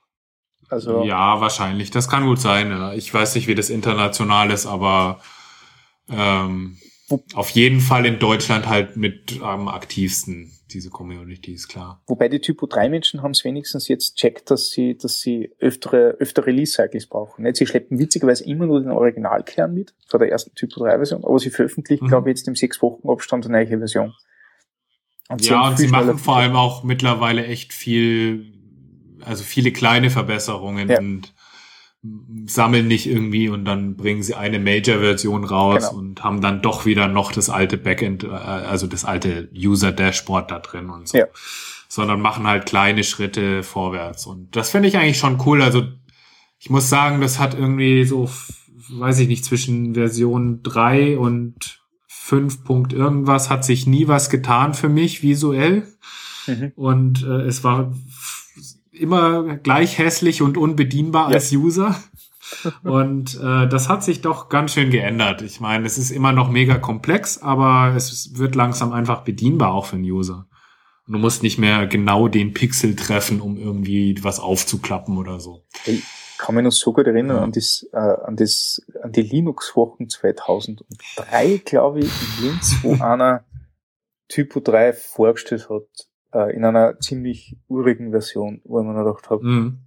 Also 0.69 1.03
ja, 1.03 1.39
wahrscheinlich. 1.39 1.91
Das 1.91 2.09
kann 2.09 2.25
gut 2.25 2.39
sein. 2.39 2.71
Ja. 2.71 2.93
Ich 2.93 3.13
weiß 3.13 3.35
nicht, 3.35 3.47
wie 3.47 3.55
das 3.55 3.69
international 3.69 4.49
ist, 4.51 4.65
aber 4.65 5.21
ähm, 6.09 6.77
Auf 7.33 7.49
jeden 7.51 7.79
Fall 7.79 8.05
in 8.05 8.19
Deutschland 8.19 8.67
halt 8.67 8.97
mit 8.97 9.41
am 9.41 9.67
aktivsten, 9.67 10.51
diese 10.73 10.89
Community, 10.89 11.53
ist 11.53 11.67
klar. 11.67 12.01
Wobei 12.07 12.29
die 12.29 12.39
Typo 12.39 12.65
3 12.65 12.89
Menschen 12.89 13.21
haben 13.21 13.31
es 13.31 13.43
wenigstens 13.43 13.87
jetzt 13.87 14.15
checkt, 14.15 14.51
dass 14.51 14.69
sie, 14.69 14.97
dass 14.97 15.19
sie 15.19 15.51
öftere, 15.59 16.17
öftere 16.19 16.47
Release-Cycles 16.47 17.07
brauchen. 17.07 17.43
Nicht? 17.43 17.57
Sie 17.57 17.65
schleppen 17.65 17.99
witzigerweise 17.99 18.45
immer 18.45 18.65
nur 18.65 18.81
den 18.81 18.91
Originalkern 18.91 19.73
mit, 19.73 19.93
von 20.07 20.19
der 20.19 20.31
ersten 20.31 20.53
Typo 20.55 20.83
3 20.83 20.97
Version, 20.97 21.23
aber 21.23 21.39
sie 21.39 21.49
veröffentlichen, 21.49 22.05
mhm. 22.05 22.09
glaube 22.09 22.29
ich, 22.29 22.37
jetzt 22.37 22.47
im 22.47 22.55
sechs 22.55 22.81
Wochen 22.81 23.07
Abstand 23.09 23.45
eine 23.45 23.63
neue 23.63 23.77
Version. 23.77 24.13
Und 25.29 25.47
ja, 25.47 25.67
und 25.67 25.77
sie 25.77 25.87
machen 25.87 26.17
vor 26.17 26.37
allem 26.37 26.55
auch 26.55 26.83
mittlerweile 26.83 27.45
echt 27.45 27.73
viel, 27.73 28.53
also 29.21 29.43
viele 29.43 29.71
kleine 29.71 30.09
Verbesserungen 30.09 30.89
ja. 30.89 30.99
und 30.99 31.32
sammeln 32.45 32.87
nicht 32.87 33.07
irgendwie 33.07 33.47
und 33.47 33.63
dann 33.63 33.95
bringen 33.95 34.23
sie 34.23 34.35
eine 34.35 34.59
Major-Version 34.59 35.45
raus 35.45 35.89
genau. 35.89 35.99
und 35.99 36.23
haben 36.23 36.41
dann 36.41 36.61
doch 36.61 36.85
wieder 36.85 37.07
noch 37.07 37.31
das 37.31 37.49
alte 37.49 37.77
Backend, 37.77 38.25
äh, 38.25 38.27
also 38.27 38.87
das 38.87 39.05
alte 39.05 39.49
User-Dashboard 39.55 40.51
da 40.51 40.59
drin 40.59 40.89
und 40.89 41.07
so. 41.07 41.17
Ja. 41.17 41.27
Sondern 41.87 42.21
machen 42.21 42.45
halt 42.45 42.65
kleine 42.65 43.03
Schritte 43.03 43.63
vorwärts. 43.63 44.25
Und 44.25 44.55
das 44.55 44.71
finde 44.71 44.89
ich 44.89 44.97
eigentlich 44.97 45.19
schon 45.19 45.41
cool. 45.45 45.61
Also 45.61 45.83
ich 46.59 46.69
muss 46.69 46.89
sagen, 46.89 47.21
das 47.21 47.39
hat 47.39 47.53
irgendwie 47.53 48.03
so, 48.03 48.29
weiß 48.89 49.19
ich 49.19 49.27
nicht, 49.27 49.45
zwischen 49.45 49.93
Version 49.93 50.61
3 50.63 51.17
und 51.17 51.83
5 52.07 52.63
Punkt 52.63 52.93
irgendwas 52.93 53.49
hat 53.49 53.63
sich 53.63 53.85
nie 53.85 54.07
was 54.07 54.29
getan 54.29 54.73
für 54.73 54.89
mich 54.89 55.23
visuell. 55.23 55.87
Mhm. 56.47 56.71
Und 56.75 57.23
äh, 57.23 57.41
es 57.43 57.63
war 57.63 57.93
immer 58.93 59.57
gleich 59.57 59.97
hässlich 59.97 60.41
und 60.41 60.57
unbedienbar 60.57 61.29
ja. 61.29 61.35
als 61.35 61.51
User. 61.51 61.95
Und 62.83 63.39
äh, 63.41 63.67
das 63.67 63.89
hat 63.89 64.03
sich 64.03 64.21
doch 64.21 64.49
ganz 64.49 64.73
schön 64.73 64.91
geändert. 64.91 65.41
Ich 65.41 65.59
meine, 65.59 65.85
es 65.87 65.97
ist 65.97 66.11
immer 66.11 66.33
noch 66.33 66.49
mega 66.49 66.77
komplex, 66.77 67.41
aber 67.41 67.95
es 67.95 68.37
wird 68.37 68.53
langsam 68.53 68.91
einfach 68.91 69.21
bedienbar 69.21 69.73
auch 69.73 69.85
für 69.85 69.95
den 69.95 70.05
User. 70.05 70.45
Und 71.07 71.13
du 71.13 71.19
musst 71.19 71.41
nicht 71.41 71.57
mehr 71.57 71.87
genau 71.87 72.27
den 72.27 72.53
Pixel 72.53 72.95
treffen, 72.95 73.41
um 73.41 73.57
irgendwie 73.57 74.21
was 74.23 74.39
aufzuklappen 74.39 75.17
oder 75.17 75.39
so. 75.39 75.63
Ich 75.85 76.03
kann 76.37 76.55
mich 76.55 76.63
noch 76.63 76.71
so 76.71 76.93
gut 76.93 77.07
erinnern 77.07 77.37
ja. 77.37 77.43
an 77.43 77.51
das, 77.51 77.87
äh, 77.91 77.97
an 77.97 78.35
das, 78.35 78.81
an 79.01 79.11
die 79.11 79.21
Linux-Wochen 79.21 80.09
2003, 80.09 81.61
glaube 81.65 81.99
ich, 81.99 82.11
in 82.39 82.45
Linz, 82.45 82.75
wo 82.81 82.93
einer 83.03 83.45
Typo 84.27 84.59
3 84.59 84.93
vorgestellt 84.93 85.69
hat 85.69 85.87
äh, 86.33 86.55
in 86.55 86.65
einer 86.65 86.99
ziemlich 86.99 87.57
urigen 87.67 88.11
Version, 88.11 88.61
wo 88.63 88.79
ich 88.79 88.85
mir 88.85 89.03
gedacht 89.03 89.29
habe, 89.29 89.45
mhm. 89.45 89.79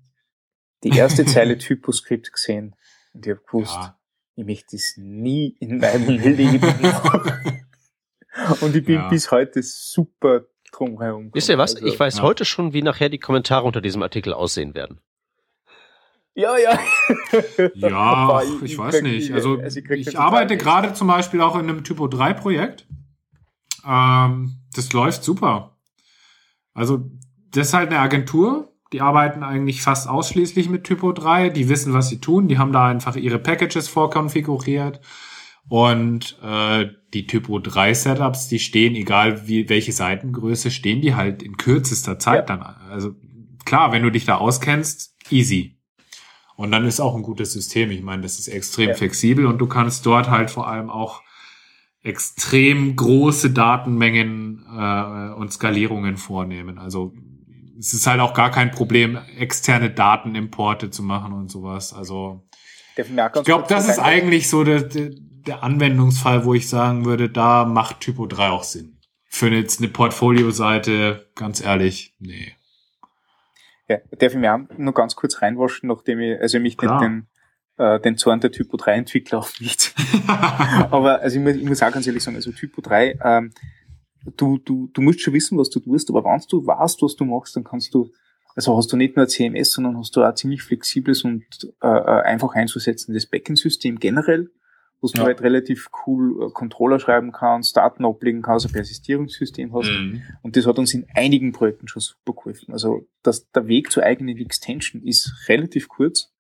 die 0.84 0.96
erste 0.96 1.24
Zeile 1.24 1.58
Typoskript 1.58 2.32
gesehen 2.32 2.74
und 3.12 3.26
ich 3.26 3.32
habe 3.32 3.42
gewusst, 3.46 3.74
ja. 3.74 3.98
ich 4.36 4.44
möchte 4.44 4.76
das 4.76 4.94
nie 4.96 5.56
in 5.60 5.78
meinem 5.78 6.08
Leben 6.22 6.60
machen. 6.80 7.64
und 8.60 8.76
ich 8.76 8.84
bin 8.84 8.96
ja. 8.96 9.08
bis 9.08 9.30
heute 9.30 9.62
super 9.62 10.42
drumherum. 10.72 11.30
Wisst 11.32 11.48
ihr 11.48 11.58
was? 11.58 11.74
Also, 11.74 11.86
ich 11.86 11.98
weiß 11.98 12.18
ja. 12.18 12.22
heute 12.22 12.44
schon, 12.44 12.72
wie 12.72 12.82
nachher 12.82 13.08
die 13.08 13.18
Kommentare 13.18 13.64
unter 13.64 13.80
diesem 13.80 14.02
Artikel 14.02 14.32
aussehen 14.32 14.74
werden. 14.74 15.00
Ja, 16.34 16.54
ja. 16.58 16.78
ja, 17.74 18.42
ich, 18.62 18.62
ich 18.72 18.78
weiß 18.78 19.00
nicht. 19.00 19.32
Also, 19.32 19.58
also 19.58 19.80
ich, 19.80 19.88
ich 19.90 20.18
arbeite 20.18 20.58
gerade 20.58 20.92
zum 20.92 21.08
Beispiel 21.08 21.40
auch 21.40 21.54
in 21.54 21.62
einem 21.62 21.82
Typo 21.82 22.08
3 22.08 22.34
Projekt. 22.34 22.86
Ähm, 23.88 24.60
das 24.74 24.92
läuft 24.92 25.24
super. 25.24 25.75
Also 26.76 27.10
das 27.52 27.68
ist 27.68 27.74
halt 27.74 27.88
eine 27.88 28.00
Agentur, 28.00 28.72
die 28.92 29.00
arbeiten 29.00 29.42
eigentlich 29.42 29.80
fast 29.80 30.08
ausschließlich 30.08 30.68
mit 30.68 30.84
Typo 30.84 31.12
3, 31.12 31.48
die 31.48 31.70
wissen, 31.70 31.94
was 31.94 32.10
sie 32.10 32.20
tun, 32.20 32.48
die 32.48 32.58
haben 32.58 32.72
da 32.72 32.86
einfach 32.86 33.16
ihre 33.16 33.38
Packages 33.38 33.88
vorkonfiguriert 33.88 35.00
und 35.68 36.38
äh, 36.42 36.86
die 37.14 37.26
Typo 37.26 37.58
3 37.58 37.94
Setups, 37.94 38.48
die 38.48 38.58
stehen, 38.58 38.94
egal 38.94 39.48
wie 39.48 39.70
welche 39.70 39.92
Seitengröße, 39.92 40.70
stehen 40.70 41.00
die 41.00 41.14
halt 41.14 41.42
in 41.42 41.56
kürzester 41.56 42.18
Zeit 42.18 42.48
ja. 42.48 42.56
dann. 42.56 42.62
Also 42.90 43.14
klar, 43.64 43.90
wenn 43.90 44.02
du 44.02 44.10
dich 44.10 44.26
da 44.26 44.36
auskennst, 44.36 45.16
easy. 45.30 45.80
Und 46.56 46.72
dann 46.72 46.86
ist 46.86 47.00
auch 47.00 47.16
ein 47.16 47.22
gutes 47.22 47.52
System. 47.52 47.90
Ich 47.90 48.02
meine, 48.02 48.22
das 48.22 48.38
ist 48.38 48.48
extrem 48.48 48.90
ja. 48.90 48.94
flexibel 48.94 49.46
und 49.46 49.58
du 49.58 49.66
kannst 49.66 50.04
dort 50.04 50.30
halt 50.30 50.50
vor 50.50 50.68
allem 50.68 50.90
auch 50.90 51.22
extrem 52.06 52.94
große 52.94 53.50
Datenmengen 53.50 54.64
äh, 54.70 55.32
und 55.34 55.52
Skalierungen 55.52 56.16
vornehmen. 56.16 56.78
Also 56.78 57.12
es 57.78 57.92
ist 57.92 58.06
halt 58.06 58.20
auch 58.20 58.32
gar 58.32 58.50
kein 58.50 58.70
Problem, 58.70 59.18
externe 59.36 59.90
Datenimporte 59.90 60.90
zu 60.90 61.02
machen 61.02 61.32
und 61.32 61.50
sowas. 61.50 61.92
Also 61.92 62.46
ich 62.96 63.06
glaube, 63.44 63.66
das 63.68 63.88
ist 63.88 63.98
eigentlich 63.98 64.48
so 64.48 64.64
der, 64.64 64.82
der 64.82 65.62
Anwendungsfall, 65.62 66.44
wo 66.44 66.54
ich 66.54 66.68
sagen 66.68 67.04
würde, 67.04 67.28
da 67.28 67.64
macht 67.64 68.00
Typo 68.00 68.26
3 68.26 68.48
auch 68.50 68.64
Sinn. 68.64 68.98
Für 69.28 69.48
jetzt 69.48 69.80
eine 69.80 69.88
Portfolio-Seite, 69.88 71.28
ganz 71.34 71.60
ehrlich, 71.60 72.14
nee. 72.18 72.54
Ja, 73.88 73.98
darf 74.18 74.32
ich 74.32 74.38
mir 74.38 74.54
auch 74.54 74.60
nur 74.78 74.94
ganz 74.94 75.14
kurz 75.14 75.42
reinwaschen, 75.42 75.88
nachdem 75.88 76.20
ich, 76.20 76.40
also 76.40 76.58
mich 76.58 76.76
Klar. 76.76 77.00
den, 77.00 77.26
äh, 77.78 78.00
den 78.00 78.16
Zorn 78.16 78.40
der 78.40 78.52
Typo 78.52 78.76
3 78.76 78.92
Entwickler 78.92 79.38
auch 79.38 79.60
nicht. 79.60 79.94
aber 80.26 81.20
also 81.20 81.38
ich 81.38 81.42
muss, 81.42 81.54
ich 81.54 81.64
muss 81.64 81.82
auch 81.82 81.92
ganz 81.92 82.06
ehrlich 82.06 82.22
sagen, 82.22 82.36
also 82.36 82.52
Typo 82.52 82.80
3, 82.80 83.18
ähm, 83.22 83.52
du, 84.36 84.58
du, 84.58 84.88
du 84.92 85.02
musst 85.02 85.20
schon 85.20 85.34
wissen, 85.34 85.58
was 85.58 85.70
du 85.70 85.80
tust, 85.80 86.10
aber 86.10 86.24
wenn 86.24 86.40
du 86.48 86.66
weißt, 86.66 87.02
was 87.02 87.16
du 87.16 87.24
machst, 87.24 87.56
dann 87.56 87.64
kannst 87.64 87.94
du, 87.94 88.10
also 88.54 88.76
hast 88.76 88.92
du 88.92 88.96
nicht 88.96 89.16
nur 89.16 89.28
CMS, 89.28 89.72
sondern 89.72 89.98
hast 89.98 90.16
du 90.16 90.24
auch 90.24 90.34
ziemlich 90.34 90.62
flexibles 90.62 91.22
und 91.24 91.44
äh, 91.82 91.86
äh 91.86 92.22
einfach 92.22 92.54
einzusetzendes 92.54 93.26
Backend-System 93.26 93.98
generell, 93.98 94.50
wo 95.00 95.08
du 95.08 95.18
ja. 95.18 95.26
halt 95.26 95.42
relativ 95.42 95.88
cool 96.06 96.46
äh, 96.46 96.50
Controller 96.50 96.98
schreiben 96.98 97.32
kannst, 97.32 97.76
Daten 97.76 98.04
ablegen 98.04 98.42
kannst, 98.42 98.66
ein 98.66 98.72
Persistierungssystem 98.72 99.74
hast. 99.74 99.90
Mhm. 99.90 100.22
Und 100.42 100.56
das 100.56 100.66
hat 100.66 100.78
uns 100.78 100.94
in 100.94 101.06
einigen 101.14 101.52
Projekten 101.52 101.88
schon 101.88 102.00
super 102.00 102.32
geholfen. 102.32 102.72
Also 102.72 103.06
das, 103.22 103.50
der 103.50 103.66
Weg 103.68 103.92
zur 103.92 104.02
eigenen 104.02 104.38
Extension 104.38 105.02
ist 105.02 105.48
relativ 105.48 105.88
kurz. 105.88 106.32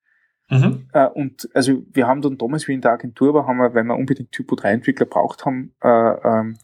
Mhm. 0.48 0.88
Äh, 0.92 1.06
und 1.08 1.48
also 1.54 1.82
wir 1.92 2.06
haben 2.06 2.22
dann 2.22 2.38
damals, 2.38 2.68
wie 2.68 2.74
in 2.74 2.80
der 2.80 2.92
Agentur 2.92 3.34
war, 3.34 3.46
haben 3.46 3.58
wir, 3.58 3.74
weil 3.74 3.84
wir 3.84 3.96
unbedingt 3.96 4.32
Typo 4.32 4.54
3 4.54 4.72
Entwickler 4.72 5.06
braucht 5.06 5.44
haben, 5.44 5.74
äh, 5.82 5.88
ähm, 5.88 6.56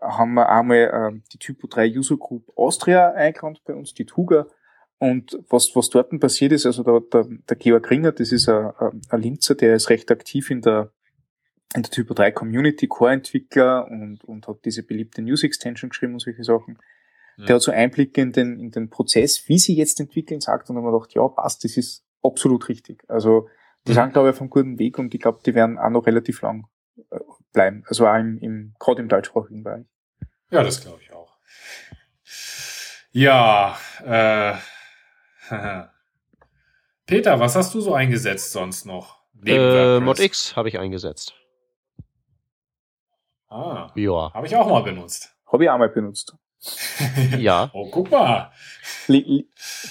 haben 0.00 0.34
wir 0.34 0.48
einmal 0.48 0.76
äh, 0.76 1.20
die 1.32 1.38
Typo 1.38 1.66
3 1.66 1.96
User 1.96 2.16
Group 2.16 2.52
Austria 2.56 3.10
eingeladen 3.12 3.58
bei 3.64 3.74
uns, 3.74 3.94
die 3.94 4.06
Tuga. 4.06 4.46
Und 4.98 5.38
was, 5.48 5.74
was 5.74 5.90
dort 5.90 6.18
passiert 6.20 6.52
ist, 6.52 6.66
also 6.66 6.82
der, 6.82 7.00
der, 7.12 7.26
der 7.48 7.56
Georg 7.56 7.88
Ringer, 7.90 8.12
das 8.12 8.32
ist 8.32 8.48
ein, 8.48 8.72
ein 9.08 9.20
Linzer, 9.20 9.54
der 9.54 9.74
ist 9.74 9.90
recht 9.90 10.10
aktiv 10.10 10.50
in 10.50 10.60
der, 10.60 10.92
in 11.74 11.82
der 11.82 11.90
Typo 11.90 12.14
3 12.14 12.32
Community, 12.32 12.88
Core-Entwickler 12.88 13.88
und, 13.88 14.24
und 14.24 14.48
hat 14.48 14.64
diese 14.64 14.82
beliebte 14.82 15.22
News 15.22 15.44
Extension 15.44 15.90
geschrieben 15.90 16.14
und 16.14 16.20
solche 16.20 16.42
Sachen. 16.42 16.78
Ja. 17.36 17.46
Der 17.46 17.54
hat 17.56 17.62
so 17.62 17.70
Einblicke 17.70 18.20
in 18.20 18.32
den, 18.32 18.58
in 18.58 18.70
den 18.72 18.90
Prozess, 18.90 19.44
wie 19.46 19.58
sie 19.58 19.76
jetzt 19.76 20.00
entwickeln, 20.00 20.40
sagt 20.40 20.68
und 20.68 20.74
dann 20.74 20.84
haben 20.84 20.92
wir 20.92 20.98
gedacht, 20.98 21.14
ja, 21.14 21.28
passt, 21.28 21.62
das 21.62 21.76
ist 21.76 22.04
absolut 22.28 22.68
richtig. 22.68 23.04
Also 23.08 23.48
die 23.86 23.92
mhm. 23.92 23.96
sind, 23.96 24.12
glaube 24.12 24.28
ich, 24.28 24.34
auf 24.34 24.40
einem 24.40 24.50
guten 24.50 24.78
Weg 24.78 24.98
und 24.98 25.14
ich 25.14 25.20
glaube, 25.20 25.40
die 25.44 25.54
werden 25.54 25.78
auch 25.78 25.90
noch 25.90 26.06
relativ 26.06 26.42
lang 26.42 26.66
äh, 27.10 27.18
bleiben. 27.52 27.84
Also 27.88 28.06
auch 28.06 28.16
im, 28.16 28.38
im 28.38 28.74
gerade 28.78 29.00
im 29.00 29.08
deutschsprachigen 29.08 29.62
Bereich. 29.62 29.86
Ja, 30.50 30.62
das 30.62 30.80
glaube 30.80 31.00
ich 31.02 31.12
auch. 31.12 31.36
Ja, 33.10 33.78
äh, 34.04 34.54
Peter, 37.06 37.40
was 37.40 37.56
hast 37.56 37.74
du 37.74 37.80
so 37.80 37.94
eingesetzt 37.94 38.52
sonst 38.52 38.84
noch? 38.84 39.18
Äh, 39.44 40.00
Mod 40.00 40.20
X 40.20 40.56
habe 40.56 40.68
ich 40.68 40.78
eingesetzt. 40.78 41.34
Ah, 43.48 43.90
ja. 43.94 44.32
Habe 44.34 44.46
ich 44.46 44.54
auch 44.54 44.68
mal 44.68 44.82
benutzt. 44.82 45.34
Habe 45.50 45.64
ich 45.64 45.70
auch 45.70 45.78
mal 45.78 45.88
benutzt. 45.88 46.36
ja. 47.38 47.70
Oh, 47.72 47.88
guck 47.90 48.10
mal. 48.10 48.52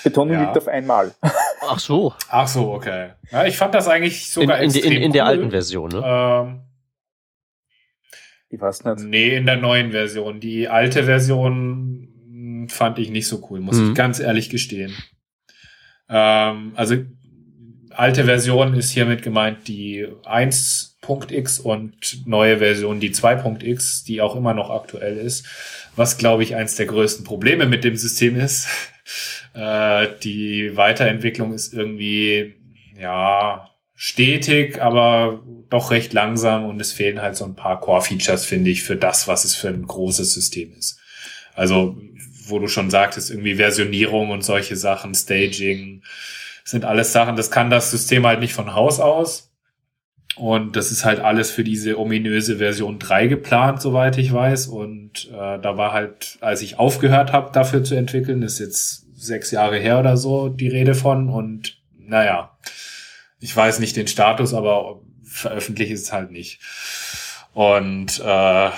Betonung 0.04 0.36
ja. 0.36 0.44
liegt 0.44 0.58
auf 0.58 0.68
einmal. 0.68 1.16
Ach 1.68 1.80
so. 1.80 2.14
Ach 2.30 2.48
so, 2.48 2.72
okay. 2.72 3.12
Ja, 3.32 3.46
ich 3.46 3.58
fand 3.58 3.74
das 3.74 3.88
eigentlich 3.88 4.30
sogar 4.30 4.60
in, 4.60 4.72
in, 4.72 4.84
in, 4.84 4.92
in 4.92 5.04
cool. 5.04 5.12
der 5.12 5.26
alten 5.26 5.52
Version, 5.52 5.90
ne? 5.92 6.02
Ähm, 6.04 6.62
ich 8.50 8.62
weiß 8.62 8.86
nicht. 8.86 9.00
Nee, 9.02 9.36
in 9.36 9.46
der 9.46 9.58
neuen 9.58 9.92
Version. 9.92 10.40
Die 10.40 10.68
alte 10.68 11.04
Version 11.04 12.68
fand 12.70 13.00
ich 13.00 13.10
nicht 13.10 13.28
so 13.28 13.46
cool, 13.50 13.60
muss 13.60 13.78
mhm. 13.78 13.90
ich 13.90 13.96
ganz 13.96 14.20
ehrlich 14.20 14.50
gestehen. 14.50 14.96
Ähm, 16.10 16.74
also 16.76 16.96
alte 17.90 18.26
Version 18.26 18.74
ist 18.76 18.92
hiermit 18.92 19.22
gemeint 19.24 19.68
die 19.68 20.08
1.x 20.24 21.60
und 21.60 22.28
neue 22.28 22.60
Version 22.60 23.00
die 23.00 23.12
2.x, 23.14 24.04
die 24.04 24.22
auch 24.22 24.36
immer 24.36 24.54
noch 24.54 24.70
aktuell 24.70 25.18
ist. 25.18 25.46
Was, 25.96 26.18
glaube 26.18 26.44
ich, 26.44 26.56
eins 26.56 26.76
der 26.76 26.86
größten 26.86 27.26
Probleme 27.26 27.66
mit 27.66 27.84
dem 27.84 27.96
System 27.96 28.40
ist. 28.40 28.68
Äh, 29.58 30.10
die 30.22 30.78
Weiterentwicklung 30.78 31.54
ist 31.54 31.74
irgendwie, 31.74 32.56
ja, 33.00 33.72
stetig, 33.96 34.80
aber 34.80 35.42
doch 35.70 35.90
recht 35.90 36.14
langsam 36.14 36.66
und 36.66 36.80
es 36.80 36.92
fehlen 36.92 37.22
halt 37.22 37.36
so 37.36 37.46
ein 37.46 37.56
paar 37.56 37.80
Core-Features, 37.80 38.46
finde 38.46 38.70
ich, 38.70 38.84
für 38.84 38.96
das, 38.96 39.28
was 39.28 39.44
es 39.44 39.56
für 39.56 39.70
ein 39.70 39.88
großes 39.88 40.34
System 40.34 40.74
ist. 40.78 41.00
Also, 41.56 41.98
wo 42.46 42.60
du 42.60 42.68
schon 42.68 42.92
sagtest, 42.92 43.32
irgendwie 43.32 43.56
Versionierung 43.56 44.30
und 44.30 44.44
solche 44.44 44.76
Sachen, 44.76 45.16
Staging, 45.16 46.04
sind 46.64 46.86
alles 46.86 47.12
Sachen, 47.12 47.36
das 47.36 47.50
kann 47.50 47.72
das 47.72 47.90
System 47.90 48.28
halt 48.28 48.40
nicht 48.40 48.54
von 48.54 48.76
Haus 48.76 49.00
aus. 49.00 49.52
Und 50.36 50.76
das 50.76 50.92
ist 50.92 51.04
halt 51.04 51.20
alles 51.20 51.50
für 51.50 51.64
diese 51.64 51.98
ominöse 51.98 52.58
Version 52.58 53.00
3 53.00 53.26
geplant, 53.26 53.82
soweit 53.82 54.20
ich 54.20 54.32
weiß. 54.32 54.68
Und 54.68 55.30
äh, 55.32 55.60
da 55.60 55.78
war 55.78 55.94
halt, 55.94 56.38
als 56.42 56.62
ich 56.62 56.78
aufgehört 56.78 57.34
habe, 57.34 57.52
dafür 57.52 57.84
zu 57.84 57.96
entwickeln, 57.96 58.44
ist 58.44 58.60
jetzt 58.60 59.07
sechs 59.18 59.52
Jahre 59.52 59.78
her 59.78 60.00
oder 60.00 60.16
so 60.16 60.48
die 60.48 60.70
Rede 60.70 60.96
von. 60.96 61.30
Und 61.30 61.82
naja, 61.98 62.58
ich 63.40 63.56
weiß 63.56 63.80
nicht 63.80 63.96
den 63.96 64.08
Status, 64.08 64.54
aber 64.54 65.02
veröffentliche 65.24 65.94
es 65.94 66.14
halt 66.14 66.32
nicht. 66.32 66.60
Und 67.54 68.20
äh, 68.20 68.70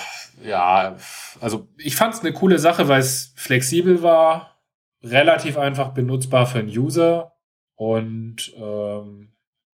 ja, 0.43 0.95
also 1.41 1.67
ich 1.77 1.95
fand 1.95 2.13
es 2.13 2.21
eine 2.21 2.33
coole 2.33 2.59
Sache, 2.59 2.87
weil 2.87 3.01
es 3.01 3.33
flexibel 3.35 4.01
war, 4.01 4.57
relativ 5.03 5.57
einfach 5.57 5.89
benutzbar 5.89 6.45
für 6.45 6.59
einen 6.59 6.69
User 6.69 7.33
und 7.75 8.53
ähm, 8.57 9.28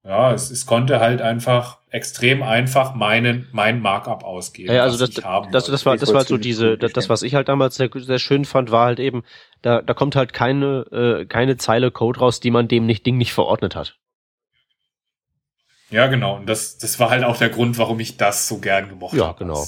ja, 0.06 0.34
es, 0.34 0.52
es 0.52 0.68
konnte 0.68 1.00
halt 1.00 1.22
einfach 1.22 1.80
extrem 1.90 2.44
einfach 2.44 2.94
meinen 2.94 3.48
mein 3.52 3.82
Markup 3.82 4.24
ausgeben. 4.24 4.72
Ja, 4.72 4.84
also 4.84 4.98
das, 4.98 5.16
das, 5.16 5.24
das, 5.52 5.66
das 5.66 5.86
war 5.86 5.98
das 5.98 6.14
war 6.14 6.24
so 6.26 6.38
diese 6.38 6.78
das, 6.78 7.10
was 7.10 7.24
ich 7.24 7.34
halt 7.34 7.50
damals 7.50 7.76
sehr, 7.76 7.90
sehr 7.94 8.20
schön 8.20 8.46
fand 8.46 8.70
war 8.70 8.86
halt 8.86 9.00
eben 9.00 9.24
da 9.64 9.82
da 9.82 9.94
kommt 9.96 10.16
halt 10.16 10.32
keine 10.32 10.86
äh, 10.92 11.26
keine 11.26 11.58
Zeile 11.58 11.90
Code 11.90 12.20
raus, 12.20 12.40
die 12.40 12.52
man 12.52 12.68
dem 12.68 12.86
nicht 12.86 13.06
Ding 13.06 13.18
nicht 13.18 13.34
verordnet 13.34 13.76
hat. 13.76 13.98
Ja, 15.90 16.08
genau. 16.08 16.36
Und 16.36 16.48
das, 16.48 16.78
das 16.78 17.00
war 17.00 17.10
halt 17.10 17.24
auch 17.24 17.38
der 17.38 17.50
Grund, 17.50 17.78
warum 17.78 18.00
ich 18.00 18.18
das 18.18 18.48
so 18.48 18.58
gern 18.58 18.90
gemocht 18.90 19.14
habe. 19.14 19.22
Ja, 19.22 19.32
genau. 19.34 19.64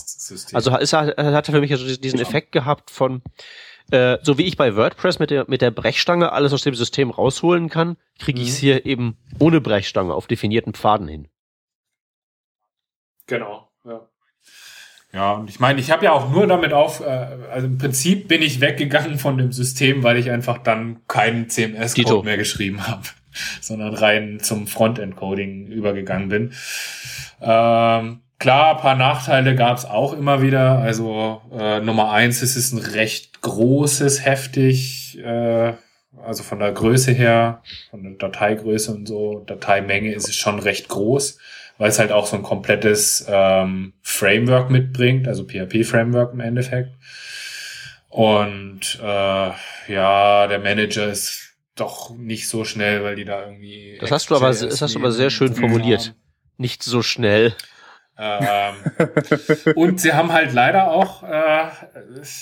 Also 0.53 0.75
es 0.77 0.93
hat 0.93 1.45
für 1.45 1.59
mich 1.61 1.71
also 1.71 1.85
diesen 1.95 2.19
Effekt 2.19 2.51
gehabt 2.51 2.89
von, 2.89 3.21
äh, 3.91 4.17
so 4.21 4.38
wie 4.38 4.43
ich 4.43 4.57
bei 4.57 4.75
WordPress 4.75 5.19
mit 5.19 5.29
der, 5.29 5.45
mit 5.47 5.61
der 5.61 5.71
Brechstange 5.71 6.31
alles 6.31 6.53
aus 6.53 6.63
dem 6.63 6.75
System 6.75 7.09
rausholen 7.09 7.69
kann, 7.69 7.97
kriege 8.19 8.41
ich 8.41 8.49
es 8.49 8.57
mhm. 8.57 8.65
hier 8.65 8.85
eben 8.85 9.17
ohne 9.39 9.61
Brechstange 9.61 10.13
auf 10.13 10.27
definierten 10.27 10.73
Pfaden 10.73 11.07
hin. 11.07 11.27
Genau, 13.27 13.69
ja. 13.85 14.07
Ja, 15.13 15.31
und 15.33 15.49
ich 15.49 15.59
meine, 15.59 15.79
ich 15.79 15.89
habe 15.89 16.05
ja 16.05 16.11
auch 16.11 16.29
nur 16.29 16.47
damit 16.47 16.73
auf, 16.73 16.99
äh, 16.99 17.05
also 17.51 17.67
im 17.67 17.77
Prinzip 17.77 18.27
bin 18.27 18.41
ich 18.41 18.61
weggegangen 18.61 19.17
von 19.17 19.38
dem 19.38 19.51
System, 19.51 20.03
weil 20.03 20.17
ich 20.17 20.29
einfach 20.29 20.57
dann 20.57 21.01
keinen 21.07 21.49
CMS-Code 21.49 22.25
mehr 22.25 22.38
geschrieben 22.38 22.88
habe. 22.88 23.03
sondern 23.61 23.93
rein 23.93 24.39
zum 24.41 24.67
Frontend-Coding 24.67 25.67
übergegangen 25.67 26.29
bin. 26.29 26.53
Ähm, 27.41 28.21
klar, 28.39 28.77
paar 28.77 28.95
Nachteile 28.95 29.55
gab 29.55 29.77
es 29.77 29.85
auch 29.85 30.13
immer 30.13 30.41
wieder. 30.41 30.79
Also 30.79 31.41
äh, 31.57 31.79
Nummer 31.81 32.11
eins, 32.11 32.41
es 32.41 32.55
ist 32.55 32.73
ein 32.73 32.79
recht 32.79 33.26
großes, 33.47 34.25
heftig, 34.25 35.17
äh, 35.19 35.73
also 36.23 36.43
von 36.43 36.59
der 36.59 36.71
Größe 36.71 37.11
her, 37.11 37.61
von 37.91 38.03
der 38.03 38.13
Dateigröße 38.13 38.91
und 38.91 39.07
so, 39.07 39.43
Dateimenge 39.45 40.13
ist 40.13 40.27
es 40.27 40.35
schon 40.35 40.59
recht 40.59 40.89
groß, 40.89 41.37
weil 41.77 41.89
es 41.89 41.99
halt 41.99 42.11
auch 42.11 42.27
so 42.27 42.35
ein 42.35 42.43
komplettes 42.43 43.25
ähm, 43.29 43.93
Framework 44.01 44.69
mitbringt, 44.69 45.27
also 45.27 45.45
PHP-Framework 45.45 46.33
im 46.33 46.39
Endeffekt. 46.39 46.91
Und 48.09 48.99
äh, 49.01 49.51
ja, 49.87 50.47
der 50.47 50.59
Manager 50.59 51.07
ist 51.07 51.53
doch 51.75 52.15
nicht 52.17 52.49
so 52.49 52.65
schnell, 52.65 53.03
weil 53.03 53.15
die 53.15 53.25
da 53.25 53.45
irgendwie. 53.45 53.97
Das 53.99 54.11
hast 54.11 54.29
du 54.29 54.35
aber, 54.35 54.47
das 54.47 54.81
hast 54.81 54.95
du 54.95 54.99
aber 54.99 55.11
sehr 55.11 55.29
schön 55.29 55.55
formuliert. 55.55 56.15
Nicht 56.57 56.81
so 56.81 57.03
schnell. 57.03 57.53
Ähm, 58.20 58.76
und 59.76 60.01
sie 60.01 60.13
haben 60.13 60.34
halt 60.34 60.51
leider 60.51 60.89
auch 60.89 61.22
äh, 61.22 61.68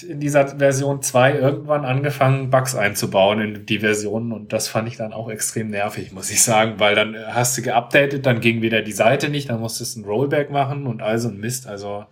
in 0.07 0.21
dieser 0.21 0.57
Version 0.57 1.01
2 1.01 1.33
irgendwann 1.33 1.83
angefangen, 1.83 2.49
Bugs 2.49 2.75
einzubauen 2.75 3.41
in 3.41 3.65
die 3.65 3.79
Versionen 3.79 4.31
und 4.31 4.53
das 4.53 4.69
fand 4.69 4.87
ich 4.87 4.95
dann 4.95 5.11
auch 5.11 5.29
extrem 5.29 5.69
nervig, 5.69 6.13
muss 6.13 6.31
ich 6.31 6.41
sagen, 6.41 6.79
weil 6.79 6.95
dann 6.95 7.17
hast 7.27 7.57
du 7.57 7.61
geupdatet, 7.61 8.25
dann 8.25 8.39
ging 8.39 8.61
wieder 8.61 8.81
die 8.83 8.93
Seite 8.93 9.27
nicht, 9.27 9.49
dann 9.49 9.59
musstest 9.59 9.97
du 9.97 10.01
ein 10.01 10.05
Rollback 10.05 10.49
machen 10.49 10.87
und 10.87 11.01
all 11.01 11.17
so 11.17 11.27
ein 11.27 11.37
Mist, 11.37 11.67
also 11.67 12.05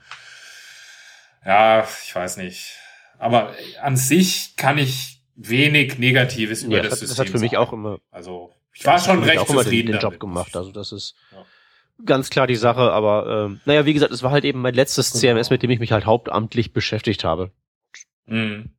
ja, 1.45 1.87
ich 2.03 2.13
weiß 2.13 2.37
nicht. 2.37 2.73
Aber 3.17 3.53
an 3.81 3.95
sich 3.95 4.55
kann 4.57 4.77
ich 4.77 5.21
wenig 5.35 5.99
Negatives 5.99 6.63
über 6.63 6.77
ja, 6.77 6.83
das, 6.83 6.91
das 6.91 6.99
System. 6.99 7.17
Das 7.17 7.27
hat 7.27 7.39
für 7.39 7.43
mich 7.43 7.57
auch 7.57 7.71
immer. 7.71 7.99
Also 8.11 8.51
ich 8.73 8.85
war 8.85 8.99
schon 8.99 9.23
recht 9.23 9.39
auch 9.39 9.47
zufrieden 9.47 9.93
den, 9.93 9.99
den 9.99 10.01
Job 10.01 10.19
gemacht. 10.19 10.55
Also 10.57 10.71
das 10.71 10.91
ist 10.91 11.15
ja. 11.31 11.45
Ganz 12.05 12.29
klar 12.29 12.47
die 12.47 12.55
Sache. 12.55 12.91
Aber 12.91 13.45
ähm, 13.45 13.61
naja, 13.65 13.85
wie 13.85 13.93
gesagt, 13.93 14.11
es 14.11 14.23
war 14.23 14.31
halt 14.31 14.45
eben 14.45 14.61
mein 14.61 14.73
letztes 14.73 15.11
genau. 15.11 15.35
CMS, 15.35 15.49
mit 15.49 15.63
dem 15.63 15.69
ich 15.69 15.79
mich 15.79 15.91
halt 15.91 16.05
hauptamtlich 16.05 16.73
beschäftigt 16.73 17.23
habe. 17.23 17.51
Mhm. 18.25 18.71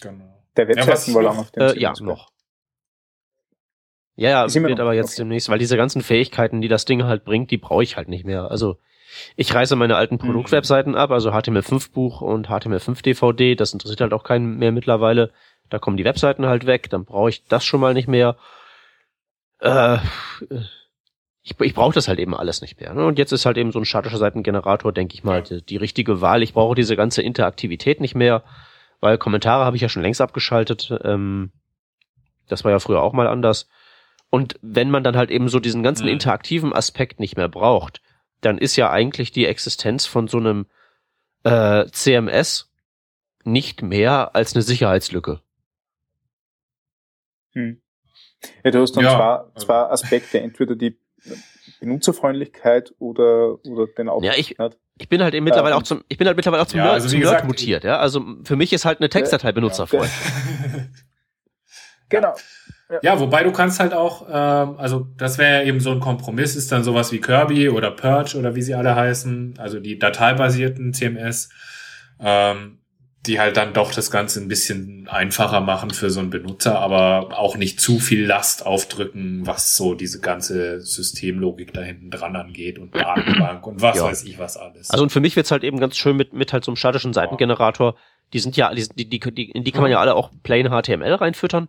Genau. 0.00 0.44
Der 0.56 0.68
wird 0.68 0.78
ja, 0.78 1.14
wohl 1.14 1.22
lang 1.22 1.38
auf 1.38 1.50
dem 1.50 1.62
äh, 1.62 1.78
Ja, 1.78 1.92
noch. 2.00 2.30
Ja, 4.14 4.46
ja, 4.46 4.54
wird 4.54 4.80
aber 4.80 4.94
jetzt 4.94 5.14
okay. 5.14 5.22
demnächst, 5.22 5.48
weil 5.48 5.58
diese 5.58 5.76
ganzen 5.76 6.02
Fähigkeiten, 6.02 6.60
die 6.60 6.68
das 6.68 6.84
Ding 6.84 7.04
halt 7.04 7.24
bringt, 7.24 7.50
die 7.50 7.56
brauche 7.56 7.82
ich 7.82 7.96
halt 7.96 8.08
nicht 8.08 8.26
mehr. 8.26 8.50
Also 8.50 8.78
ich 9.36 9.54
reiße 9.54 9.74
meine 9.76 9.96
alten 9.96 10.16
mhm. 10.16 10.20
Produktwebseiten 10.20 10.94
ab, 10.94 11.10
also 11.10 11.30
HTML5 11.30 11.92
Buch 11.92 12.20
und 12.20 12.48
HTML5 12.48 13.02
DVD, 13.02 13.54
das 13.54 13.72
interessiert 13.72 14.02
halt 14.02 14.12
auch 14.12 14.24
keinen 14.24 14.58
mehr 14.58 14.72
mittlerweile. 14.72 15.32
Da 15.70 15.78
kommen 15.78 15.96
die 15.96 16.04
Webseiten 16.04 16.46
halt 16.46 16.66
weg, 16.66 16.90
dann 16.90 17.04
brauche 17.04 17.30
ich 17.30 17.44
das 17.46 17.64
schon 17.64 17.80
mal 17.80 17.94
nicht 17.94 18.08
mehr. 18.08 18.36
Äh, 19.60 19.98
ich, 21.42 21.58
ich 21.60 21.74
brauche 21.74 21.94
das 21.94 22.08
halt 22.08 22.20
eben 22.20 22.34
alles 22.34 22.60
nicht 22.60 22.80
mehr. 22.80 22.94
Ne? 22.94 23.04
Und 23.04 23.18
jetzt 23.18 23.32
ist 23.32 23.46
halt 23.46 23.56
eben 23.56 23.72
so 23.72 23.80
ein 23.80 23.84
statischer 23.84 24.18
Seitengenerator, 24.18 24.92
denke 24.92 25.14
ich 25.14 25.24
mal, 25.24 25.42
die, 25.42 25.62
die 25.62 25.76
richtige 25.76 26.20
Wahl. 26.20 26.42
Ich 26.42 26.54
brauche 26.54 26.74
diese 26.74 26.96
ganze 26.96 27.22
Interaktivität 27.22 28.00
nicht 28.00 28.14
mehr, 28.14 28.44
weil 29.00 29.18
Kommentare 29.18 29.64
habe 29.64 29.76
ich 29.76 29.82
ja 29.82 29.88
schon 29.88 30.02
längst 30.02 30.20
abgeschaltet. 30.20 30.94
Ähm, 31.02 31.50
das 32.48 32.64
war 32.64 32.70
ja 32.70 32.78
früher 32.78 33.02
auch 33.02 33.12
mal 33.12 33.26
anders. 33.26 33.68
Und 34.30 34.58
wenn 34.62 34.90
man 34.90 35.02
dann 35.02 35.16
halt 35.16 35.30
eben 35.30 35.48
so 35.48 35.58
diesen 35.58 35.82
ganzen 35.82 36.06
interaktiven 36.06 36.72
Aspekt 36.72 37.18
nicht 37.18 37.36
mehr 37.36 37.48
braucht, 37.48 38.00
dann 38.40 38.58
ist 38.58 38.76
ja 38.76 38.90
eigentlich 38.90 39.32
die 39.32 39.46
Existenz 39.46 40.06
von 40.06 40.28
so 40.28 40.38
einem 40.38 40.66
äh, 41.42 41.86
CMS 41.90 42.70
nicht 43.44 43.82
mehr 43.82 44.34
als 44.34 44.54
eine 44.54 44.62
Sicherheitslücke. 44.62 45.40
Hm. 47.52 47.82
Ja, 48.64 48.70
du 48.70 48.80
hast 48.80 48.96
dann 48.96 49.04
ja. 49.04 49.16
zwei, 49.54 49.60
zwei 49.60 49.78
Aspekte, 49.90 50.40
entweder 50.40 50.74
die 50.76 50.96
Benutzerfreundlichkeit 51.80 52.94
oder, 52.98 53.64
oder 53.64 53.86
den 53.86 54.08
Output. 54.08 54.24
Ja, 54.24 54.32
ich, 54.36 54.56
ich 54.98 55.08
bin 55.08 55.22
halt 55.22 55.34
eben 55.34 55.44
mittlerweile 55.44 55.74
ähm, 55.74 55.80
auch 55.80 55.82
zum, 55.82 56.04
ich 56.08 56.18
bin 56.18 56.26
halt 56.26 56.36
mittlerweile 56.36 56.62
auch 56.62 56.66
zum, 56.66 56.78
ja, 56.78 56.84
Nerd, 56.84 56.94
also 56.94 57.08
zum 57.08 57.20
gesagt, 57.20 57.40
Nerd 57.40 57.48
mutiert, 57.48 57.84
ja. 57.84 57.98
Also 57.98 58.24
für 58.44 58.56
mich 58.56 58.72
ist 58.72 58.84
halt 58.84 59.00
eine 59.00 59.08
Textdatei 59.08 59.52
benutzerfreundlich. 59.52 60.12
genau. 62.08 62.34
Ja. 62.90 62.98
ja. 63.02 63.20
wobei 63.20 63.42
du 63.42 63.52
kannst 63.52 63.80
halt 63.80 63.94
auch, 63.94 64.26
ähm, 64.28 64.76
also 64.78 65.08
das 65.16 65.38
wäre 65.38 65.64
eben 65.64 65.80
so 65.80 65.90
ein 65.90 66.00
Kompromiss, 66.00 66.56
ist 66.56 66.70
dann 66.70 66.84
sowas 66.84 67.10
wie 67.12 67.20
Kirby 67.20 67.68
oder 67.68 67.90
Purge 67.90 68.36
oder 68.36 68.54
wie 68.54 68.62
sie 68.62 68.74
alle 68.74 68.94
heißen, 68.94 69.54
also 69.58 69.80
die 69.80 69.98
dateibasierten 69.98 70.92
CMS. 70.92 71.48
Ähm, 72.20 72.81
die 73.26 73.38
halt 73.38 73.56
dann 73.56 73.72
doch 73.72 73.94
das 73.94 74.10
Ganze 74.10 74.40
ein 74.40 74.48
bisschen 74.48 75.06
einfacher 75.08 75.60
machen 75.60 75.90
für 75.90 76.10
so 76.10 76.18
einen 76.18 76.30
Benutzer, 76.30 76.80
aber 76.80 77.38
auch 77.38 77.56
nicht 77.56 77.80
zu 77.80 78.00
viel 78.00 78.24
Last 78.26 78.66
aufdrücken, 78.66 79.46
was 79.46 79.76
so 79.76 79.94
diese 79.94 80.20
ganze 80.20 80.80
Systemlogik 80.80 81.72
da 81.72 81.82
hinten 81.82 82.10
dran 82.10 82.34
angeht 82.34 82.80
und 82.80 82.94
Datenbank 82.96 83.64
und 83.66 83.80
was 83.80 83.96
ja. 83.96 84.04
weiß 84.04 84.24
ich 84.24 84.40
was 84.40 84.56
alles. 84.56 84.90
Also 84.90 85.04
und 85.04 85.10
für 85.10 85.20
mich 85.20 85.36
wird's 85.36 85.52
halt 85.52 85.62
eben 85.62 85.78
ganz 85.78 85.96
schön 85.96 86.16
mit, 86.16 86.32
mit 86.32 86.52
halt 86.52 86.64
so 86.64 86.72
einem 86.72 86.76
statischen 86.76 87.12
Seitengenerator. 87.12 87.94
Die 88.32 88.40
sind 88.40 88.56
ja, 88.56 88.74
die, 88.74 89.08
die, 89.08 89.20
die, 89.20 89.50
in 89.50 89.62
die 89.62 89.70
kann 89.70 89.82
man 89.82 89.90
ja 89.90 90.00
alle 90.00 90.16
auch 90.16 90.30
plain 90.42 90.68
HTML 90.68 91.14
reinfüttern. 91.14 91.68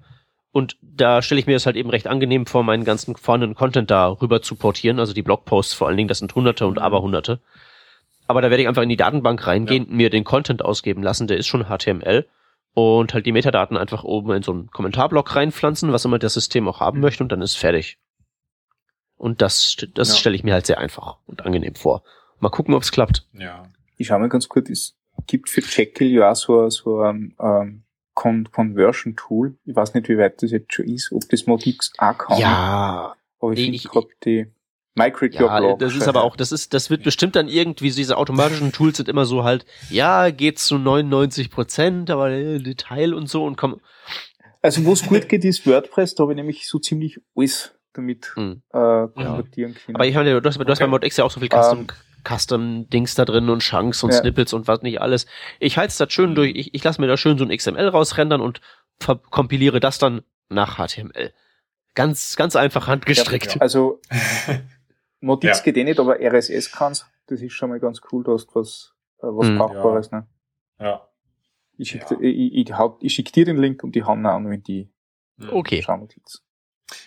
Und 0.51 0.77
da 0.81 1.21
stelle 1.21 1.39
ich 1.39 1.47
mir 1.47 1.53
das 1.53 1.65
halt 1.65 1.75
eben 1.75 1.89
recht 1.89 2.07
angenehm 2.07 2.45
vor, 2.45 2.63
meinen 2.63 2.83
ganzen 2.83 3.15
vorhandenen 3.15 3.55
Content 3.55 3.91
da 3.91 4.07
rüber 4.07 4.41
zu 4.41 4.55
portieren. 4.55 4.99
Also 4.99 5.13
die 5.13 5.23
Blogposts 5.23 5.73
vor 5.73 5.87
allen 5.87 5.97
Dingen, 5.97 6.07
das 6.07 6.19
sind 6.19 6.33
Hunderte 6.33 6.65
und 6.65 6.79
Aberhunderte. 6.79 7.41
Aber 8.33 8.41
da 8.41 8.49
werde 8.49 8.63
ich 8.63 8.67
einfach 8.67 8.81
in 8.81 8.89
die 8.89 8.97
Datenbank 8.97 9.45
reingehen, 9.45 9.85
ja. 9.87 9.93
mir 9.93 10.09
den 10.09 10.23
Content 10.23 10.65
ausgeben 10.65 11.03
lassen, 11.03 11.27
der 11.27 11.37
ist 11.37 11.45
schon 11.45 11.65
HTML 11.65 12.25
und 12.73 13.13
halt 13.13 13.27
die 13.27 13.31
Metadaten 13.31 13.77
einfach 13.77 14.03
oben 14.03 14.31
in 14.31 14.41
so 14.41 14.51
einen 14.51 14.71
Kommentarblock 14.71 15.35
reinpflanzen, 15.35 15.91
was 15.91 16.05
immer 16.05 16.17
das 16.17 16.33
System 16.33 16.67
auch 16.67 16.79
haben 16.79 16.97
mhm. 16.97 17.03
möchte 17.03 17.23
und 17.23 17.31
dann 17.31 17.43
ist 17.43 17.55
fertig. 17.55 17.99
Und 19.17 19.43
das, 19.43 19.77
das 19.93 20.09
ja. 20.09 20.15
stelle 20.15 20.35
ich 20.35 20.43
mir 20.43 20.53
halt 20.53 20.65
sehr 20.65 20.79
einfach 20.79 21.17
und 21.27 21.45
angenehm 21.45 21.75
vor. 21.75 22.01
Mal 22.39 22.49
gucken, 22.49 22.73
ob 22.73 22.81
es 22.81 22.91
klappt. 22.91 23.27
Ja. 23.33 23.69
Ich 23.97 24.07
schau 24.07 24.17
mal 24.17 24.29
ganz 24.29 24.49
kurz, 24.49 24.71
es 24.71 24.97
gibt 25.27 25.49
für 25.49 25.61
Jekyll 25.61 26.09
ja 26.09 26.33
so, 26.33 26.67
so 26.69 27.01
ein 27.01 27.35
ähm, 27.39 27.83
Con 28.15 28.51
Conversion 28.51 29.15
Tool. 29.15 29.55
Ich 29.63 29.75
weiß 29.75 29.93
nicht, 29.93 30.09
wie 30.09 30.17
weit 30.17 30.41
das 30.41 30.49
jetzt 30.49 30.73
schon 30.73 30.85
ist, 30.85 31.11
ob 31.11 31.29
das 31.29 31.45
Modix 31.45 31.93
auch 31.99 32.17
kann. 32.17 32.39
Ja. 32.39 33.15
Aber 33.39 33.53
ich, 33.53 33.69
ich 33.69 33.89
finde 33.89 34.07
die 34.25 34.51
Migrate 34.95 35.35
ja, 35.35 35.59
Blog. 35.59 35.79
Das 35.79 35.95
ist 35.95 36.07
aber 36.07 36.23
auch, 36.23 36.35
das 36.35 36.51
ist, 36.51 36.73
das 36.73 36.89
wird 36.89 37.03
bestimmt 37.03 37.35
dann 37.35 37.47
irgendwie, 37.47 37.91
diese 37.91 38.17
automatischen 38.17 38.71
Tools 38.71 38.97
sind 38.97 39.09
immer 39.09 39.25
so 39.25 39.43
halt, 39.43 39.65
ja, 39.89 40.29
geht 40.29 40.59
zu 40.59 40.77
99 40.77 41.49
Prozent, 41.49 42.09
aber 42.09 42.29
äh, 42.31 42.59
Detail 42.59 43.13
und 43.13 43.29
so 43.29 43.45
und 43.45 43.55
komm. 43.55 43.79
Also 44.61 44.85
wo 44.85 44.93
es 44.93 45.05
gut 45.05 45.27
geht, 45.27 45.43
ist 45.43 45.65
WordPress, 45.65 46.15
da 46.15 46.23
habe 46.23 46.33
ich 46.33 46.37
nämlich 46.37 46.67
so 46.67 46.79
ziemlich 46.79 47.19
alles 47.35 47.73
damit 47.93 48.31
hm. 48.35 48.61
äh, 48.71 48.77
konvertieren 48.77 49.73
ja. 49.73 49.79
können. 49.85 49.95
Aber 49.95 50.05
ich 50.05 50.15
meine, 50.15 50.41
du 50.41 50.47
hast, 50.47 50.57
du 50.57 50.67
hast 50.67 50.79
bei 50.79 50.87
ModX 50.87 51.17
ja 51.17 51.25
auch 51.25 51.31
so 51.31 51.39
viel 51.39 51.49
Custom, 51.49 51.79
um, 51.79 51.87
ähm. 51.87 51.87
Custom-Dings 52.27 53.15
da 53.15 53.25
drin 53.25 53.49
und 53.49 53.61
Chunks 53.61 54.03
und 54.03 54.11
ja. 54.11 54.19
Snippets 54.19 54.53
und 54.53 54.67
was 54.67 54.81
nicht 54.81 55.01
alles. 55.01 55.25
Ich 55.59 55.77
halte 55.77 55.91
es 55.91 55.97
das 55.97 56.11
schön 56.11 56.35
durch, 56.35 56.55
ich, 56.55 56.73
ich 56.73 56.83
lasse 56.83 57.01
mir 57.01 57.07
da 57.07 57.17
schön 57.17 57.37
so 57.37 57.45
ein 57.45 57.55
XML 57.55 57.87
rausrendern 57.87 58.41
und 58.41 58.61
kompiliere 59.29 59.79
das 59.79 59.97
dann 59.97 60.21
nach 60.49 60.77
HTML. 60.77 61.33
Ganz, 61.95 62.35
ganz 62.35 62.55
einfach 62.55 62.87
handgestrickt. 62.87 63.55
Ja, 63.55 63.61
also 63.61 63.99
Notiz 65.23 65.57
ja. 65.57 65.63
geht 65.63 65.77
eh 65.77 65.83
nicht, 65.83 65.99
aber 65.99 66.19
RSS 66.19 66.71
kann's. 66.71 67.09
Das 67.27 67.41
ist 67.41 67.53
schon 67.53 67.69
mal 67.69 67.79
ganz 67.79 68.01
cool, 68.11 68.23
du 68.23 68.33
hast 68.33 68.53
was, 68.55 68.93
äh, 69.19 69.27
was 69.27 69.47
hm, 69.47 69.57
Brauchbares, 69.57 70.11
ja. 70.11 70.19
ne? 70.19 70.27
Ja. 70.79 71.07
Ich 71.77 71.89
schick, 71.89 72.03
ja. 72.11 72.17
ich, 72.19 72.69
ich, 72.69 72.73
ich 72.99 73.13
schick 73.13 73.31
dir 73.31 73.45
den 73.45 73.57
Link 73.57 73.83
und 73.83 73.95
die 73.95 74.03
haben 74.03 74.25
an, 74.25 74.49
wenn 74.49 74.61
die 74.61 74.91
hm. 75.39 75.53
okay. 75.53 75.81
Schaunotiz. 75.81 76.43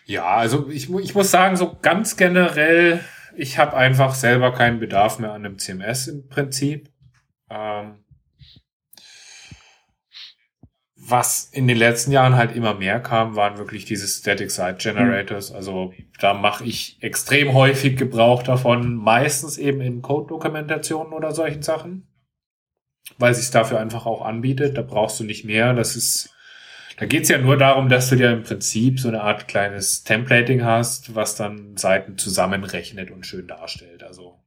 Ja, 0.06 0.24
also 0.24 0.68
ich, 0.68 0.90
ich 0.90 1.14
muss 1.14 1.30
sagen, 1.30 1.56
so 1.56 1.76
ganz 1.82 2.16
generell, 2.16 3.04
ich 3.36 3.58
habe 3.58 3.76
einfach 3.76 4.14
selber 4.14 4.52
keinen 4.52 4.80
Bedarf 4.80 5.18
mehr 5.18 5.32
an 5.32 5.44
einem 5.44 5.58
CMS 5.58 6.08
im 6.08 6.28
Prinzip. 6.28 6.90
Ähm, 7.50 8.05
was 11.08 11.44
in 11.52 11.68
den 11.68 11.76
letzten 11.76 12.10
Jahren 12.10 12.36
halt 12.36 12.54
immer 12.54 12.74
mehr 12.74 13.00
kam, 13.00 13.36
waren 13.36 13.58
wirklich 13.58 13.84
diese 13.84 14.08
Static 14.08 14.50
Site 14.50 14.76
Generators. 14.78 15.52
Also 15.52 15.92
da 16.18 16.34
mache 16.34 16.64
ich 16.64 16.98
extrem 17.00 17.54
häufig 17.54 17.96
Gebrauch 17.96 18.42
davon, 18.42 18.94
meistens 18.94 19.58
eben 19.58 19.80
in 19.80 20.02
Code-Dokumentationen 20.02 21.12
oder 21.12 21.32
solchen 21.32 21.62
Sachen, 21.62 22.08
weil 23.18 23.34
sich 23.34 23.50
dafür 23.50 23.78
einfach 23.78 24.06
auch 24.06 24.22
anbietet. 24.22 24.76
Da 24.76 24.82
brauchst 24.82 25.20
du 25.20 25.24
nicht 25.24 25.44
mehr. 25.44 25.74
Das 25.74 25.94
ist, 25.94 26.30
da 26.98 27.06
geht's 27.06 27.28
ja 27.28 27.38
nur 27.38 27.56
darum, 27.56 27.88
dass 27.88 28.10
du 28.10 28.16
dir 28.16 28.32
im 28.32 28.42
Prinzip 28.42 28.98
so 28.98 29.08
eine 29.08 29.22
Art 29.22 29.46
kleines 29.48 30.02
Templating 30.02 30.64
hast, 30.64 31.14
was 31.14 31.36
dann 31.36 31.76
Seiten 31.76 32.18
zusammenrechnet 32.18 33.10
und 33.10 33.26
schön 33.26 33.46
darstellt. 33.46 34.02
Also 34.02 34.40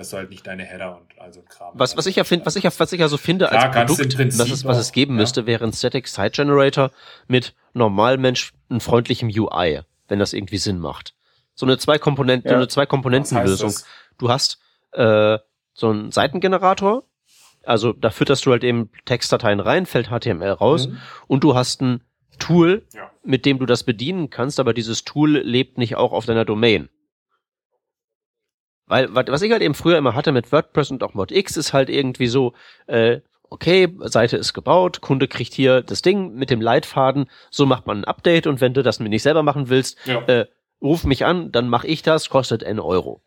dass 0.00 0.08
du 0.08 0.16
halt 0.16 0.30
nicht 0.30 0.46
deine 0.46 0.64
Header 0.64 0.96
und 0.96 1.20
also 1.20 1.42
Kram. 1.42 1.74
Was, 1.74 1.94
was 1.94 2.06
ich 2.06 2.16
ja 2.16 2.24
finde, 2.24 2.46
was 2.46 2.56
ich 2.56 2.64
ja, 2.64 2.70
was 2.78 2.90
ich 2.90 3.00
ja 3.00 3.08
so 3.08 3.18
finde 3.18 3.48
Klar, 3.48 3.76
als 3.76 3.94
Produkt, 3.94 4.18
das 4.18 4.50
ist, 4.50 4.64
was 4.64 4.78
es 4.78 4.92
geben 4.92 5.12
auch, 5.12 5.18
müsste, 5.18 5.44
wäre 5.44 5.62
ein 5.62 5.74
Static 5.74 6.08
Site 6.08 6.30
Generator 6.30 6.90
mit 7.28 7.54
Normalmensch, 7.74 8.54
ein 8.70 8.80
freundlichem 8.80 9.28
UI, 9.28 9.80
wenn 10.08 10.18
das 10.18 10.32
irgendwie 10.32 10.56
Sinn 10.56 10.78
macht. 10.78 11.14
So 11.54 11.66
eine 11.66 11.76
zwei 11.76 11.98
Komponenten, 11.98 12.50
ja. 12.50 12.56
eine 12.56 12.68
zwei 12.68 12.86
Komponentenlösung. 12.86 13.74
Du 14.16 14.30
hast 14.30 14.58
äh, 14.92 15.36
so 15.74 15.90
einen 15.90 16.12
Seitengenerator, 16.12 17.04
also 17.66 17.92
da 17.92 18.08
fütterst 18.08 18.46
du 18.46 18.52
halt 18.52 18.64
eben 18.64 18.88
Textdateien 19.04 19.60
rein, 19.60 19.84
fällt 19.84 20.08
HTML 20.08 20.52
raus 20.52 20.88
mhm. 20.88 20.98
und 21.26 21.44
du 21.44 21.54
hast 21.54 21.82
ein 21.82 22.02
Tool, 22.38 22.86
ja. 22.94 23.10
mit 23.22 23.44
dem 23.44 23.58
du 23.58 23.66
das 23.66 23.84
bedienen 23.84 24.30
kannst, 24.30 24.60
aber 24.60 24.72
dieses 24.72 25.04
Tool 25.04 25.40
lebt 25.40 25.76
nicht 25.76 25.96
auch 25.96 26.12
auf 26.12 26.24
deiner 26.24 26.46
Domain. 26.46 26.88
Weil, 28.90 29.14
was 29.14 29.40
ich 29.42 29.52
halt 29.52 29.62
eben 29.62 29.74
früher 29.74 29.98
immer 29.98 30.16
hatte 30.16 30.32
mit 30.32 30.50
WordPress 30.50 30.90
und 30.90 31.04
auch 31.04 31.14
ModX 31.14 31.56
ist 31.56 31.72
halt 31.72 31.88
irgendwie 31.88 32.26
so, 32.26 32.54
äh, 32.88 33.20
okay, 33.48 33.88
Seite 34.00 34.36
ist 34.36 34.52
gebaut, 34.52 35.00
Kunde 35.00 35.28
kriegt 35.28 35.54
hier 35.54 35.80
das 35.80 36.02
Ding 36.02 36.34
mit 36.34 36.50
dem 36.50 36.60
Leitfaden, 36.60 37.30
so 37.50 37.66
macht 37.66 37.86
man 37.86 37.98
ein 37.98 38.04
Update 38.04 38.48
und 38.48 38.60
wenn 38.60 38.74
du 38.74 38.82
das 38.82 38.98
nicht 38.98 39.22
selber 39.22 39.44
machen 39.44 39.68
willst, 39.68 39.96
ja. 40.06 40.22
äh, 40.22 40.46
ruf 40.82 41.04
mich 41.04 41.24
an, 41.24 41.52
dann 41.52 41.68
mache 41.68 41.86
ich 41.86 42.02
das, 42.02 42.30
kostet 42.30 42.64
N 42.64 42.80
Euro. 42.80 43.22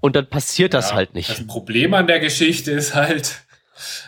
Und 0.00 0.14
dann 0.14 0.28
passiert 0.28 0.74
das 0.74 0.94
halt 0.94 1.12
nicht. 1.14 1.28
Das 1.28 1.44
Problem 1.44 1.92
an 1.94 2.06
der 2.06 2.20
Geschichte 2.20 2.70
ist 2.70 2.94
halt, 2.94 3.40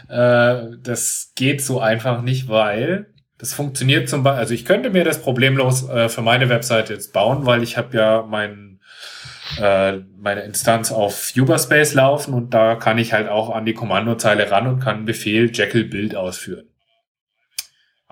äh, 0.09 0.77
das 0.81 1.33
geht 1.35 1.63
so 1.63 1.81
einfach 1.81 2.23
nicht, 2.23 2.49
weil 2.49 3.13
das 3.39 3.55
funktioniert 3.55 4.09
zum 4.09 4.23
Beispiel, 4.23 4.39
also 4.39 4.55
ich 4.55 4.65
könnte 4.65 4.91
mir 4.91 5.03
das 5.03 5.21
problemlos 5.21 5.89
äh, 5.89 6.09
für 6.09 6.23
meine 6.23 6.49
Webseite 6.49 6.93
jetzt 6.93 7.13
bauen, 7.13 7.45
weil 7.45 7.65
ich 7.65 7.77
habe 7.77 7.97
ja 7.97 8.23
meinen 8.23 8.72
äh, 9.61 9.99
meine 10.19 10.43
Instanz 10.43 10.93
auf 10.93 11.33
Uberspace 11.37 11.95
laufen 11.95 12.35
und 12.35 12.55
da 12.55 12.77
kann 12.77 12.99
ich 12.99 13.13
halt 13.13 13.29
auch 13.29 13.51
an 13.51 13.67
die 13.67 13.75
Kommandozeile 13.75 14.51
ran 14.51 14.67
und 14.67 14.81
kann 14.81 15.05
Befehl 15.05 15.51
Jekyll 15.53 15.85
Build 15.85 16.17
ausführen. 16.17 16.69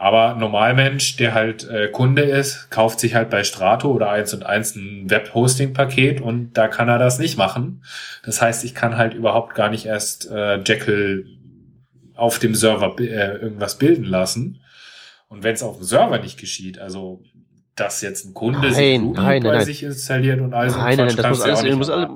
Aber 0.01 0.34
Normalmensch, 0.34 1.16
der 1.16 1.34
halt 1.34 1.68
äh, 1.68 1.88
Kunde 1.88 2.22
ist, 2.22 2.70
kauft 2.70 3.01
sich 3.01 3.14
halt 3.14 3.28
bei 3.28 3.45
Strato 3.45 3.91
oder 3.91 4.09
eins 4.09 4.32
und 4.32 4.47
eins 4.47 4.74
ein 4.74 5.11
Web-Hosting-Paket 5.11 6.22
und 6.22 6.55
da 6.55 6.68
kann 6.68 6.88
er 6.88 6.99
das 6.99 7.18
nicht 7.18 7.36
machen. 7.36 7.84
Das 8.24 8.41
heißt, 8.41 8.64
ich 8.64 8.74
kann 8.74 8.97
halt 8.97 9.12
überhaupt 9.12 9.55
gar 9.55 9.68
nicht 9.68 9.84
erst 9.84 10.30
äh, 10.30 10.57
Jekyll 10.62 11.26
auf 12.14 12.38
dem 12.38 12.55
Server 12.55 12.99
äh, 12.99 13.36
irgendwas 13.36 13.76
bilden 13.76 14.05
lassen. 14.05 14.62
Und 15.28 15.43
wenn 15.43 15.55
es 15.55 15.62
auf 15.62 15.76
dem 15.76 15.84
Server 15.84 16.18
nicht 16.18 16.41
geschieht, 16.41 16.78
also 16.78 17.22
dass 17.81 18.03
jetzt 18.03 18.26
ein 18.26 18.35
Kunde 18.35 18.61
nein, 18.61 18.74
sich 18.74 19.01
nein, 19.01 19.43
bei 19.43 19.51
nein. 19.53 19.64
sich 19.64 19.83
installiert 19.83 20.41
und 20.41 20.53
alles. 20.53 20.76
Nein, 20.76 20.99
nein, 20.99 21.16
das 21.16 21.28
muss 21.28 21.41
alles, 21.41 21.62
ja 21.62 21.76
muss 21.76 21.91
alles. 21.91 22.09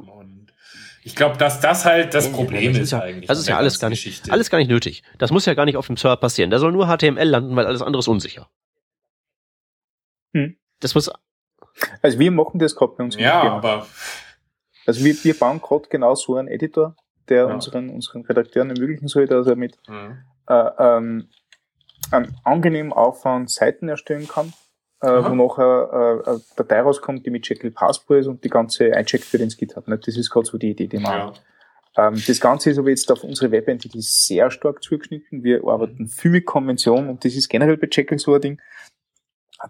Ich 1.03 1.15
glaube, 1.15 1.37
dass 1.37 1.61
das 1.61 1.85
halt 1.85 2.15
das 2.15 2.33
Problem 2.33 2.73
das 2.73 2.83
ist, 2.83 2.91
ja, 2.93 3.01
eigentlich. 3.01 3.29
Das 3.29 3.39
ist 3.39 3.49
ja 3.49 3.59
alles 3.59 3.79
gar 3.79 3.91
nicht, 3.91 4.03
Geschichte. 4.03 4.33
alles 4.33 4.49
gar 4.49 4.59
nicht 4.59 4.69
nötig. 4.69 5.03
Das 5.19 5.31
muss 5.31 5.45
ja 5.45 5.55
gar 5.55 5.67
nicht 5.67 5.77
auf 5.77 5.87
dem 5.87 5.97
Server 5.97 6.17
passieren. 6.17 6.51
Da 6.51 6.59
soll 6.59 6.73
nur 6.73 6.87
HTML 6.87 7.25
landen, 7.25 7.57
weil 7.57 7.67
alles 7.67 7.83
andere 7.83 8.01
ist 8.01 8.09
unsicher. 8.09 8.49
Hm. 10.33 10.57
Das 10.81 10.95
muss. 10.95 11.11
Also 12.01 12.19
wir 12.19 12.31
machen 12.31 12.59
das 12.59 12.75
gerade 12.75 12.95
bei 12.97 13.05
uns. 13.05 13.17
Ja, 13.17 13.43
aber. 13.43 13.87
Also 14.87 15.05
wir, 15.05 15.15
wir 15.25 15.39
bauen 15.39 15.61
gerade 15.61 15.89
genau 15.89 16.15
so 16.15 16.37
einen 16.37 16.49
Editor, 16.49 16.95
der 17.29 17.49
ja. 17.49 17.55
unseren, 17.55 17.89
unseren 17.89 18.23
Redakteuren 18.23 18.71
ermöglichen 18.71 19.09
soll, 19.09 19.27
dass 19.27 19.47
er 19.47 19.57
mit 19.57 19.77
mhm. 19.89 20.19
äh, 20.47 20.71
ähm, 20.79 21.29
einem 22.11 22.35
angenehmen 22.45 22.93
Aufwand 22.93 23.51
Seiten 23.51 23.89
erstellen 23.89 24.29
kann 24.29 24.53
äh, 25.05 25.25
wo 25.25 25.35
nachher 25.35 26.23
äh, 26.25 26.29
eine 26.29 26.41
Datei 26.57 26.81
rauskommt, 26.81 27.27
die 27.27 27.31
mit 27.31 27.49
Jekyll 27.49 27.71
Passport 27.71 28.21
ist 28.21 28.27
und 28.27 28.43
die 28.45 28.49
ganze 28.49 28.93
eincheckt 28.93 29.25
für 29.25 29.39
den 29.39 29.51
Skit 29.51 29.77
hat. 29.77 29.85
Das 29.87 30.17
ist 30.17 30.31
gerade 30.31 30.47
so 30.47 30.59
die 30.59 30.71
Idee, 30.71 30.87
die 30.87 30.99
man 30.99 31.13
ja. 31.13 31.33
Ähm, 31.97 32.21
das 32.27 32.41
Ganze 32.41 32.71
ist 32.71 32.79
aber 32.79 32.91
jetzt 32.91 33.11
auf 33.13 33.23
unsere 33.23 33.51
Webentity 33.51 34.01
sehr 34.01 34.51
stark 34.51 34.83
zugeschnitten. 34.83 35.45
Wir 35.45 35.65
arbeiten 35.65 36.09
viel 36.09 36.33
mit 36.33 36.47
Konventionen 36.47 37.09
und 37.09 37.25
das 37.25 37.35
ist 37.35 37.49
generell 37.49 37.77
bei 37.77 37.89
Jekyll 37.91 38.19
so 38.19 38.35
ein 38.35 38.41
Ding. 38.41 38.61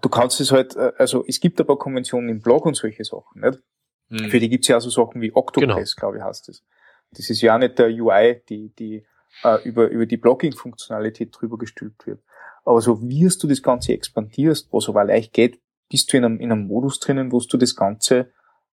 Du 0.01 0.09
kannst 0.09 0.41
es 0.41 0.51
halt, 0.51 0.75
äh, 0.77 0.93
also 0.97 1.25
es 1.27 1.41
gibt 1.41 1.61
aber 1.61 1.79
Konventionen 1.79 2.29
im 2.31 2.41
Blog 2.41 2.65
und 2.65 2.77
solche 2.77 3.05
Sachen, 3.05 3.43
nicht? 3.43 3.61
Mhm. 4.09 4.31
Für 4.31 4.41
die 4.41 4.49
gibt's 4.49 4.69
ja 4.69 4.81
so 4.81 4.91
Sachen 4.91 5.21
wie 5.21 5.35
Octopress, 5.35 5.95
genau. 5.95 6.01
glaube 6.01 6.19
ich, 6.19 6.25
heißt 6.25 6.49
das. 6.49 6.63
Das 7.11 7.31
ist 7.31 7.41
ja 7.43 7.59
nicht 7.59 7.79
der 7.79 7.89
UI, 7.89 8.43
die, 8.49 8.71
die 8.75 9.07
äh, 9.43 9.63
über, 9.65 9.89
über 9.89 10.07
die 10.07 10.17
Blogging-Funktionalität 10.17 11.31
drüber 11.33 11.59
gestülpt 11.59 12.07
wird. 12.07 12.23
Aber 12.65 12.81
so 12.81 13.03
wie 13.03 13.29
du 13.29 13.47
das 13.47 13.63
Ganze 13.63 13.93
expandierst, 13.93 14.73
was 14.73 14.89
aber 14.89 15.05
leicht 15.05 15.33
geht, 15.33 15.61
bist 15.91 16.13
du 16.13 16.17
in 16.17 16.25
einem, 16.25 16.41
in 16.41 16.51
einem 16.51 16.67
Modus 16.67 16.99
drinnen, 16.99 17.31
wo 17.31 17.41
du 17.41 17.57
das 17.57 17.77
Ganze 17.77 18.33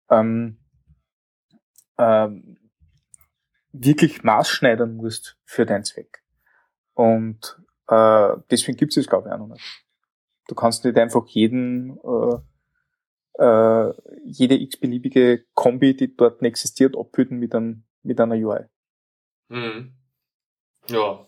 ähm, 0.09 0.59
ähm, 1.97 2.57
wirklich 3.71 4.23
maßschneidern 4.23 4.95
musst 4.95 5.37
für 5.43 5.65
deinen 5.65 5.83
Zweck. 5.83 6.23
Und 6.93 7.59
äh, 7.87 8.35
deswegen 8.49 8.77
gibt 8.77 8.91
es 8.91 8.95
das, 8.95 9.07
glaube 9.09 9.27
ich, 9.27 9.33
auch 9.33 9.39
noch 9.39 9.47
nicht. 9.47 9.85
Du 10.47 10.55
kannst 10.55 10.83
nicht 10.85 10.97
einfach 10.97 11.27
jeden, 11.27 11.99
äh, 11.99 13.43
äh, 13.43 13.93
jede 14.25 14.59
x-beliebige 14.59 15.45
Kombi, 15.53 15.95
die 15.95 16.15
dort 16.15 16.41
existiert, 16.41 16.97
abbilden 16.97 17.37
mit, 17.37 17.53
einem, 17.53 17.83
mit 18.03 18.19
einer 18.19 18.35
UI. 18.35 18.65
Mhm. 19.49 19.93
Ja, 20.87 21.25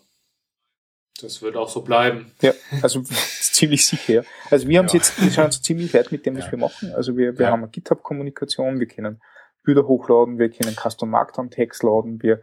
das 1.22 1.42
wird 1.42 1.56
auch 1.56 1.70
so 1.70 1.82
bleiben. 1.82 2.32
Ja, 2.42 2.54
also 2.82 3.02
ziemlich 3.06 3.86
sicher. 3.86 4.24
Also 4.50 4.68
wir 4.68 4.80
haben 4.80 4.88
ja. 4.88 4.94
jetzt, 4.94 5.22
wir 5.22 5.32
schauen 5.32 5.46
uns 5.46 5.62
ziemlich 5.62 5.94
weit 5.94 6.12
mit 6.12 6.26
dem, 6.26 6.38
was 6.38 6.46
ja. 6.46 6.52
wir 6.52 6.60
machen. 6.60 6.94
Also 6.94 7.18
wir, 7.18 7.38
wir 7.38 7.46
ja. 7.46 7.52
haben 7.52 7.64
eine 7.64 7.72
GitHub-Kommunikation, 7.72 8.80
wir 8.80 8.88
können 8.88 9.22
Bilder 9.64 9.88
hochladen, 9.88 10.40
wir 10.40 10.50
können 10.50 10.76
Custom 10.76 11.10
Markdown 11.10 11.52
Text 11.52 11.84
laden, 11.84 12.22
wir, 12.24 12.42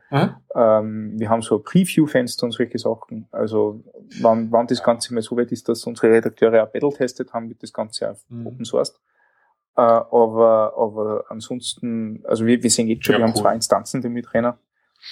ähm, 0.55 1.15
wir 1.19 1.29
haben 1.29 1.43
so 1.43 1.57
ein 1.57 1.65
Preview-Fenster 1.65 2.47
und 2.47 2.53
solche 2.53 2.79
Sachen. 2.79 3.27
Also 3.33 3.83
wann, 4.21 4.53
wann 4.53 4.69
das 4.69 4.83
Ganze 4.83 5.13
mal 5.15 5.23
so 5.23 5.37
weit 5.37 5.51
ist, 5.51 5.69
dass 5.69 5.85
unsere 5.85 6.13
Redakteure 6.13 6.63
auch 6.63 6.71
Battle 6.71 6.93
testet 6.93 7.33
haben, 7.33 7.49
wird 7.49 7.63
das 7.63 7.73
Ganze 7.73 8.13
auch 8.13 8.17
mhm. 8.29 8.47
Open 8.47 8.65
Source. 8.65 9.01
Äh, 9.77 9.81
aber, 9.81 10.75
aber 10.77 11.25
ansonsten, 11.29 12.23
also 12.25 12.47
wir, 12.47 12.63
wir 12.63 12.71
sehen 12.71 12.89
jetzt 12.89 13.05
schon, 13.05 13.15
wir 13.15 13.21
cool. 13.21 13.29
haben 13.29 13.37
zwei 13.37 13.55
Instanzen 13.55 14.01
die 14.01 14.09
mit 14.09 14.33
rennen. 14.33 14.55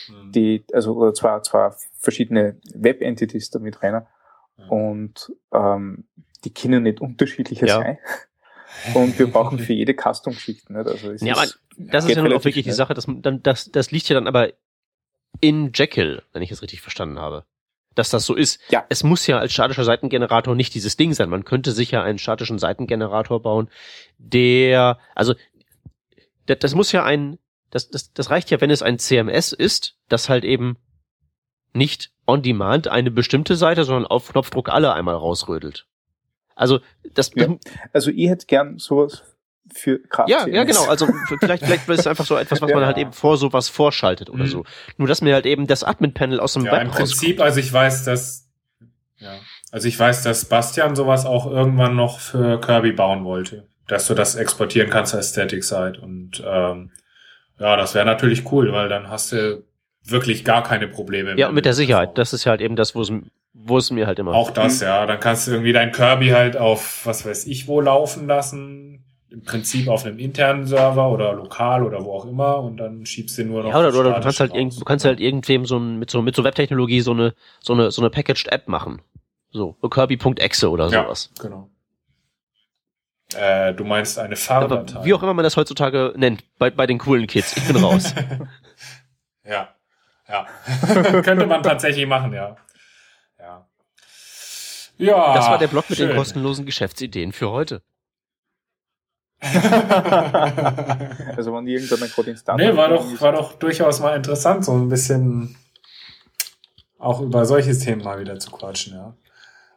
Mhm. 0.08 0.32
die, 0.32 0.64
also 0.72 0.94
oder 0.94 1.14
zwei, 1.14 1.40
zwei 1.40 1.70
verschiedene 1.98 2.56
Web-Entities 2.74 3.50
damit 3.50 3.82
rein. 3.82 4.06
Mhm. 4.56 4.68
Und 4.68 5.32
ähm, 5.52 6.04
die 6.44 6.52
können 6.52 6.84
nicht 6.84 7.00
unterschiedlicher 7.00 7.66
ja. 7.66 7.78
sein. 7.80 7.98
Und 8.94 9.18
wir 9.18 9.30
brauchen 9.30 9.58
für 9.58 9.72
jede 9.72 9.94
Custom-Geschichte. 9.94 10.72
Nicht? 10.72 10.86
Also 10.86 11.10
es 11.10 11.22
ja, 11.22 11.34
aber 11.34 11.46
das 11.76 12.04
ist 12.04 12.16
ja 12.16 12.22
auch 12.22 12.30
wirklich 12.30 12.54
schnell. 12.54 12.62
die 12.64 12.72
Sache, 12.72 12.94
dass, 12.94 13.06
dann, 13.08 13.42
das, 13.42 13.70
das 13.70 13.90
liegt 13.90 14.08
ja 14.08 14.14
dann 14.14 14.26
aber 14.26 14.52
in 15.40 15.72
Jekyll, 15.74 16.22
wenn 16.32 16.42
ich 16.42 16.50
es 16.50 16.62
richtig 16.62 16.80
verstanden 16.80 17.18
habe. 17.18 17.44
Dass 17.94 18.10
das 18.10 18.26
so 18.26 18.34
ist. 18.34 18.60
Ja. 18.68 18.84
Es 18.90 19.04
muss 19.04 19.26
ja 19.26 19.38
als 19.38 19.54
statischer 19.54 19.84
Seitengenerator 19.84 20.54
nicht 20.54 20.74
dieses 20.74 20.96
Ding 20.96 21.14
sein. 21.14 21.30
Man 21.30 21.44
könnte 21.44 21.72
sicher 21.72 22.02
einen 22.02 22.18
statischen 22.18 22.58
Seitengenerator 22.58 23.40
bauen, 23.40 23.70
der, 24.18 24.98
also 25.14 25.34
das, 26.44 26.58
das 26.60 26.74
muss 26.74 26.92
ja 26.92 27.04
ein 27.04 27.38
das, 27.76 27.90
das, 27.90 28.12
das 28.12 28.30
reicht 28.30 28.50
ja, 28.50 28.60
wenn 28.60 28.70
es 28.70 28.82
ein 28.82 28.98
CMS 28.98 29.52
ist, 29.52 29.96
das 30.08 30.30
halt 30.30 30.44
eben 30.44 30.78
nicht 31.74 32.10
on 32.26 32.42
demand 32.42 32.88
eine 32.88 33.10
bestimmte 33.10 33.54
Seite, 33.54 33.84
sondern 33.84 34.06
auf 34.06 34.30
Knopfdruck 34.30 34.70
alle 34.70 34.94
einmal 34.94 35.14
rausrödelt. 35.14 35.86
Also 36.54 36.80
das. 37.14 37.32
Ja. 37.34 37.48
Also 37.92 38.10
ihr 38.10 38.30
hättet 38.30 38.48
gern 38.48 38.78
sowas 38.78 39.22
für 39.74 39.98
Kraft. 39.98 40.30
Ja, 40.30 40.46
ja, 40.46 40.64
genau. 40.64 40.86
Also 40.86 41.06
vielleicht, 41.40 41.64
vielleicht 41.64 41.88
ist 41.88 42.00
es 42.00 42.06
einfach 42.06 42.24
so 42.24 42.36
etwas, 42.36 42.62
was 42.62 42.70
ja. 42.70 42.76
man 42.76 42.86
halt 42.86 42.96
eben 42.96 43.12
vor 43.12 43.36
sowas 43.36 43.68
vorschaltet 43.68 44.30
oder 44.30 44.44
mhm. 44.44 44.48
so. 44.48 44.64
Nur 44.96 45.06
dass 45.06 45.20
mir 45.20 45.34
halt 45.34 45.44
eben 45.44 45.66
das 45.66 45.84
Admin-Panel 45.84 46.40
aus 46.40 46.54
dem 46.54 46.64
ja, 46.64 46.72
Web 46.72 46.82
Im 46.82 46.90
Prinzip, 46.90 47.40
also 47.40 47.60
ich 47.60 47.70
weiß, 47.70 48.04
dass 48.04 48.48
ja, 49.18 49.34
also 49.70 49.88
ich 49.88 49.98
weiß, 49.98 50.22
dass 50.22 50.46
Bastian 50.46 50.96
sowas 50.96 51.26
auch 51.26 51.46
irgendwann 51.46 51.96
noch 51.96 52.20
für 52.20 52.60
Kirby 52.60 52.92
bauen 52.92 53.24
wollte, 53.24 53.68
dass 53.86 54.06
du 54.06 54.14
das 54.14 54.34
exportieren 54.34 54.88
kannst 54.88 55.14
als 55.14 55.30
Static 55.30 55.64
Site 55.64 56.00
und 56.00 56.42
ähm, 56.46 56.90
Ja, 57.58 57.76
das 57.76 57.94
wäre 57.94 58.04
natürlich 58.04 58.50
cool, 58.52 58.72
weil 58.72 58.88
dann 58.88 59.08
hast 59.08 59.32
du 59.32 59.62
wirklich 60.04 60.44
gar 60.44 60.62
keine 60.62 60.88
Probleme. 60.88 61.36
Ja, 61.36 61.50
mit 61.50 61.64
der 61.64 61.74
Sicherheit. 61.74 62.16
Das 62.18 62.32
ist 62.32 62.46
halt 62.46 62.60
eben 62.60 62.76
das, 62.76 62.94
wo 62.94 63.02
es, 63.02 63.12
wo 63.52 63.78
es 63.78 63.90
mir 63.90 64.06
halt 64.06 64.18
immer. 64.18 64.34
Auch 64.34 64.50
das, 64.50 64.80
mhm. 64.80 64.86
ja. 64.86 65.06
Dann 65.06 65.20
kannst 65.20 65.46
du 65.46 65.52
irgendwie 65.52 65.72
dein 65.72 65.92
Kirby 65.92 66.28
halt 66.28 66.56
auf, 66.56 67.04
was 67.04 67.26
weiß 67.26 67.46
ich, 67.46 67.66
wo 67.68 67.80
laufen 67.80 68.26
lassen. 68.26 69.02
Im 69.28 69.42
Prinzip 69.42 69.88
auf 69.88 70.06
einem 70.06 70.18
internen 70.18 70.66
Server 70.66 71.10
oder 71.10 71.34
lokal 71.34 71.82
oder 71.82 72.04
wo 72.04 72.12
auch 72.12 72.24
immer 72.26 72.62
und 72.62 72.76
dann 72.76 73.04
schiebst 73.04 73.36
du 73.36 73.44
nur 73.44 73.64
noch. 73.64 73.70
Ja, 73.70 73.80
oder, 73.80 73.88
oder 73.88 74.14
du 74.14 74.20
kannst 74.20 74.40
halt 74.40 74.54
irgend, 74.54 74.80
du 74.80 74.84
kannst 74.84 75.04
halt 75.04 75.20
irgendwem 75.20 75.66
so 75.66 75.78
ein, 75.78 75.98
mit 75.98 76.10
so, 76.10 76.22
mit 76.22 76.36
so 76.36 76.44
Webtechnologie 76.44 77.00
so 77.00 77.10
eine, 77.10 77.34
so 77.60 77.74
eine, 77.74 77.90
so 77.90 78.00
eine 78.00 78.08
Packaged 78.08 78.48
App 78.48 78.68
machen. 78.68 79.02
So, 79.50 79.74
Kirby.exe 79.90 80.70
oder 80.70 80.88
sowas. 80.88 81.30
Ja, 81.36 81.42
genau. 81.42 81.70
Äh, 83.36 83.74
du 83.74 83.84
meinst 83.84 84.18
eine 84.18 84.36
Farbdatei. 84.36 85.04
Wie 85.04 85.14
auch 85.14 85.22
immer 85.22 85.34
man 85.34 85.42
das 85.42 85.56
heutzutage 85.56 86.12
nennt, 86.16 86.42
bei, 86.58 86.70
bei 86.70 86.86
den 86.86 86.98
coolen 86.98 87.26
Kids. 87.26 87.56
Ich 87.56 87.66
bin 87.66 87.76
raus. 87.76 88.14
ja, 89.44 89.68
ja. 90.28 90.46
Könnte 91.22 91.46
man 91.46 91.62
tatsächlich 91.62 92.06
machen, 92.06 92.32
ja. 92.32 92.56
Ja. 93.38 93.66
Ja. 94.98 95.34
Das 95.34 95.48
war 95.48 95.58
der 95.58 95.68
Blog 95.68 95.88
mit 95.90 95.98
schön. 95.98 96.08
den 96.08 96.16
kostenlosen 96.16 96.66
Geschäftsideen 96.66 97.32
für 97.32 97.50
heute. 97.50 97.82
also 99.42 99.52
wenn 101.54 101.66
irgendjemand 101.66 102.14
gerade 102.14 102.30
ins 102.30 102.44
Nee, 102.56 102.74
war 102.74 102.88
doch, 102.88 103.20
war 103.20 103.32
doch 103.32 103.52
durchaus 103.52 104.00
mal 104.00 104.16
interessant, 104.16 104.64
so 104.64 104.72
ein 104.72 104.88
bisschen 104.88 105.56
auch 106.98 107.20
über 107.20 107.44
solche 107.44 107.76
Themen 107.78 108.02
mal 108.02 108.18
wieder 108.18 108.38
zu 108.38 108.50
quatschen, 108.50 108.94
ja. 108.94 109.14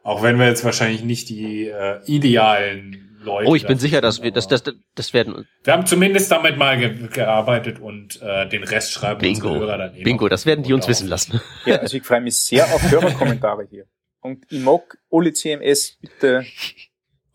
Auch 0.02 0.22
wenn 0.22 0.38
wir 0.38 0.46
jetzt 0.46 0.64
wahrscheinlich 0.64 1.04
nicht 1.04 1.28
die 1.28 1.66
äh, 1.68 2.00
idealen 2.06 3.09
Leute. 3.22 3.48
Oh, 3.48 3.54
ich 3.54 3.66
bin 3.66 3.78
sicher, 3.78 4.00
dass 4.00 4.22
wir, 4.22 4.30
dass 4.30 4.48
das, 4.48 4.62
das 4.94 5.12
werden. 5.12 5.46
Wir 5.64 5.72
haben 5.74 5.84
zumindest 5.86 6.30
damit 6.30 6.56
mal 6.56 6.78
ge 6.78 7.08
gearbeitet 7.08 7.78
und 7.78 8.20
äh, 8.22 8.48
den 8.48 8.64
Rest 8.64 8.92
schreiben 8.92 9.20
Bingo. 9.20 9.48
unsere 9.48 9.66
Hörer 9.66 9.78
dann 9.78 9.94
eh 9.94 10.02
Bingo, 10.02 10.28
das 10.28 10.46
werden 10.46 10.64
die 10.64 10.72
uns 10.72 10.88
wissen 10.88 11.08
lassen. 11.08 11.40
Ja, 11.66 11.76
also 11.76 11.96
ich 11.96 12.02
freue 12.02 12.20
mich 12.20 12.36
sehr 12.36 12.64
auf 12.64 12.90
Hörerkommentare 12.90 13.66
hier. 13.68 13.84
Und 14.20 14.44
ich 14.50 14.60
mag 14.60 14.98
alle 15.10 15.32
CMS, 15.32 15.98
bitte 16.00 16.44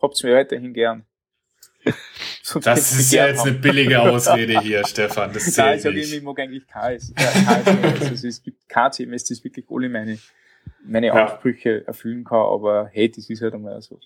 habt's 0.02 0.22
mir 0.22 0.34
weiterhin 0.34 0.74
gern. 0.74 1.04
das 2.62 2.92
ist 2.92 3.12
ja 3.12 3.28
jetzt 3.28 3.40
haben. 3.40 3.50
eine 3.50 3.58
billige 3.58 4.00
Ausrede 4.02 4.60
hier, 4.60 4.84
Stefan. 4.84 5.32
Das 5.32 5.56
Nein, 5.56 5.76
ich 5.76 5.82
sage 5.82 6.00
immer, 6.00 6.14
ich 6.14 6.22
mag 6.22 6.40
eigentlich 6.40 6.66
KS. 6.66 7.14
Ja, 7.16 7.62
KS 7.62 8.10
also 8.10 8.26
es 8.26 8.42
gibt 8.42 8.68
KCMS, 8.68 9.24
das 9.24 9.44
wirklich 9.44 9.66
alle 9.70 9.88
meine, 9.88 10.18
meine 10.84 11.06
ja. 11.08 11.14
Ansprüche 11.14 11.86
erfüllen 11.86 12.24
kann, 12.24 12.38
aber 12.38 12.90
hey, 12.92 13.10
das 13.10 13.30
ist 13.30 13.40
halt 13.40 13.54
einmal 13.54 13.80
so. 13.80 14.00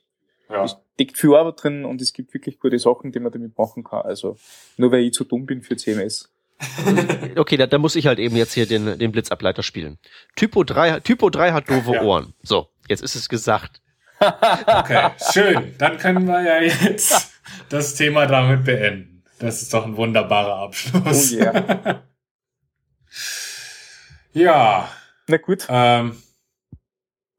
Ja. 0.51 0.65
Es 0.65 0.77
steckt 0.95 1.17
viel 1.17 1.35
Arbeit 1.35 1.63
drin 1.63 1.85
und 1.85 2.01
es 2.03 2.13
gibt 2.13 2.35
wirklich 2.35 2.59
gute 2.59 2.79
Sachen, 2.79 3.13
die 3.13 3.21
man 3.21 3.33
damit 3.33 3.57
machen 3.57 3.85
kann. 3.85 4.03
Also 4.03 4.37
nur 4.77 4.93
weil 4.93 5.01
ich 5.01 5.13
zu 5.13 5.25
dumm 5.25 5.47
bin 5.47 5.63
für 5.63 5.77
CMS. 5.77 6.33
okay, 7.37 7.57
da, 7.57 7.67
da 7.67 7.79
muss 7.79 7.97
ich 7.97 8.07
halt 8.07 8.19
eben 8.19 8.37
jetzt 8.37 8.53
hier 8.53 8.67
den, 8.67 8.99
den 8.99 9.13
Blitzableiter 9.13 9.63
spielen. 9.63 9.99
Typo 10.37 10.65
3, 10.65 11.01
Typo 11.01 11.31
3 11.31 11.53
hat 11.53 11.71
doofe 11.71 11.95
ja. 11.95 12.03
Ohren. 12.03 12.35
So, 12.43 12.69
jetzt 12.89 13.03
ist 13.03 13.15
es 13.15 13.29
gesagt. 13.29 13.81
Okay, 14.21 15.13
schön. 15.33 15.75
Dann 15.79 15.97
können 15.97 16.27
wir 16.27 16.43
ja 16.43 16.61
jetzt 16.61 17.33
das 17.71 17.95
Thema 17.95 18.27
damit 18.27 18.65
beenden. 18.65 19.25
Das 19.39 19.63
ist 19.63 19.73
doch 19.73 19.87
ein 19.87 19.97
wunderbarer 19.97 20.57
Abschluss. 20.57 21.33
Oh 21.33 21.37
yeah. 21.37 22.03
ja. 24.35 24.89
Na 25.27 25.37
gut. 25.39 25.67
Ähm, 25.71 26.23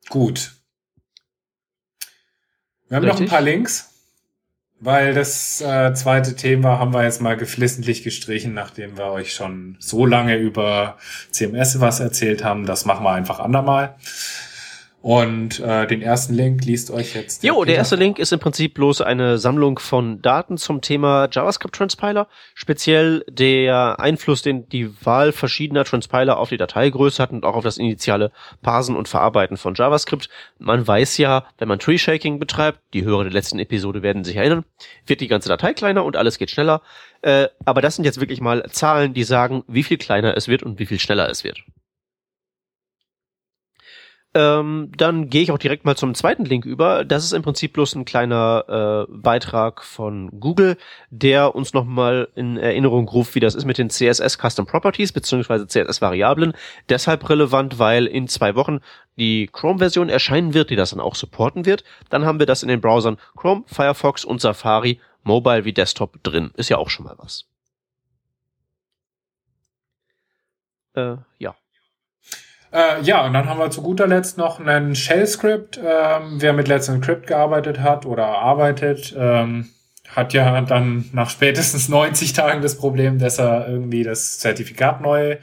gut. 0.09 0.53
Wir 2.91 2.97
haben 2.97 3.05
Richtig. 3.05 3.21
noch 3.21 3.27
ein 3.27 3.29
paar 3.29 3.41
Links, 3.41 3.89
weil 4.81 5.13
das 5.13 5.61
äh, 5.61 5.93
zweite 5.93 6.35
Thema 6.35 6.77
haben 6.77 6.93
wir 6.93 7.05
jetzt 7.05 7.21
mal 7.21 7.37
geflissentlich 7.37 8.03
gestrichen, 8.03 8.53
nachdem 8.53 8.97
wir 8.97 9.05
euch 9.05 9.33
schon 9.33 9.77
so 9.79 10.05
lange 10.05 10.35
über 10.35 10.97
CMS 11.29 11.79
was 11.79 12.01
erzählt 12.01 12.43
haben. 12.43 12.65
Das 12.65 12.83
machen 12.83 13.05
wir 13.05 13.13
einfach 13.13 13.39
andermal. 13.39 13.95
Und 15.02 15.60
äh, 15.60 15.88
den 15.88 16.04
ersten 16.04 16.36
Link 16.36 16.64
liest 16.64 16.91
euch 16.91 17.16
jetzt. 17.16 17.43
Jo, 17.43 17.66
der 17.66 17.76
erste 17.76 17.95
Link 17.95 18.20
ist 18.20 18.32
im 18.34 18.39
Prinzip 18.39 18.76
bloß 18.76 19.02
eine 19.02 19.39
Sammlung 19.39 19.80
von 19.80 20.22
Daten 20.22 20.58
zum 20.58 20.82
Thema 20.82 21.28
JavaScript 21.32 21.76
Transpiler. 21.76 22.28
Speziell 22.54 23.26
der 23.28 23.99
Einfluss, 23.99 24.43
den 24.43 24.70
die 24.70 24.91
Wahl 25.04 25.32
verschiedener 25.32 25.86
Transpiler 25.86 26.38
auf 26.38 26.49
die 26.49 26.58
Dateigröße 26.58 27.22
hat 27.22 27.32
und 27.32 27.45
auch 27.45 27.56
auf 27.56 27.64
das 27.64 27.80
initiale 27.80 28.32
Parsen 28.62 28.95
und 28.95 29.08
Verarbeiten 29.08 29.58
von 29.58 29.74
JavaScript. 29.74 30.30
Man 30.60 30.88
weiß 30.88 31.18
ja, 31.18 31.45
wenn 31.58 31.68
man 31.68 31.80
Tree 31.80 31.97
Shaking 31.97 32.38
betreibt, 32.38 32.80
die 32.93 33.04
Hörer 33.04 33.24
der 33.24 33.34
letzten 33.34 33.58
Episode 33.58 34.04
werden 34.04 34.24
sich 34.24 34.36
erinnern, 34.36 34.66
wird 35.08 35.22
die 35.22 35.28
ganze 35.28 35.49
Datei 35.49 35.74
kleiner 35.74 36.06
und 36.06 36.16
alles 36.16 36.38
geht 36.38 36.52
schneller. 36.52 36.84
Äh, 37.24 37.47
aber 37.66 37.82
das 37.82 37.95
sind 37.95 38.06
jetzt 38.06 38.20
wirklich 38.20 38.39
mal 38.39 38.70
Zahlen, 38.70 39.16
die 39.16 39.24
sagen, 39.24 39.64
wie 39.68 39.84
viel 39.84 39.97
kleiner 39.97 40.38
es 40.38 40.47
wird 40.47 40.62
und 40.62 40.78
wie 40.78 40.86
viel 40.86 40.99
schneller 40.99 41.28
es 41.28 41.43
wird. 41.43 41.64
Ähm, 44.34 44.91
dann 44.95 45.29
gehe 45.29 45.41
ich 45.41 45.51
auch 45.51 45.57
direkt 45.57 45.84
mal 45.84 45.97
zum 45.97 46.15
zweiten 46.15 46.45
Link 46.45 46.63
über. 46.65 47.03
Das 47.03 47.25
ist 47.25 47.34
im 47.34 47.41
Prinzip 47.41 47.73
bloß 47.73 47.95
ein 47.95 48.05
kleiner 48.05 49.07
äh, 49.09 49.11
Beitrag 49.11 49.84
von 49.84 50.39
Google, 50.39 50.77
der 51.09 51.53
uns 51.53 51.73
nochmal 51.73 52.29
in 52.36 52.55
Erinnerung 52.55 53.09
ruft, 53.09 53.36
wie 53.36 53.41
das 53.41 53.55
ist 53.55 53.65
mit 53.65 53.77
den 53.77 53.89
CSS 53.89 54.38
Custom 54.38 54.65
Properties 54.65 55.11
bzw. 55.11 55.67
CSS 55.67 56.01
Variablen. 56.01 56.53
Deshalb 56.88 57.29
relevant, 57.29 57.77
weil 57.77 58.05
in 58.05 58.29
zwei 58.29 58.55
Wochen 58.55 58.79
die 59.17 59.47
Chrome-Version 59.51 60.07
erscheinen 60.07 60.53
wird, 60.53 60.69
die 60.69 60.77
das 60.77 60.91
dann 60.91 61.01
auch 61.01 61.15
supporten 61.15 61.65
wird. 61.65 61.84
Dann 62.09 62.25
haben 62.25 62.39
wir 62.39 62.45
das 62.45 62.63
in 62.63 62.69
den 62.69 62.79
Browsern 62.79 63.17
Chrome, 63.36 63.63
Firefox 63.67 64.23
und 64.23 64.39
Safari, 64.39 65.01
Mobile 65.23 65.65
wie 65.65 65.73
Desktop 65.73 66.23
drin. 66.23 66.51
Ist 66.55 66.69
ja 66.69 66.77
auch 66.77 66.89
schon 66.89 67.05
mal 67.05 67.15
was. 67.17 67.45
Äh, 70.95 71.17
ja. 71.38 71.55
Äh, 72.72 73.01
ja, 73.01 73.26
und 73.26 73.34
dann 73.34 73.49
haben 73.49 73.59
wir 73.59 73.69
zu 73.69 73.82
guter 73.82 74.07
Letzt 74.07 74.38
noch 74.38 74.59
einen 74.59 74.95
Shell-Script. 74.95 75.78
Ähm, 75.78 76.38
wer 76.38 76.53
mit 76.53 76.67
Let's 76.67 76.88
Encrypt 76.88 77.28
gearbeitet 77.28 77.80
hat 77.82 78.05
oder 78.05 78.28
arbeitet, 78.28 79.13
ähm, 79.17 79.69
hat 80.07 80.34
ja 80.34 80.61
dann 80.61 81.09
nach 81.13 81.30
spätestens 81.30 81.89
90 81.89 82.34
Tagen 82.34 82.61
das 82.61 82.78
Problem, 82.78 83.19
dass 83.19 83.39
er 83.39 83.67
irgendwie 83.67 84.03
das 84.03 84.39
Zertifikat 84.39 85.01
neu 85.01 85.38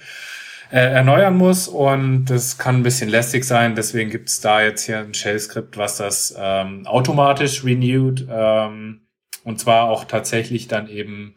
äh, 0.71 0.77
erneuern 0.79 1.37
muss 1.37 1.69
und 1.69 2.27
das 2.27 2.59
kann 2.59 2.77
ein 2.77 2.83
bisschen 2.83 3.09
lästig 3.09 3.45
sein. 3.45 3.75
Deswegen 3.75 4.11
gibt's 4.11 4.41
da 4.41 4.63
jetzt 4.63 4.85
hier 4.85 4.99
ein 4.99 5.15
Shell-Skript, 5.15 5.77
was 5.79 5.97
das 5.97 6.35
ähm, 6.39 6.87
automatisch 6.87 7.65
renewed 7.65 8.27
ähm, 8.31 9.01
und 9.45 9.59
zwar 9.59 9.89
auch 9.89 10.05
tatsächlich 10.05 10.69
dann 10.69 10.89
eben 10.89 11.35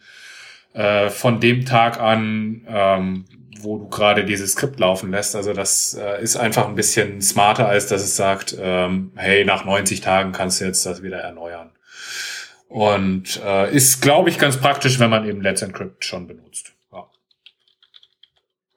äh, 0.74 1.10
von 1.10 1.40
dem 1.40 1.66
Tag 1.66 2.00
an, 2.00 2.66
ähm, 2.68 3.26
wo 3.64 3.78
du 3.78 3.88
gerade 3.90 4.26
dieses 4.26 4.54
Skript 4.54 4.80
laufen 4.80 5.12
lässt. 5.12 5.36
Also 5.36 5.54
das 5.54 5.94
äh, 5.94 6.22
ist 6.22 6.38
einfach 6.38 6.68
ein 6.68 6.76
bisschen 6.76 7.22
smarter, 7.22 7.68
als 7.68 7.88
dass 7.88 8.02
es 8.02 8.16
sagt, 8.16 8.56
ähm, 8.60 9.12
hey, 9.16 9.46
nach 9.46 9.66
90 9.66 10.02
Tagen 10.02 10.32
kannst 10.32 10.62
du 10.62 10.66
jetzt 10.66 10.86
das 10.86 11.02
wieder 11.04 11.20
erneuern. 11.20 11.72
Und 12.68 13.42
äh, 13.44 13.74
ist, 13.76 14.02
glaube 14.02 14.30
ich, 14.30 14.38
ganz 14.38 14.58
praktisch, 14.58 15.00
wenn 15.00 15.10
man 15.10 15.28
eben 15.28 15.42
Let's 15.42 15.62
Encrypt 15.62 16.06
schon 16.06 16.28
benutzt. 16.28 16.74
Ja. 16.92 17.10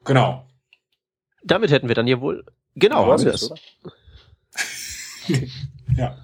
Genau. 0.05 0.47
Damit 1.45 1.71
hätten 1.71 1.89
wir 1.89 1.95
dann 1.95 2.07
ja 2.07 2.21
wohl 2.21 2.45
genau 2.75 3.17
ja, 3.17 3.25
das. 3.25 3.51
ja. 5.97 6.19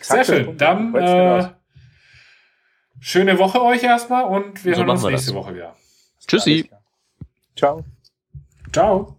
Sehr 0.00 0.24
schön. 0.24 0.56
Dann 0.56 0.94
äh, 0.94 1.48
schöne 3.00 3.38
Woche 3.38 3.62
euch 3.62 3.82
erstmal 3.82 4.24
und 4.24 4.64
wir 4.64 4.74
so 4.74 4.80
hören 4.80 4.90
uns 4.90 5.02
nächste 5.02 5.32
das. 5.32 5.34
Woche 5.34 5.54
wieder. 5.54 5.76
Tschüssi. 6.26 6.70
Ciao. 7.58 7.84
Ciao. 8.72 9.17